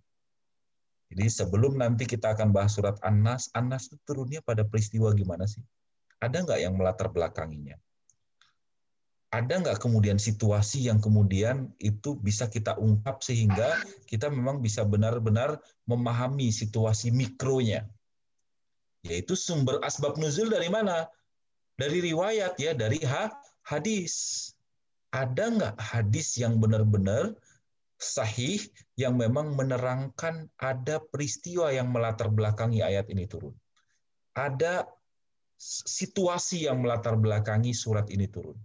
[1.08, 5.64] Jadi sebelum nanti kita akan bahas surat An-Nas, An-Nas itu turunnya pada peristiwa gimana sih?
[6.20, 7.76] Ada nggak yang melatar belakanginya?
[9.32, 13.66] Ada nggak kemudian situasi yang kemudian itu bisa kita ungkap sehingga
[14.06, 15.58] kita memang bisa benar-benar
[15.88, 17.88] memahami situasi mikronya?
[19.02, 21.08] Yaitu sumber asbab nuzul dari mana?
[21.74, 23.30] Dari riwayat ya dari ha,
[23.66, 24.48] hadis.
[25.14, 27.38] Ada nggak hadis yang benar-benar
[28.02, 28.58] sahih
[28.98, 33.54] yang memang menerangkan ada peristiwa yang melatar belakangi ayat ini turun?
[34.34, 34.90] Ada
[35.94, 38.58] situasi yang melatar belakangi surat ini turun?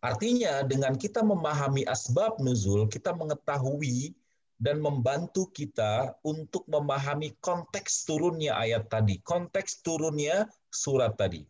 [0.00, 4.16] Artinya dengan kita memahami asbab nuzul, kita mengetahui
[4.58, 11.42] dan membantu kita untuk memahami konteks turunnya ayat tadi, konteks turunnya surat tadi.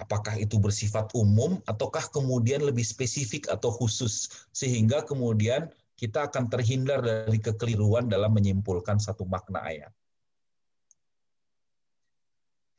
[0.00, 5.68] Apakah itu bersifat umum ataukah kemudian lebih spesifik atau khusus sehingga kemudian
[6.00, 9.92] kita akan terhindar dari kekeliruan dalam menyimpulkan satu makna ayat.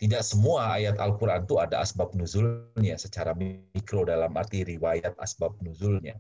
[0.02, 6.18] Tidak semua ayat Al-Quran itu ada asbab nuzulnya secara mikro dalam arti riwayat asbab nuzulnya.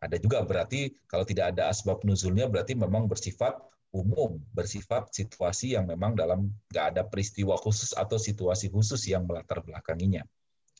[0.00, 3.60] Ada juga berarti kalau tidak ada asbab nuzulnya berarti memang bersifat
[3.90, 9.60] umum bersifat situasi yang memang dalam nggak ada peristiwa khusus atau situasi khusus yang melatar
[9.60, 10.22] belakanginya.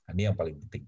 [0.06, 0.86] Nah, ini yang paling penting.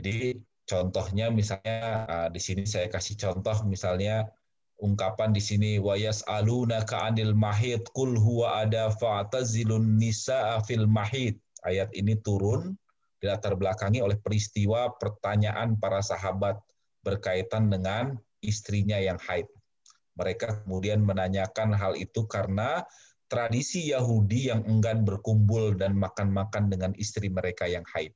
[0.00, 4.32] Jadi contohnya misalnya ah, di sini saya kasih contoh misalnya
[4.80, 11.36] ungkapan di sini wayas aluna ka'anil mahid kul huwa ada fa'tazilun nisa fil mahid.
[11.60, 12.80] Ayat ini turun
[13.20, 16.56] dilatar belakangi oleh peristiwa pertanyaan para sahabat
[17.00, 19.48] berkaitan dengan istrinya yang haid.
[20.16, 22.84] Mereka kemudian menanyakan hal itu karena
[23.30, 28.12] tradisi Yahudi yang enggan berkumpul dan makan-makan dengan istri mereka yang haid.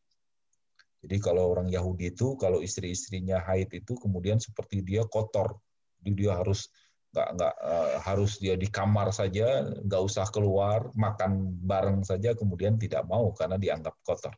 [1.05, 5.61] Jadi kalau orang Yahudi itu kalau istri-istrinya haid itu kemudian seperti dia kotor,
[6.01, 6.73] jadi dia harus
[7.15, 12.75] nggak nggak uh, harus dia di kamar saja, nggak usah keluar, makan bareng saja, kemudian
[12.75, 14.35] tidak mau karena dianggap kotor.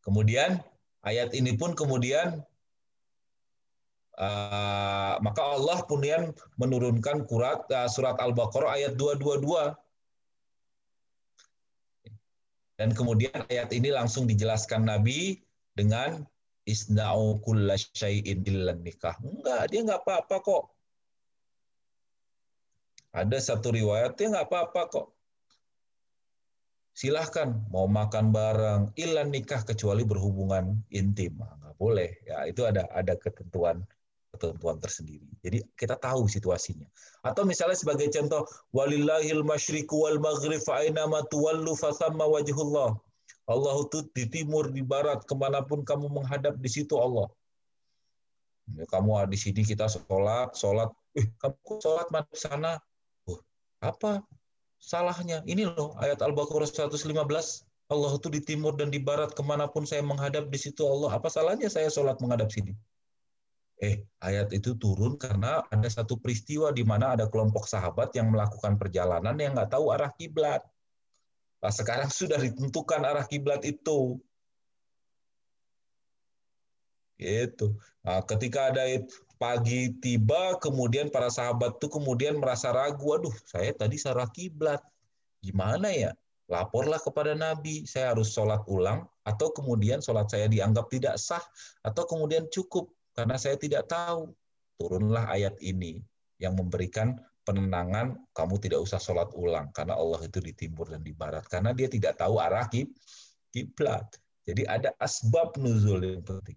[0.00, 0.56] Kemudian
[1.06, 2.42] ayat ini pun kemudian
[4.18, 9.78] Uh, maka Allah kemudian menurunkan kurat, uh, surat Al-Baqarah ayat 222.
[12.82, 15.38] Dan kemudian ayat ini langsung dijelaskan Nabi
[15.78, 16.26] dengan
[16.66, 18.42] isna'u kulla syai'in
[18.82, 19.14] nikah.
[19.22, 20.64] Enggak, dia enggak apa-apa kok.
[23.14, 25.06] Ada satu riwayat dia enggak apa-apa kok.
[26.98, 31.38] Silahkan mau makan bareng ilan nikah kecuali berhubungan intim.
[31.38, 32.10] Enggak boleh.
[32.26, 33.86] Ya, itu ada ada ketentuan
[34.34, 35.30] ketentuan tersendiri.
[35.46, 36.90] Jadi kita tahu situasinya.
[37.22, 38.42] Atau misalnya sebagai contoh,
[38.74, 42.98] walillahil masyriqu wal maghrib fa ma tuwallu fasamma wajhullah.
[43.46, 47.30] Allah itu di timur, di barat, ke mana pun kamu menghadap di situ Allah.
[48.74, 52.72] Ya, kamu di sini kita sholat, sholat, eh, kamu sholat mana sana?
[53.24, 53.38] Oh,
[53.80, 54.20] apa
[54.78, 55.42] salahnya?
[55.44, 57.66] Ini loh ayat Al-Baqarah 115.
[57.88, 61.16] Allah itu di timur dan di barat, ke mana pun saya menghadap di situ Allah.
[61.16, 62.76] Apa salahnya saya sholat menghadap sini?
[63.78, 68.74] eh ayat itu turun karena ada satu peristiwa di mana ada kelompok sahabat yang melakukan
[68.74, 70.66] perjalanan yang nggak tahu arah kiblat.
[71.62, 74.18] Nah, sekarang sudah ditentukan arah kiblat itu.
[77.18, 77.74] Gitu.
[78.02, 78.86] Nah, ketika ada
[79.38, 84.82] pagi tiba, kemudian para sahabat tuh kemudian merasa ragu, aduh saya tadi salah kiblat,
[85.40, 86.10] gimana ya?
[86.48, 91.44] Laporlah kepada Nabi, saya harus sholat ulang, atau kemudian sholat saya dianggap tidak sah,
[91.84, 94.32] atau kemudian cukup karena saya tidak tahu.
[94.78, 96.00] Turunlah ayat ini
[96.38, 101.12] yang memberikan penenangan, kamu tidak usah sholat ulang karena Allah itu di timur dan di
[101.12, 102.64] barat, karena dia tidak tahu arah
[103.52, 104.06] kiblat.
[104.48, 106.56] Jadi ada asbab nuzul yang penting.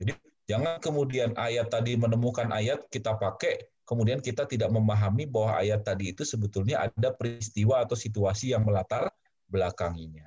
[0.00, 0.16] Jadi
[0.46, 6.10] jangan kemudian ayat tadi menemukan ayat kita pakai kemudian kita tidak memahami bahwa ayat tadi
[6.10, 9.06] itu sebetulnya ada peristiwa atau situasi yang melatar
[9.46, 10.26] belakanginya.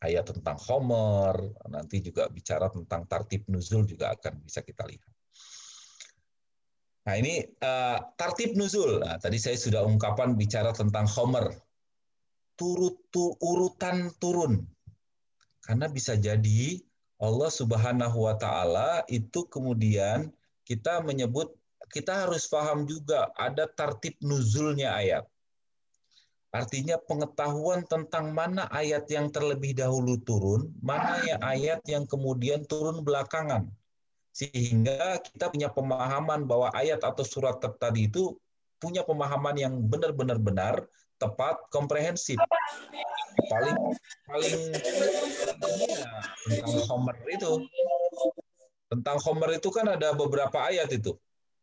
[0.00, 1.36] Ayat tentang Homer,
[1.68, 5.12] nanti juga bicara tentang tartib nuzul juga akan bisa kita lihat.
[7.04, 9.00] Nah ini uh, tartib nuzul.
[9.00, 11.52] Nah, tadi saya sudah ungkapan bicara tentang Homer.
[12.56, 14.60] Turut tu, urutan turun.
[15.64, 16.80] Karena bisa jadi
[17.20, 20.32] Allah Subhanahu wa taala itu kemudian
[20.64, 21.52] kita menyebut
[21.92, 25.28] kita harus paham juga ada tartib nuzulnya ayat.
[26.50, 33.06] Artinya pengetahuan tentang mana ayat yang terlebih dahulu turun, mana ya ayat yang kemudian turun
[33.06, 33.70] belakangan.
[34.34, 38.34] Sehingga kita punya pemahaman bahwa ayat atau surat tadi itu
[38.82, 40.74] punya pemahaman yang benar-benar benar,
[41.20, 42.40] tepat, komprehensif
[43.50, 43.76] paling
[44.30, 44.54] paling
[46.46, 47.52] tentang Homer itu.
[48.90, 51.18] Tentang Homer itu kan ada beberapa ayat itu.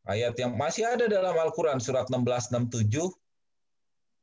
[0.07, 3.11] Ayat yang masih ada dalam Al-Quran surat 1667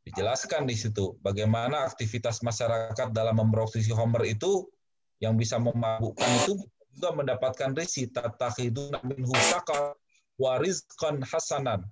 [0.04, 4.68] dijelaskan di situ bagaimana aktivitas masyarakat dalam memproduksi Homer itu.
[5.22, 9.96] Yang bisa memabukkan itu juga mendapatkan risi tatakhiduna minhu syakar
[10.36, 11.86] warizkan hasanan.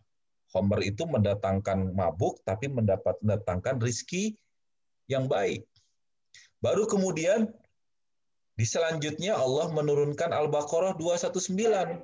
[0.52, 4.36] Homer itu mendatangkan mabuk tapi mendapat mendatangkan rizki
[5.12, 5.68] yang baik.
[6.64, 7.52] Baru kemudian
[8.56, 12.00] di selanjutnya Allah menurunkan Al-Baqarah 219.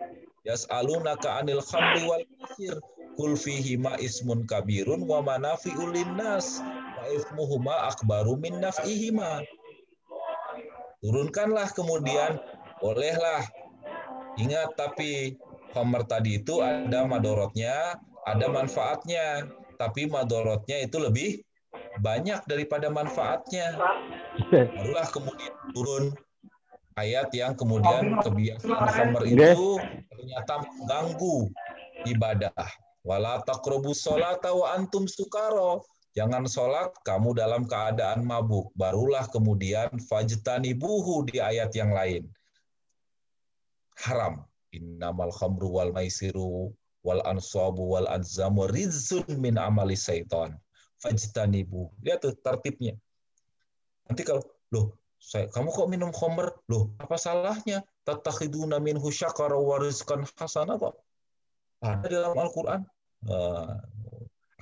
[0.46, 2.76] Yas'alunaka 'anil khamri wal maisir
[3.18, 9.44] kul fihi ma ismun kabirun wa manafi'ul linnas wa ithmuhuma akbaru min naf'ihima.
[11.02, 12.38] Turunkanlah kemudian
[12.82, 13.42] bolehlah
[14.38, 15.38] ingat tapi
[15.74, 19.46] khamr tadi itu ada madorotnya, ada manfaatnya,
[19.78, 21.42] tapi madorotnya itu lebih
[21.98, 23.76] banyak daripada manfaatnya.
[24.50, 26.04] Barulah kemudian turun
[26.98, 29.78] ayat yang kemudian kebiasaan Homer itu
[30.10, 31.36] ternyata mengganggu
[32.10, 32.66] ibadah.
[33.06, 35.86] Wala taqrabu sholata wa antum sukaro.
[36.16, 38.74] Jangan sholat kamu dalam keadaan mabuk.
[38.74, 42.26] Barulah kemudian fajtani buhu di ayat yang lain.
[44.02, 44.42] Haram.
[44.68, 50.52] Innamal khamru wal maisiru wal ansabu wal anzamu rizun min amali syaitan
[51.02, 51.90] fajtanibu.
[52.02, 52.94] Lihat tuh tertibnya.
[54.08, 54.42] Nanti kalau,
[54.72, 56.54] loh, saya, kamu kok minum khomer?
[56.70, 57.82] Loh, apa salahnya?
[58.06, 60.94] Tatakhiduna minhu syakara wa rizqan hasana kok.
[61.82, 62.82] Ada dalam Al-Quran.
[63.26, 63.74] Uh,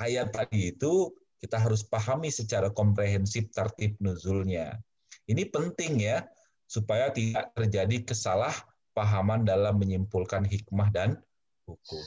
[0.00, 4.80] ayat tadi itu kita harus pahami secara komprehensif tertib nuzulnya.
[5.28, 6.24] Ini penting ya,
[6.66, 11.20] supaya tidak terjadi kesalahpahaman dalam menyimpulkan hikmah dan
[11.68, 12.04] hukum.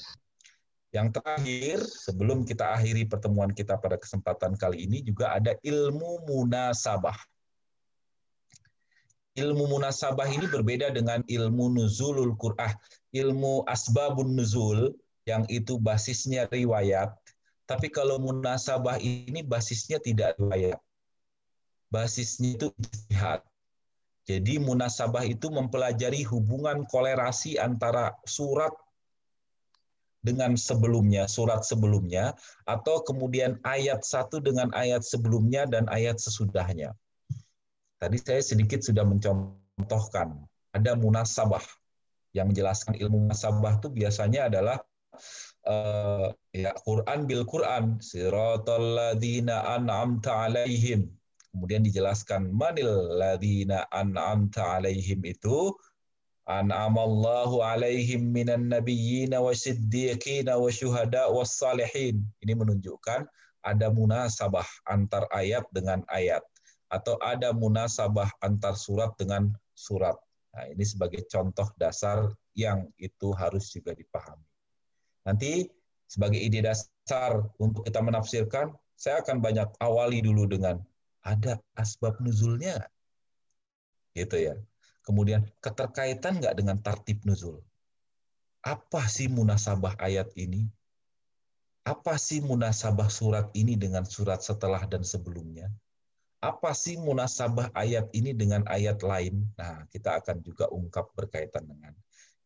[0.89, 7.13] Yang terakhir, sebelum kita akhiri pertemuan kita pada kesempatan kali ini juga ada ilmu munasabah.
[9.37, 12.73] Ilmu munasabah ini berbeda dengan ilmu nuzulul Qur'an,
[13.13, 14.89] ilmu asbabun nuzul
[15.29, 17.13] yang itu basisnya riwayat.
[17.69, 20.81] Tapi kalau munasabah ini basisnya tidak riwayat.
[21.93, 23.45] Basisnya itu ijtihad.
[24.25, 28.73] Jadi munasabah itu mempelajari hubungan kolerasi antara surat
[30.19, 32.35] dengan sebelumnya, surat sebelumnya,
[32.67, 36.91] atau kemudian ayat satu dengan ayat sebelumnya dan ayat sesudahnya.
[37.99, 40.39] Tadi saya sedikit sudah mencontohkan,
[40.75, 41.63] ada munasabah.
[42.29, 44.77] Yang menjelaskan ilmu munasabah itu biasanya adalah
[45.65, 51.09] uh, ya Quran bil Quran, siratal ladzina an'amta alaihim.
[51.49, 55.73] Kemudian dijelaskan manil ladzina an'amta alaihim itu
[56.49, 62.17] an'amallahu alaihim minan nabiyyin wa siddiqin wa.
[62.41, 63.21] Ini menunjukkan
[63.61, 66.41] ada munasabah antar ayat dengan ayat
[66.89, 70.17] atau ada munasabah antar surat dengan surat.
[70.57, 74.49] Nah, ini sebagai contoh dasar yang itu harus juga dipahami.
[75.29, 75.69] Nanti
[76.09, 80.81] sebagai ide dasar untuk kita menafsirkan, saya akan banyak awali dulu dengan
[81.21, 82.89] ada asbab nuzulnya.
[84.17, 84.57] Gitu ya.
[85.09, 87.65] Kemudian keterkaitan nggak dengan tartib nuzul?
[88.61, 90.69] Apa sih munasabah ayat ini?
[91.81, 95.73] Apa sih munasabah surat ini dengan surat setelah dan sebelumnya?
[96.39, 99.43] apa sih munasabah ayat ini dengan ayat lain?
[99.59, 101.91] Nah, kita akan juga ungkap berkaitan dengan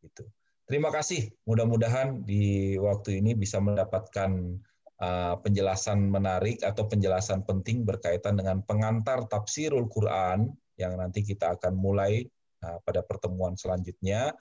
[0.01, 0.25] itu.
[0.65, 1.29] Terima kasih.
[1.45, 4.57] Mudah-mudahan di waktu ini bisa mendapatkan
[4.97, 10.49] uh, penjelasan menarik atau penjelasan penting berkaitan dengan pengantar tafsirul Quran
[10.81, 12.25] yang nanti kita akan mulai
[12.63, 14.31] uh, pada pertemuan selanjutnya.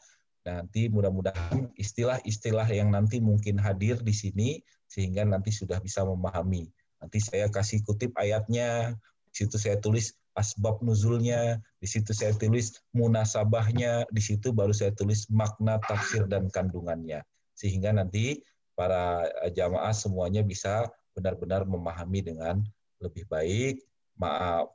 [0.42, 4.48] Nanti mudah-mudahan istilah-istilah yang nanti mungkin hadir di sini
[4.90, 6.66] sehingga nanti sudah bisa memahami.
[6.98, 8.98] Nanti saya kasih kutip ayatnya,
[9.30, 14.90] di situ saya tulis asbab nuzulnya, di situ saya tulis munasabahnya, di situ baru saya
[14.94, 17.22] tulis makna tafsir dan kandungannya.
[17.54, 18.42] Sehingga nanti
[18.74, 22.64] para jamaah semuanya bisa benar-benar memahami dengan
[22.98, 23.82] lebih baik,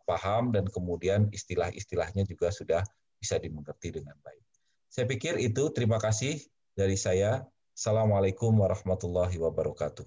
[0.05, 2.81] paham, dan kemudian istilah-istilahnya juga sudah
[3.17, 4.43] bisa dimengerti dengan baik.
[4.87, 6.41] Saya pikir itu terima kasih
[6.73, 7.45] dari saya.
[7.77, 10.05] Assalamualaikum warahmatullahi wabarakatuh.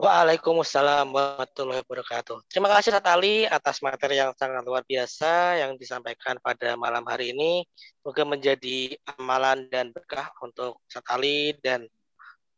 [0.00, 2.48] Waalaikumsalam warahmatullahi wabarakatuh.
[2.48, 7.68] Terima kasih Satali atas materi yang sangat luar biasa yang disampaikan pada malam hari ini.
[8.00, 11.84] Semoga menjadi amalan dan berkah untuk Satali dan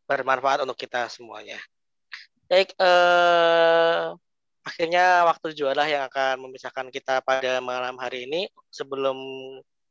[0.07, 1.59] bermanfaat untuk kita semuanya.
[2.47, 4.07] Baik, eh,
[4.63, 8.49] akhirnya waktu jualah yang akan memisahkan kita pada malam hari ini.
[8.73, 9.17] Sebelum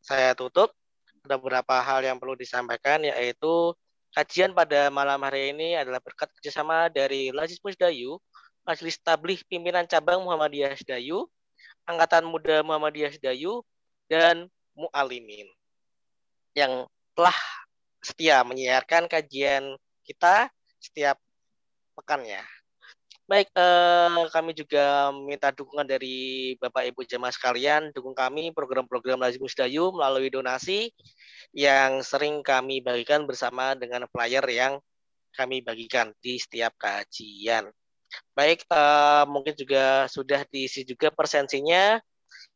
[0.01, 0.73] saya tutup,
[1.21, 3.75] ada beberapa hal yang perlu disampaikan yaitu
[4.11, 8.19] Kajian pada malam hari ini adalah berkat kerjasama dari Lazis Musdayu,
[8.67, 11.31] Majelis Tabligh Pimpinan Cabang Muhammadiyah Sedayu,
[11.87, 13.63] Angkatan Muda Muhammadiyah Sedayu,
[14.11, 15.47] dan Mu'alimin
[16.51, 16.83] yang
[17.15, 17.35] telah
[18.03, 20.51] setia menyiarkan kajian kita
[20.83, 21.15] setiap
[21.95, 22.43] pekannya.
[23.31, 29.39] Baik, eh, kami juga minta dukungan dari Bapak Ibu jemaah sekalian, dukung kami program-program Lazim
[29.39, 30.91] Musdayu melalui donasi
[31.55, 34.83] yang sering kami bagikan bersama dengan flyer yang
[35.31, 37.71] kami bagikan di setiap kajian.
[38.35, 42.03] Baik, uh, mungkin juga sudah diisi juga persensinya.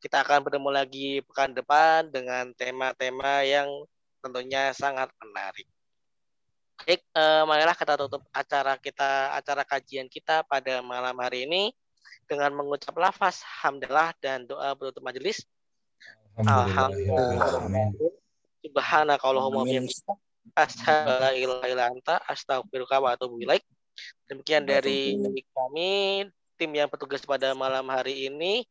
[0.04, 3.72] Kita akan bertemu lagi pekan depan dengan tema-tema yang
[4.20, 5.72] tentunya sangat menarik.
[6.84, 11.72] Baik, uh, marilah kita tutup acara kita, acara kajian kita pada malam hari ini
[12.28, 15.46] dengan mengucap lafaz hamdalah dan doa penutup majelis.
[16.36, 17.32] Alhamdulillah.
[17.40, 18.12] Alhamdulillah.
[18.66, 20.14] Subhanaka Allahumma bihamdika
[20.58, 23.64] asyhadu an la ilaha illa anta astaghfiruka wa atubu ilaik.
[24.28, 25.16] Demikian dari
[25.54, 26.26] kami
[26.60, 28.68] tim yang bertugas pada malam hari ini.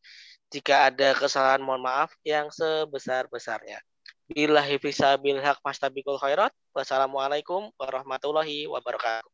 [0.53, 3.81] Jika ada kesalahan mohon maaf yang sebesar-besarnya.
[4.25, 6.49] Billahi fisabil haq mastabikul khairat.
[6.73, 9.29] Wassalamualaikum warahmatullahi wabarakatuh.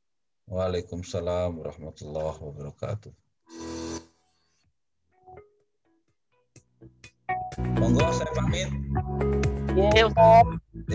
[0.51, 3.15] Waalaikumsalam warahmatullahi wabarakatuh.
[7.79, 8.67] Monggo saya pamit.
[9.79, 10.91] Ustaz.